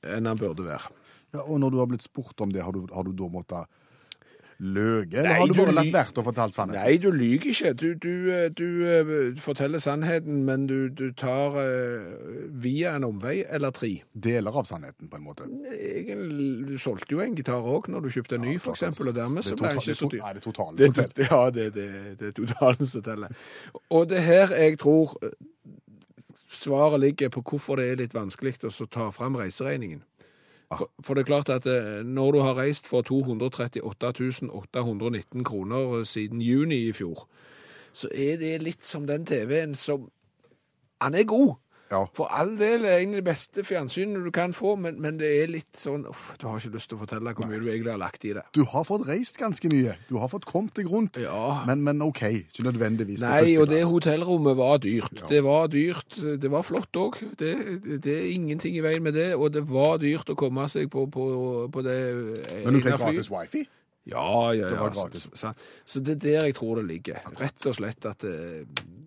enn 0.00 0.28
han 0.28 0.38
burde 0.40 0.64
være. 0.66 0.92
Ja, 1.34 1.42
og 1.42 1.58
når 1.60 1.72
du 1.72 1.80
har 1.80 1.88
blitt 1.90 2.06
spurt 2.06 2.40
om 2.40 2.52
det, 2.54 2.62
har 2.64 2.72
du, 2.72 2.86
har 2.94 3.04
du 3.06 3.12
da 3.16 3.28
måttet 3.28 3.80
løge? 4.58 5.18
Eller 5.18 5.40
har 5.40 5.48
du 5.48 5.54
bare 5.58 5.74
latt 5.74 5.90
være 5.94 6.22
å 6.22 6.24
fortelle 6.26 6.54
sannheten? 6.54 6.82
Nei, 6.84 6.96
du 7.02 7.08
lyver 7.14 7.50
ikke. 7.52 7.72
Du, 7.80 7.86
du, 8.00 8.12
eh, 8.32 8.46
du 8.54 8.66
eh, 8.88 9.12
forteller 9.42 9.82
sannheten, 9.82 10.42
men 10.46 10.66
du, 10.70 10.88
du 10.88 11.06
tar 11.18 11.56
uh, 11.58 12.04
via 12.64 12.94
en 12.98 13.08
omvei 13.08 13.40
eller 13.44 13.74
tre. 13.74 13.92
Deler 14.12 14.60
av 14.60 14.68
sannheten, 14.68 15.08
på 15.10 15.20
en 15.20 15.26
måte. 15.26 15.48
Egentlig, 15.74 16.50
du 16.70 16.76
solgte 16.82 17.16
jo 17.16 17.24
en 17.24 17.36
gitar 17.38 17.64
òg 17.74 17.90
når 17.92 18.06
du 18.06 18.12
kjøpte 18.18 18.38
en 18.38 18.46
ny, 18.48 18.58
for 18.62 18.76
eksempel, 18.76 19.10
og 19.12 19.18
dermed 19.18 19.46
så 19.46 19.58
ble 19.58 19.74
det 19.74 19.82
ikke 19.82 19.98
så 19.98 20.10
dyrt. 20.12 20.22
Nei, 20.24 20.34
det 20.36 20.44
er 20.44 20.48
totalen 20.48 20.78
som 20.84 20.96
teller. 21.00 21.26
ja, 21.30 21.42
det, 21.58 21.68
det, 21.74 21.88
det 22.20 22.30
er 22.30 22.38
totalen 22.38 22.92
som 22.94 23.04
teller. 23.10 23.44
Og 23.90 24.08
det 24.10 24.22
her 24.24 24.54
jeg 24.54 24.78
tror 24.82 25.18
svaret 26.54 27.00
ligger 27.00 27.28
på 27.28 27.42
hvorfor 27.44 27.80
det 27.80 27.90
er 27.90 28.02
litt 28.04 28.14
vanskelig 28.14 28.56
å 28.68 28.86
ta 28.86 29.10
fram 29.14 29.36
reiseregningen. 29.40 30.02
For, 30.72 30.90
for 31.04 31.14
det 31.14 31.24
er 31.24 31.30
klart 31.30 31.48
at 31.52 31.66
eh, 31.66 32.02
når 32.06 32.32
du 32.32 32.38
har 32.40 32.56
reist 32.58 32.86
for 32.86 33.02
238 33.02 33.80
819 33.84 35.44
kroner 35.44 35.98
eh, 36.00 36.06
siden 36.06 36.42
juni 36.42 36.88
i 36.88 36.92
fjor, 36.92 37.26
så 37.92 38.08
er 38.14 38.38
det 38.40 38.62
litt 38.62 38.84
som 38.86 39.06
den 39.06 39.26
TV-en 39.26 39.74
som 39.74 40.10
Han 41.02 41.14
er 41.14 41.26
god. 41.28 41.56
Ja. 41.92 42.00
For 42.16 42.30
all 42.32 42.54
del 42.58 42.86
er 42.88 43.02
en 43.02 43.12
av 43.12 43.20
de 43.20 43.24
beste 43.26 43.64
fjernsynet 43.66 44.24
du 44.24 44.30
kan 44.34 44.54
få, 44.56 44.74
men, 44.80 44.96
men 45.02 45.18
det 45.20 45.28
er 45.42 45.52
litt 45.52 45.78
sånn 45.78 46.06
uff, 46.10 46.30
Du 46.40 46.46
har 46.48 46.58
ikke 46.58 46.72
lyst 46.74 46.90
til 46.90 46.98
å 46.98 47.02
fortelle 47.02 47.34
hvor 47.36 47.48
mye 47.50 47.60
du 47.60 47.68
egentlig 47.68 47.92
har 47.92 48.00
lagt 48.00 48.24
i 48.24 48.32
det. 48.36 48.44
Du 48.56 48.62
har 48.70 48.86
fått 48.88 49.06
reist 49.08 49.38
ganske 49.40 49.68
mye. 49.72 49.96
Du 50.08 50.16
har 50.22 50.32
fått 50.32 50.48
kommet 50.48 50.74
deg 50.78 50.88
rundt. 50.90 51.20
Ja. 51.22 51.60
Men, 51.68 51.84
men 51.86 52.02
OK, 52.04 52.22
ikke 52.40 52.66
nødvendigvis 52.66 53.22
Nei, 53.24 53.54
og 53.60 53.68
det 53.70 53.84
hotellrommet 53.88 54.58
var 54.58 54.80
dyrt. 54.84 55.24
Det 55.30 55.44
var 55.44 55.70
dyrt. 55.72 56.18
Det 56.18 56.50
var 56.50 56.66
flott 56.66 57.00
òg. 57.00 57.20
Det, 57.38 57.52
det 58.04 58.16
er 58.16 58.32
ingenting 58.32 58.78
i 58.78 58.84
veien 58.84 59.04
med 59.04 59.16
det. 59.18 59.32
Og 59.36 59.52
det 59.54 59.66
var 59.68 60.00
dyrt 60.02 60.32
å 60.32 60.38
komme 60.38 60.66
seg 60.72 60.90
på, 60.92 61.06
på, 61.12 61.24
på 61.72 61.84
det 61.86 62.00
Men 62.64 62.78
du 62.78 62.82
fikk 62.84 63.00
gratis 63.00 63.32
wifi? 63.32 63.66
Ja, 64.04 64.52
ja, 64.52 64.68
Det 64.68 64.76
ja. 64.76 64.88
gratis. 64.92 65.28
Så, 65.32 65.54
så, 65.84 66.00
det 66.04 66.18
er 66.18 66.20
der 66.24 66.50
jeg 66.50 66.58
tror 66.58 66.76
det 66.80 66.88
ligger. 66.90 67.24
Rett 67.40 67.64
og 67.68 67.78
slett 67.78 68.04
at 68.08 68.24
eh, 68.28 68.64
Ja. 68.64 69.03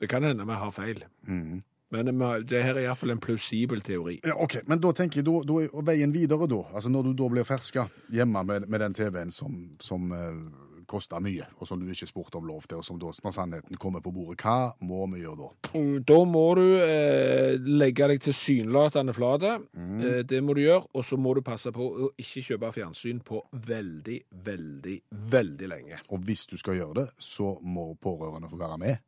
Det 0.00 0.08
kan 0.08 0.24
hende 0.24 0.46
vi 0.48 0.60
har 0.62 0.72
feil. 0.72 1.04
Mm. 1.28 1.60
Men 1.90 2.06
det 2.46 2.62
her 2.62 2.76
er 2.78 2.86
iallfall 2.86 3.16
en 3.16 3.20
plausibel 3.22 3.82
teori. 3.82 4.20
Ja, 4.24 4.36
ok, 4.38 4.60
Men 4.66 4.80
da 4.80 4.92
tenker 4.94 5.20
jeg, 5.20 5.26
da, 5.26 5.40
da 5.46 5.60
er 5.64 5.86
veien 5.90 6.14
videre, 6.14 6.46
da. 6.46 6.62
Altså 6.70 6.88
Når 6.88 7.10
du 7.10 7.12
da 7.18 7.30
blir 7.32 7.46
ferska 7.48 7.88
hjemme 8.14 8.44
med, 8.46 8.68
med 8.70 8.80
den 8.84 8.94
TV-en 8.94 9.32
som, 9.34 9.56
som 9.82 10.12
eh, 10.14 10.68
koster 10.90 11.22
mye, 11.22 11.46
og 11.58 11.68
som 11.68 11.80
du 11.80 11.90
ikke 11.90 12.08
spurte 12.08 12.38
om 12.38 12.46
lov 12.46 12.66
til, 12.68 12.80
og 12.80 12.86
som 12.86 12.98
da, 13.00 13.10
når 13.24 13.34
sannheten 13.34 13.78
kommer 13.80 14.02
på 14.04 14.12
bordet, 14.14 14.42
hva 14.42 14.72
må 14.86 15.06
vi 15.12 15.22
gjøre 15.24 15.38
da? 15.42 15.82
Da 16.06 16.18
må 16.26 16.46
du 16.58 16.64
eh, 16.82 17.58
legge 17.66 18.10
deg 18.12 18.22
tilsynelatende 18.24 19.14
flate. 19.16 19.56
Eh, 19.74 20.22
det 20.26 20.42
må 20.46 20.54
du 20.54 20.62
gjøre. 20.64 20.86
Og 20.94 21.06
så 21.06 21.18
må 21.18 21.34
du 21.34 21.42
passe 21.46 21.74
på 21.74 21.90
å 22.06 22.10
ikke 22.20 22.46
kjøpe 22.52 22.72
fjernsyn 22.78 23.22
på 23.26 23.42
veldig, 23.66 24.18
veldig, 24.46 24.96
veldig 25.34 25.70
lenge. 25.74 26.02
Og 26.10 26.26
hvis 26.26 26.46
du 26.50 26.58
skal 26.60 26.78
gjøre 26.80 27.02
det, 27.02 27.08
så 27.18 27.56
må 27.62 27.92
pårørende 27.98 28.50
få 28.50 28.62
være 28.62 28.82
med. 28.82 29.06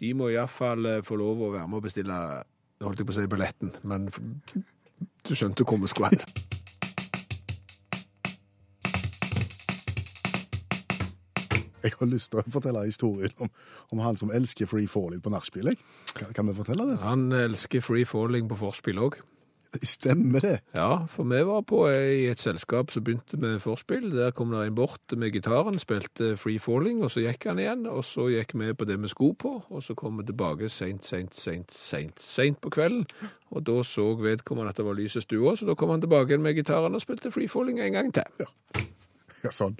De 0.00 0.10
må 0.14 0.32
iallfall 0.32 0.88
få 1.06 1.16
lov 1.20 1.42
å 1.44 1.52
være 1.54 1.68
med 1.70 1.78
og 1.78 1.86
bestille 1.86 2.18
holdt 2.82 3.00
jeg 3.00 3.06
på 3.06 3.14
å 3.14 3.16
si 3.16 3.30
billetten, 3.30 3.70
men 3.86 4.08
du 5.24 5.32
skjønte 5.36 5.66
hvor 5.66 5.80
vi 5.82 5.90
skulle 5.90 6.10
hen. 6.12 6.24
Jeg 11.84 11.92
har 12.00 12.08
lyst 12.08 12.30
til 12.32 12.40
å 12.40 12.46
fortelle 12.48 12.86
historien 12.86 13.32
om, 13.44 13.50
om 13.92 14.00
han 14.00 14.16
som 14.16 14.32
elsker 14.32 14.66
free 14.70 14.88
falling 14.88 15.20
på 15.20 15.32
nachspiel. 15.34 15.74
Kan, 16.16 16.32
kan 16.32 16.48
vi 16.48 16.56
fortelle 16.56 16.86
det? 16.88 16.96
Han 17.02 17.28
elsker 17.36 17.84
free 17.84 18.08
falling 18.08 18.48
på 18.48 18.56
forspill 18.56 19.02
òg. 19.04 19.18
Stemmer 19.82 20.40
det? 20.40 20.58
Ja, 20.74 21.06
for 21.10 21.24
vi 21.24 21.40
var 21.46 21.62
på 21.66 21.84
i 21.90 22.26
et 22.30 22.40
selskap 22.40 22.92
som 22.92 23.04
begynte 23.04 23.38
med 23.40 23.60
forspill. 23.62 24.10
Der 24.14 24.30
kom 24.30 24.52
det 24.52 24.66
en 24.66 24.74
bort 24.74 25.16
med 25.16 25.32
gitaren, 25.34 25.78
spilte 25.78 26.36
free 26.40 26.58
falling, 26.62 27.02
og 27.04 27.10
så 27.10 27.24
gikk 27.24 27.48
han 27.50 27.62
igjen. 27.62 27.86
Og 27.90 28.04
så 28.06 28.28
gikk 28.32 28.54
vi 28.60 28.72
på 28.72 28.88
det 28.88 28.98
vi 29.02 29.10
skulle 29.12 29.38
på, 29.38 29.54
og 29.68 29.82
så 29.82 29.96
kom 29.98 30.18
vi 30.20 30.26
tilbake 30.28 30.68
seint, 30.68 31.04
seint, 31.04 31.34
seint, 31.34 31.72
seint, 31.72 32.20
sent 32.20 32.60
på 32.60 32.70
kvelden. 32.70 33.06
Og 33.54 33.66
da 33.66 33.80
så 33.86 34.12
vedkommende 34.18 34.74
at 34.74 34.80
det 34.80 34.86
var 34.86 34.98
lys 34.98 35.16
i 35.16 35.24
stua, 35.24 35.56
så 35.56 35.66
da 35.68 35.76
kom 35.78 35.94
han 35.94 36.02
tilbake 36.02 36.32
igjen 36.32 36.44
med 36.44 36.58
gitaren 36.58 36.94
og 36.94 37.02
spilte 37.02 37.32
free 37.34 37.50
falling 37.50 37.80
en 37.80 37.98
gang 37.98 38.14
til. 38.14 38.46
Ja, 39.44 39.50
sånn. 39.62 39.78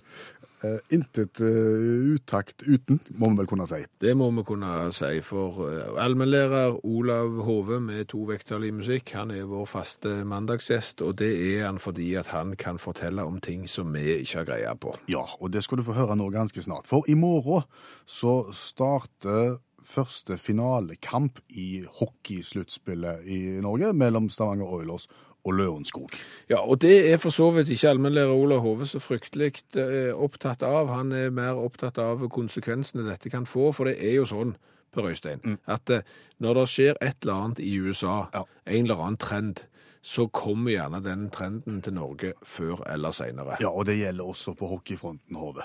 Eh, 0.65 0.79
intet 0.97 1.41
uh, 1.41 2.15
utakt 2.15 2.63
uten, 2.63 3.01
må 3.19 3.29
vi 3.29 3.43
vel 3.43 3.49
kunne 3.51 3.67
si. 3.69 3.83
Det 4.01 4.15
må 4.17 4.31
vi 4.33 4.45
kunne 4.49 4.71
si, 4.97 5.19
for 5.27 5.59
uh, 5.61 5.99
allmennlærer 6.01 6.79
Olav 6.89 7.35
Hove 7.45 7.81
med 7.85 8.07
to 8.15 8.23
vekttall 8.31 8.65
i 8.65 8.73
musikk, 8.73 9.13
han 9.19 9.35
er 9.35 9.45
vår 9.51 9.67
faste 9.69 10.15
mandagsgjest, 10.25 11.03
og 11.05 11.19
det 11.21 11.33
er 11.51 11.67
han 11.67 11.83
fordi 11.83 12.15
at 12.17 12.33
han 12.33 12.55
kan 12.57 12.81
fortelle 12.81 13.27
om 13.29 13.43
ting 13.45 13.67
som 13.69 13.93
vi 13.93 14.23
ikke 14.23 14.41
har 14.41 14.49
greie 14.55 14.73
på. 14.81 14.95
Ja, 15.13 15.27
og 15.37 15.53
det 15.53 15.67
skal 15.67 15.83
du 15.83 15.85
få 15.85 15.99
høre 15.99 16.17
nå 16.17 16.31
ganske 16.33 16.65
snart. 16.65 16.89
For 16.89 17.05
i 17.13 17.19
morgen 17.19 17.67
så 18.09 18.47
starter 18.57 19.59
første 19.85 20.39
finalekamp 20.41 21.43
i 21.61 21.85
hockeysluttspillet 22.01 23.29
i 23.29 23.41
Norge 23.61 23.93
mellom 23.93 24.31
Stavanger 24.33 24.71
Oilers 24.79 25.11
og 25.45 25.55
Lørenskog. 25.59 26.15
Ja, 26.49 26.61
og 26.65 26.79
det 26.81 26.95
er 27.13 27.19
for 27.23 27.31
så 27.35 27.51
vidt 27.55 27.69
ikke 27.75 27.91
allmennlærer 27.93 28.33
Olav 28.33 28.63
Hove 28.65 28.87
så 28.89 29.01
fryktelig 29.03 29.51
eh, 29.77 30.13
opptatt 30.17 30.63
av. 30.65 30.89
Han 30.95 31.13
er 31.13 31.31
mer 31.35 31.59
opptatt 31.61 31.99
av 32.01 32.25
konsekvensene 32.33 33.05
dette 33.09 33.31
kan 33.33 33.45
få, 33.47 33.71
for 33.77 33.91
det 33.91 33.99
er 34.01 34.17
jo 34.21 34.27
sånn, 34.31 34.57
Per 34.95 35.09
Øystein, 35.11 35.57
at 35.67 35.91
eh, 35.91 36.05
når 36.39 36.55
det 36.61 36.65
skjer 36.71 36.99
et 37.03 37.17
eller 37.25 37.35
annet 37.35 37.61
i 37.67 37.73
USA, 37.83 38.29
Ja. 38.33 38.45
en 38.67 38.85
eller 38.85 39.01
annen 39.03 39.17
trend, 39.19 39.65
så 40.05 40.29
kommer 40.31 40.71
gjerne 40.71 41.01
den 41.03 41.31
trenden 41.35 41.81
til 41.83 41.95
Norge 41.97 42.35
før 42.45 42.83
eller 42.93 43.11
senere. 43.17 43.57
Ja, 43.61 43.71
og 43.73 43.87
det 43.89 43.97
gjelder 43.99 44.25
også 44.31 44.55
på 44.55 44.69
hockeyfronten, 44.71 45.35
Hove. 45.41 45.65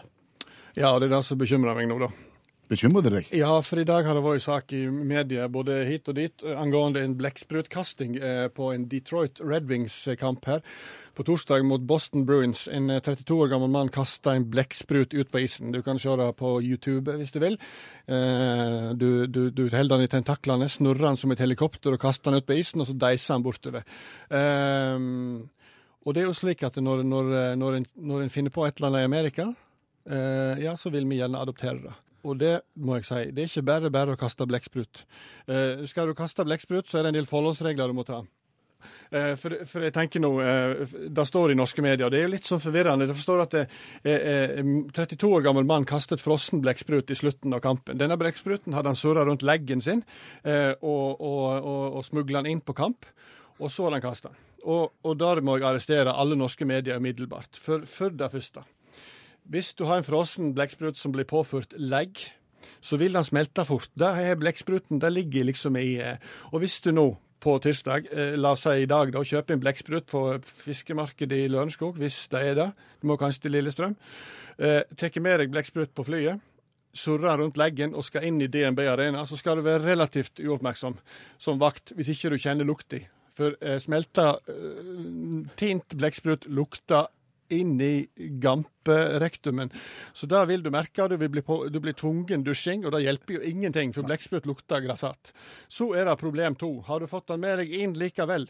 Ja, 0.76 0.94
det 1.00 1.10
er 1.12 1.18
det 1.18 1.26
som 1.28 1.38
bekymrer 1.38 1.76
meg 1.76 1.90
nå, 1.92 2.00
da. 2.00 2.10
Bekymrer 2.70 3.02
det 3.02 3.12
deg? 3.16 3.30
Ja, 3.34 3.50
for 3.66 3.80
i 3.82 3.86
dag 3.88 4.06
har 4.06 4.14
det 4.14 4.22
vært 4.22 4.44
sak 4.46 4.74
i 4.78 4.84
media 4.94 5.48
både 5.50 5.80
hit 5.88 6.06
og 6.12 6.20
dit 6.20 6.44
eh, 6.46 6.54
angående 6.54 7.02
en 7.02 7.16
blekksprutkasting 7.18 8.18
eh, 8.22 8.44
på 8.54 8.68
en 8.76 8.84
Detroit 8.92 9.40
Red 9.42 9.66
Wings-kamp 9.72 10.46
her. 10.46 10.60
På 11.18 11.24
torsdag 11.26 11.66
mot 11.66 11.82
Boston 11.90 12.28
Bruins. 12.30 12.68
En 12.70 12.92
eh, 12.94 13.00
32 13.02 13.40
år 13.42 13.50
gammel 13.56 13.72
mann 13.74 13.90
kasta 13.90 14.36
en 14.38 14.46
blekksprut 14.54 15.16
ut 15.18 15.32
på 15.34 15.42
isen. 15.42 15.72
Du 15.74 15.82
kan 15.82 15.98
se 15.98 16.14
det 16.22 16.28
på 16.38 16.52
YouTube 16.62 17.16
hvis 17.18 17.34
du 17.34 17.40
vil. 17.42 17.58
Eh, 18.06 18.92
Du, 19.00 19.26
du, 19.26 19.50
du 19.50 19.64
holder 19.74 19.96
den 19.98 20.06
i 20.06 20.12
tentaklene, 20.14 20.68
snurrer 20.70 21.08
den 21.10 21.18
som 21.18 21.34
et 21.34 21.42
helikopter 21.42 21.96
og 21.98 22.02
kaster 22.04 22.30
den 22.30 22.44
ut 22.44 22.48
på 22.48 22.58
isen, 22.60 22.84
og 22.84 22.88
så 22.92 22.94
deiser 23.02 23.34
den 23.40 23.48
bortover. 23.48 23.88
Eh, 24.30 25.00
Og 26.06 26.14
det 26.14 26.22
er 26.22 26.30
jo 26.30 26.38
slik 26.38 26.62
at 26.70 26.78
når, 26.78 27.02
når, 27.04 27.34
når, 27.60 27.80
en, 27.80 27.90
når 27.98 28.28
en 28.28 28.32
finner 28.34 28.54
på 28.54 28.68
et 28.68 28.78
eller 28.78 28.92
annet 28.94 29.08
i 29.08 29.10
Amerika, 29.10 29.48
eh, 30.06 30.62
ja, 30.68 30.76
så 30.78 30.94
vil 30.94 31.10
vi 31.10 31.18
gjerne 31.20 31.42
adoptere 31.42 31.82
det. 31.88 31.96
Og 32.30 32.38
det 32.40 32.60
må 32.78 33.00
jeg 33.00 33.08
si, 33.08 33.22
det 33.34 33.46
er 33.46 33.52
ikke 33.52 33.68
bare 33.70 33.94
bare 33.94 34.16
å 34.16 34.20
kaste 34.20 34.46
blekksprut. 34.50 35.06
Eh, 35.50 35.86
skal 35.90 36.10
du 36.10 36.18
kaste 36.18 36.46
blekksprut, 36.46 36.90
så 36.90 37.00
er 37.00 37.08
det 37.08 37.14
en 37.14 37.22
del 37.22 37.30
forholdsregler 37.30 37.90
du 37.90 37.98
må 37.98 38.06
ta. 38.08 38.22
Eh, 39.12 39.34
for, 39.40 39.56
for 39.68 39.84
jeg 39.84 39.94
tenker 39.96 40.22
nå, 40.24 40.30
eh, 40.40 40.84
Det 41.12 41.26
står 41.28 41.52
i 41.52 41.58
norske 41.58 41.84
medier, 41.84 42.06
og 42.06 42.14
det 42.14 42.22
er 42.22 42.28
jo 42.28 42.34
litt 42.36 42.48
sånn 42.48 42.62
forvirrende. 42.64 43.08
Jeg 43.10 43.18
forstår 43.18 43.44
at 43.44 43.56
eh, 43.60 43.80
eh, 44.14 44.62
32 44.96 45.32
år 45.40 45.46
gammel 45.48 45.68
mann 45.68 45.88
kastet 45.90 46.24
frossen 46.24 46.62
blekksprut 46.64 47.12
i 47.12 47.18
slutten 47.18 47.56
av 47.58 47.64
kampen. 47.66 48.00
Denne 48.00 48.20
blekkspruten 48.20 48.78
hadde 48.78 48.94
han 48.94 49.00
surra 49.00 49.26
rundt 49.28 49.46
leggen 49.46 49.84
sin 49.84 50.04
og, 50.46 51.20
og, 51.20 51.48
og, 51.60 51.98
og 52.00 52.06
smugla 52.06 52.44
den 52.44 52.54
inn 52.54 52.64
på 52.64 52.76
kamp, 52.78 53.08
og 53.60 53.72
så 53.72 53.88
hadde 53.88 54.00
han 54.00 54.06
kasta 54.06 54.32
den. 54.32 54.46
Og, 54.70 54.92
og 55.08 55.16
der 55.20 55.42
må 55.46 55.56
jeg 55.58 55.68
arrestere 55.70 56.14
alle 56.14 56.38
norske 56.40 56.68
medier 56.68 57.00
umiddelbart. 57.00 57.58
For, 57.60 57.86
for 57.90 58.14
det 58.16 58.32
første. 58.34 58.64
Hvis 59.50 59.74
du 59.74 59.88
har 59.90 59.98
en 59.98 60.06
frossen 60.06 60.54
blekksprut 60.54 61.00
som 61.00 61.14
blir 61.14 61.26
påført 61.26 61.74
legg, 61.78 62.20
så 62.86 63.00
vil 63.02 63.16
den 63.18 63.26
smelte 63.26 63.66
fort. 63.66 63.90
Der 63.98 64.20
er 64.22 64.38
blekkspruten, 64.38 65.02
der 65.02 65.10
ligger 65.10 65.48
liksom 65.48 65.76
i 65.76 65.98
eh, 65.98 66.18
Og 66.52 66.60
hvis 66.60 66.80
du 66.82 66.92
nå 66.92 67.18
på 67.42 67.56
tirsdag, 67.64 68.12
eh, 68.12 68.36
la 68.38 68.52
oss 68.54 68.68
si 68.68 68.84
i 68.84 68.90
dag, 68.90 69.14
da, 69.16 69.24
kjøper 69.24 69.56
en 69.56 69.64
blekksprut 69.64 70.06
på 70.12 70.22
fiskemarkedet 70.44 71.46
i 71.46 71.50
Lørenskog, 71.50 71.98
hvis 71.98 72.28
det 72.30 72.44
er 72.46 72.56
det, 72.60 72.70
du 73.02 73.08
må 73.08 73.18
kanskje 73.18 73.48
til 73.48 73.58
Lillestrøm, 73.58 73.96
eh, 74.60 74.84
tar 74.96 75.20
med 75.20 75.40
deg 75.40 75.52
blekksprut 75.52 75.96
på 75.96 76.06
flyet, 76.06 76.42
surrer 76.94 77.40
rundt 77.40 77.58
leggen 77.58 77.96
og 77.96 78.06
skal 78.06 78.26
inn 78.28 78.42
i 78.42 78.50
DNB 78.50 78.80
Arena, 78.90 79.26
så 79.26 79.38
skal 79.38 79.58
du 79.58 79.66
være 79.66 79.86
relativt 79.86 80.42
uoppmerksom 80.42 80.98
som 81.38 81.62
vakt 81.62 81.94
hvis 81.96 82.12
ikke 82.16 82.34
du 82.34 82.38
kjenner 82.42 82.68
lukta. 82.68 83.02
For 83.38 83.56
eh, 83.62 83.80
smelta 83.80 84.34
eh, 84.50 85.48
tint 85.60 85.96
blekksprut 85.96 86.50
lukter 86.52 87.08
inn 87.50 87.76
i 87.82 88.08
gamperektumen. 88.16 89.72
Så 90.14 90.28
da 90.30 90.44
vil 90.50 90.64
du 90.64 90.72
merke 90.74 91.08
du, 91.10 91.18
bli 91.18 91.44
på, 91.46 91.62
du 91.70 91.80
blir 91.84 91.98
tvungen 91.98 92.44
dusjing, 92.46 92.86
og 92.86 92.94
det 92.96 93.04
hjelper 93.06 93.38
jo 93.38 93.46
ingenting, 93.52 93.94
for 93.96 94.08
blekksprut 94.08 94.48
lukter 94.50 94.84
grassat. 94.86 95.34
Så 95.68 95.92
er 95.98 96.10
det 96.10 96.20
problem 96.22 96.58
to. 96.60 96.80
Har 96.88 97.00
du 97.00 97.10
fått 97.10 97.30
den 97.32 97.44
med 97.44 97.60
deg 97.62 97.74
inn 97.74 97.96
likevel, 98.00 98.50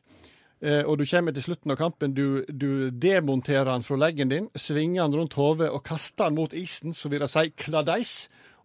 eh, 0.61 0.81
og 0.83 0.99
du 0.99 1.05
kommer 1.09 1.35
til 1.35 1.47
slutten 1.49 1.75
av 1.75 1.79
kampen, 1.79 2.15
du, 2.17 2.43
du 2.49 2.89
demonterer 2.91 3.71
den 3.71 3.85
fra 3.87 3.99
leggen 3.99 4.33
din, 4.33 4.49
svinger 4.55 5.07
den 5.07 5.21
rundt 5.21 5.37
hodet 5.39 5.71
og 5.71 5.85
kaster 5.87 6.29
den 6.29 6.39
mot 6.41 6.55
isen, 6.57 6.95
så 6.95 7.11
vil 7.11 7.23
det 7.25 7.31
si 7.31 7.47
kladeis, 7.55 8.17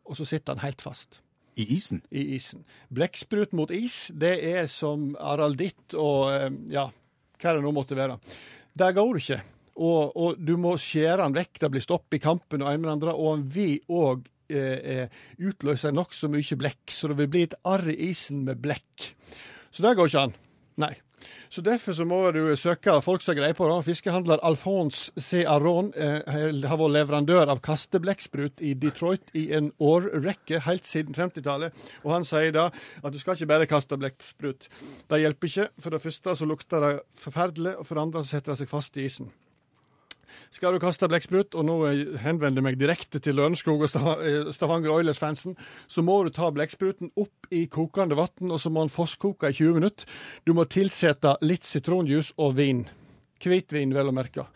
og 0.05 0.19
så 0.19 0.27
sitter 0.29 0.57
den 0.57 0.67
helt 0.67 0.83
fast 0.85 1.23
I 1.57 1.65
isen? 1.77 2.03
i 2.11 2.35
isen. 2.37 2.67
Blekksprut 2.93 3.55
mot 3.57 3.71
is, 3.73 4.11
det 4.13 4.37
er 4.45 4.67
som 4.69 5.15
aralditt 5.21 5.97
og 5.97 6.29
eh, 6.35 6.51
ja, 6.75 6.89
hva 7.41 7.57
det 7.57 7.65
nå 7.65 7.73
måtte 7.75 7.99
være. 7.99 8.19
Det 8.75 8.95
går 8.97 9.21
ikke. 9.21 9.43
Og, 9.75 10.15
og 10.15 10.39
du 10.39 10.55
må 10.61 10.77
skjære 10.81 11.23
den 11.25 11.39
vekk. 11.39 11.59
Det 11.63 11.73
blir 11.75 11.85
stopp 11.85 12.15
i 12.15 12.23
kampen 12.23 12.63
og 12.63 12.71
en 12.71 12.81
med 12.81 12.89
den 12.89 12.97
andre. 12.99 13.17
Og 13.17 13.33
han 13.37 13.49
vil 13.55 13.81
òg 13.91 14.29
eh, 14.53 14.79
eh, 14.79 15.25
utløse 15.43 15.93
nokså 15.95 16.31
mye 16.33 16.61
blekk, 16.61 16.85
så 16.95 17.11
det 17.11 17.19
vil 17.23 17.33
bli 17.33 17.47
et 17.49 17.59
arr 17.67 17.91
i 17.91 17.99
isen 18.11 18.45
med 18.47 18.63
blekk. 18.63 19.11
Så 19.75 19.83
det 19.83 19.97
går 19.99 20.11
ikke 20.11 20.29
an. 20.29 20.39
Nei. 20.85 20.95
Så 21.49 21.63
Derfor 21.65 21.93
så 21.93 22.05
må 22.05 22.19
du 22.35 22.57
søke 22.57 22.97
folk 23.03 23.23
som 23.23 23.33
har 23.33 23.39
greie 23.39 23.57
på 23.57 23.67
det. 23.69 23.77
Fiskehandler 23.87 24.43
Alphonse 24.45 25.13
C. 25.17 25.45
Aron 25.49 25.93
eh, 25.97 26.21
har 26.27 26.81
vært 26.81 26.95
leverandør 26.97 27.53
av 27.53 27.63
kasteblekksprut 27.65 28.63
i 28.65 28.75
Detroit 28.75 29.31
i 29.39 29.47
en 29.57 29.71
årrekke, 29.79 30.61
helt 30.67 30.89
siden 30.89 31.17
50-tallet. 31.17 31.77
Og 32.03 32.13
han 32.17 32.29
sier 32.29 32.53
da 32.55 32.67
at 33.03 33.15
du 33.15 33.21
skal 33.23 33.39
ikke 33.39 33.53
bare 33.55 33.71
kaste 33.71 33.99
blekksprut. 34.01 34.69
Det 35.11 35.23
hjelper 35.23 35.53
ikke. 35.53 35.71
For 35.81 35.95
det 35.95 36.03
første 36.03 36.37
så 36.37 36.51
lukter 36.51 36.85
det 36.85 36.93
forferdelig, 37.23 37.79
og 37.79 37.89
for 37.89 37.97
det 37.97 38.07
andre 38.09 38.25
så 38.25 38.37
setter 38.37 38.55
det 38.55 38.63
seg 38.65 38.75
fast 38.75 39.01
i 39.01 39.09
isen. 39.09 39.33
Skal 40.55 40.75
du 40.75 40.81
kaste 40.83 41.09
blekksprut, 41.11 41.57
og 41.59 41.67
nå 41.67 41.77
henvender 42.23 42.61
jeg 42.61 42.67
meg 42.69 42.79
direkte 42.81 43.21
til 43.23 43.39
Lørenskog 43.39 43.85
og 43.85 43.99
eh, 44.23 44.51
Stavanger 44.55 44.95
Oilers-fansen, 44.95 45.57
så 45.91 46.05
må 46.07 46.21
du 46.25 46.33
ta 46.35 46.51
blekkspruten 46.55 47.13
opp 47.21 47.51
i 47.55 47.67
kokende 47.67 48.19
vann, 48.19 48.51
og 48.51 48.61
så 48.63 48.73
må 48.73 48.85
den 48.85 48.95
fosskoke 48.95 49.51
i 49.51 49.57
20 49.57 49.79
minutter. 49.81 50.11
Du 50.47 50.55
må 50.57 50.69
tilsette 50.71 51.37
litt 51.45 51.67
sitronjuice 51.67 52.37
og 52.39 52.57
vin. 52.59 52.85
Hvitvin, 53.45 53.93
vel 53.93 54.09
å 54.09 54.17
merke. 54.17 54.47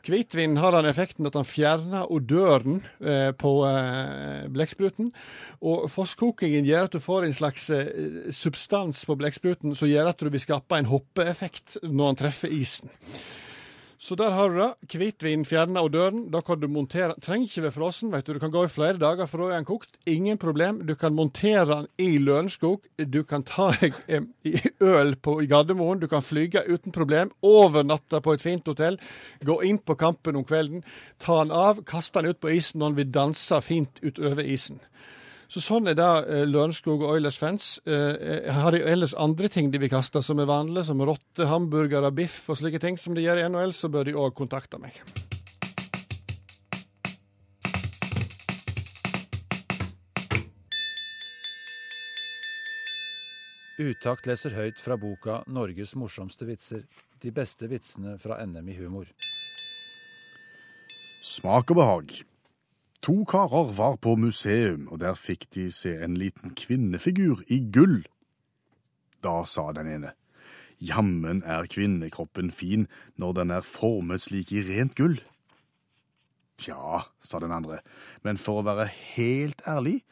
Hvitvin 0.00 0.56
har 0.56 0.72
den 0.72 0.88
effekten 0.88 1.28
at 1.28 1.36
han 1.36 1.44
fjerner 1.44 2.08
odøren 2.12 2.80
eh, 3.04 3.30
på 3.36 3.52
eh, 3.68 4.46
blekkspruten. 4.52 5.10
Og 5.60 5.90
fosskokingen 5.92 6.64
gjør 6.64 6.88
at 6.88 6.96
du 6.96 7.02
får 7.04 7.26
en 7.26 7.36
slags 7.36 7.68
eh, 7.74 7.90
substans 8.32 9.04
på 9.06 9.18
blekkspruten 9.20 9.76
som 9.76 9.90
gjør 9.90 10.14
at 10.14 10.24
du 10.24 10.32
vil 10.32 10.40
skape 10.40 10.80
en 10.80 10.88
hoppeeffekt 10.88 11.82
når 11.84 12.12
han 12.12 12.20
treffer 12.24 12.54
isen. 12.56 12.92
Så 14.00 14.16
der 14.16 14.32
har 14.32 14.48
du 14.48 14.56
det. 14.56 14.96
Hvitvin 14.96 15.42
fjerner 15.44 15.84
odøren. 15.84 16.22
Da 16.32 16.40
kan 16.40 16.56
du 16.60 16.66
montere 16.72 17.18
Trenger 17.20 17.50
ikke 17.50 17.64
være 17.66 17.74
frossen, 17.74 18.12
vet 18.14 18.24
du. 18.24 18.32
Du 18.32 18.40
kan 18.40 18.52
gå 18.52 18.62
i 18.64 18.70
flere 18.72 18.96
dager, 18.96 19.28
for 19.28 19.42
da 19.42 19.50
er 19.50 19.60
den 19.60 19.66
kokt. 19.68 19.98
Ingen 20.08 20.38
problem. 20.40 20.78
Du 20.88 20.94
kan 20.96 21.12
montere 21.12 21.66
den 21.68 21.88
i 22.00 22.16
Lørenskog. 22.16 22.86
Du 22.96 23.20
kan 23.28 23.44
ta 23.44 23.68
deg 23.76 23.98
eh, 24.08 24.24
øl 24.80 25.12
på, 25.20 25.36
i 25.44 25.50
Gardermoen. 25.50 26.00
Du 26.00 26.08
kan 26.08 26.24
flyge 26.24 26.64
uten 26.64 26.96
problem. 26.96 27.34
Overnatte 27.44 28.22
på 28.24 28.32
et 28.32 28.44
fint 28.46 28.72
hotell. 28.72 28.96
Gå 29.44 29.60
inn 29.68 29.82
på 29.84 29.98
kampen 30.00 30.40
om 30.40 30.48
kvelden. 30.48 30.80
Ta 31.20 31.42
den 31.42 31.52
av, 31.52 31.84
kaste 31.84 32.22
den 32.22 32.32
ut 32.32 32.40
på 32.40 32.56
isen 32.56 32.80
når 32.80 32.94
den 32.94 33.02
vil 33.02 33.14
danse 33.20 33.60
fint 33.68 34.00
utover 34.00 34.48
isen. 34.48 34.80
Så 35.50 35.58
sånn 35.58 35.90
er 35.90 35.96
det 35.98 36.06
eh, 36.30 36.44
Lørenskog 36.46 37.00
og 37.02 37.16
Oilers-fans. 37.16 37.80
Eh, 37.82 38.46
har 38.54 38.70
de 38.70 38.84
ellers 38.86 39.16
andre 39.18 39.50
ting 39.50 39.72
de 39.72 39.80
vil 39.82 39.90
kaste 39.90 40.22
som 40.22 40.38
er 40.38 40.46
vanlige, 40.46 40.86
som 40.86 41.02
rotte, 41.02 41.48
hamburgere, 41.50 42.12
biff 42.14 42.44
og 42.52 42.60
slike 42.60 42.78
ting 42.82 43.00
som 43.00 43.18
de 43.18 43.24
gjør 43.24 43.42
i 43.42 43.48
NHL, 43.50 43.74
så 43.74 43.90
bør 43.90 44.06
de 44.06 44.14
òg 44.14 44.30
kontakte 44.38 44.78
meg. 44.78 44.94
Utakt 53.80 54.26
leser 54.28 54.54
høyt 54.54 54.78
fra 54.78 54.94
boka 55.00 55.42
'Norges 55.48 55.96
morsomste 55.96 56.46
vitser'. 56.46 56.86
De 57.18 57.30
beste 57.32 57.66
vitsene 57.66 58.18
fra 58.20 58.38
NM 58.44 58.68
i 58.68 58.76
humor. 58.76 59.08
Smak 61.24 61.72
og 61.72 61.80
behag. 61.80 62.29
To 63.00 63.24
karer 63.24 63.70
var 63.72 63.96
på 63.96 64.12
museum, 64.20 64.84
og 64.92 65.00
der 65.00 65.16
fikk 65.16 65.46
de 65.54 65.70
se 65.72 65.94
en 66.04 66.18
liten 66.20 66.52
kvinnefigur 66.52 67.40
i 67.48 67.62
gull. 67.72 68.02
Da 69.24 69.40
sa 69.48 69.70
den 69.72 69.88
ene, 69.88 70.10
jammen 70.84 71.40
er 71.48 71.68
kvinnekroppen 71.72 72.50
fin 72.52 72.84
når 73.16 73.38
den 73.38 73.54
er 73.56 73.64
formet 73.64 74.20
slik 74.26 74.52
i 74.52 74.60
rent 74.68 74.98
gull. 75.00 75.16
Tja, 76.60 77.06
sa 77.24 77.40
den 77.40 77.54
andre, 77.56 77.78
men 78.20 78.36
for 78.36 78.60
å 78.60 78.66
være 78.68 78.90
helt 79.14 79.64
ærlig, 79.64 80.02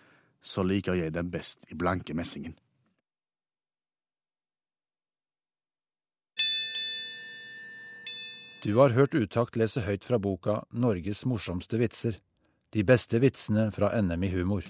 så 0.41 0.65
liker 0.65 0.97
jeg 0.97 1.13
den 1.13 1.29
best 1.29 1.69
i 1.69 1.77
blanke 1.77 2.17
messingen. 2.17 2.57
Du 8.65 8.73
har 8.81 8.97
hørt 8.97 9.15
Utakt 9.15 9.61
lese 9.61 9.85
høyt 9.85 10.09
fra 10.09 10.19
boka 10.19 10.65
'Norges 10.73 11.27
morsomste 11.29 11.79
vitser'. 11.79 12.17
De 12.69 12.83
beste 12.85 13.17
vitsene 13.19 13.71
fra 13.73 13.89
NM 13.97 14.25
i 14.27 14.29
humor. 14.29 14.67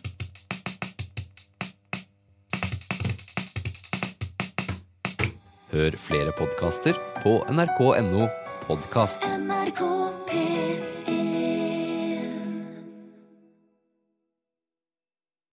Hør 5.73 5.97
flere 5.99 6.31
podkaster 6.39 6.95
på 7.25 7.41
nrk.no 7.51 8.29
podkast. 8.69 9.27
NRK 9.43 9.83
P1 10.31 11.18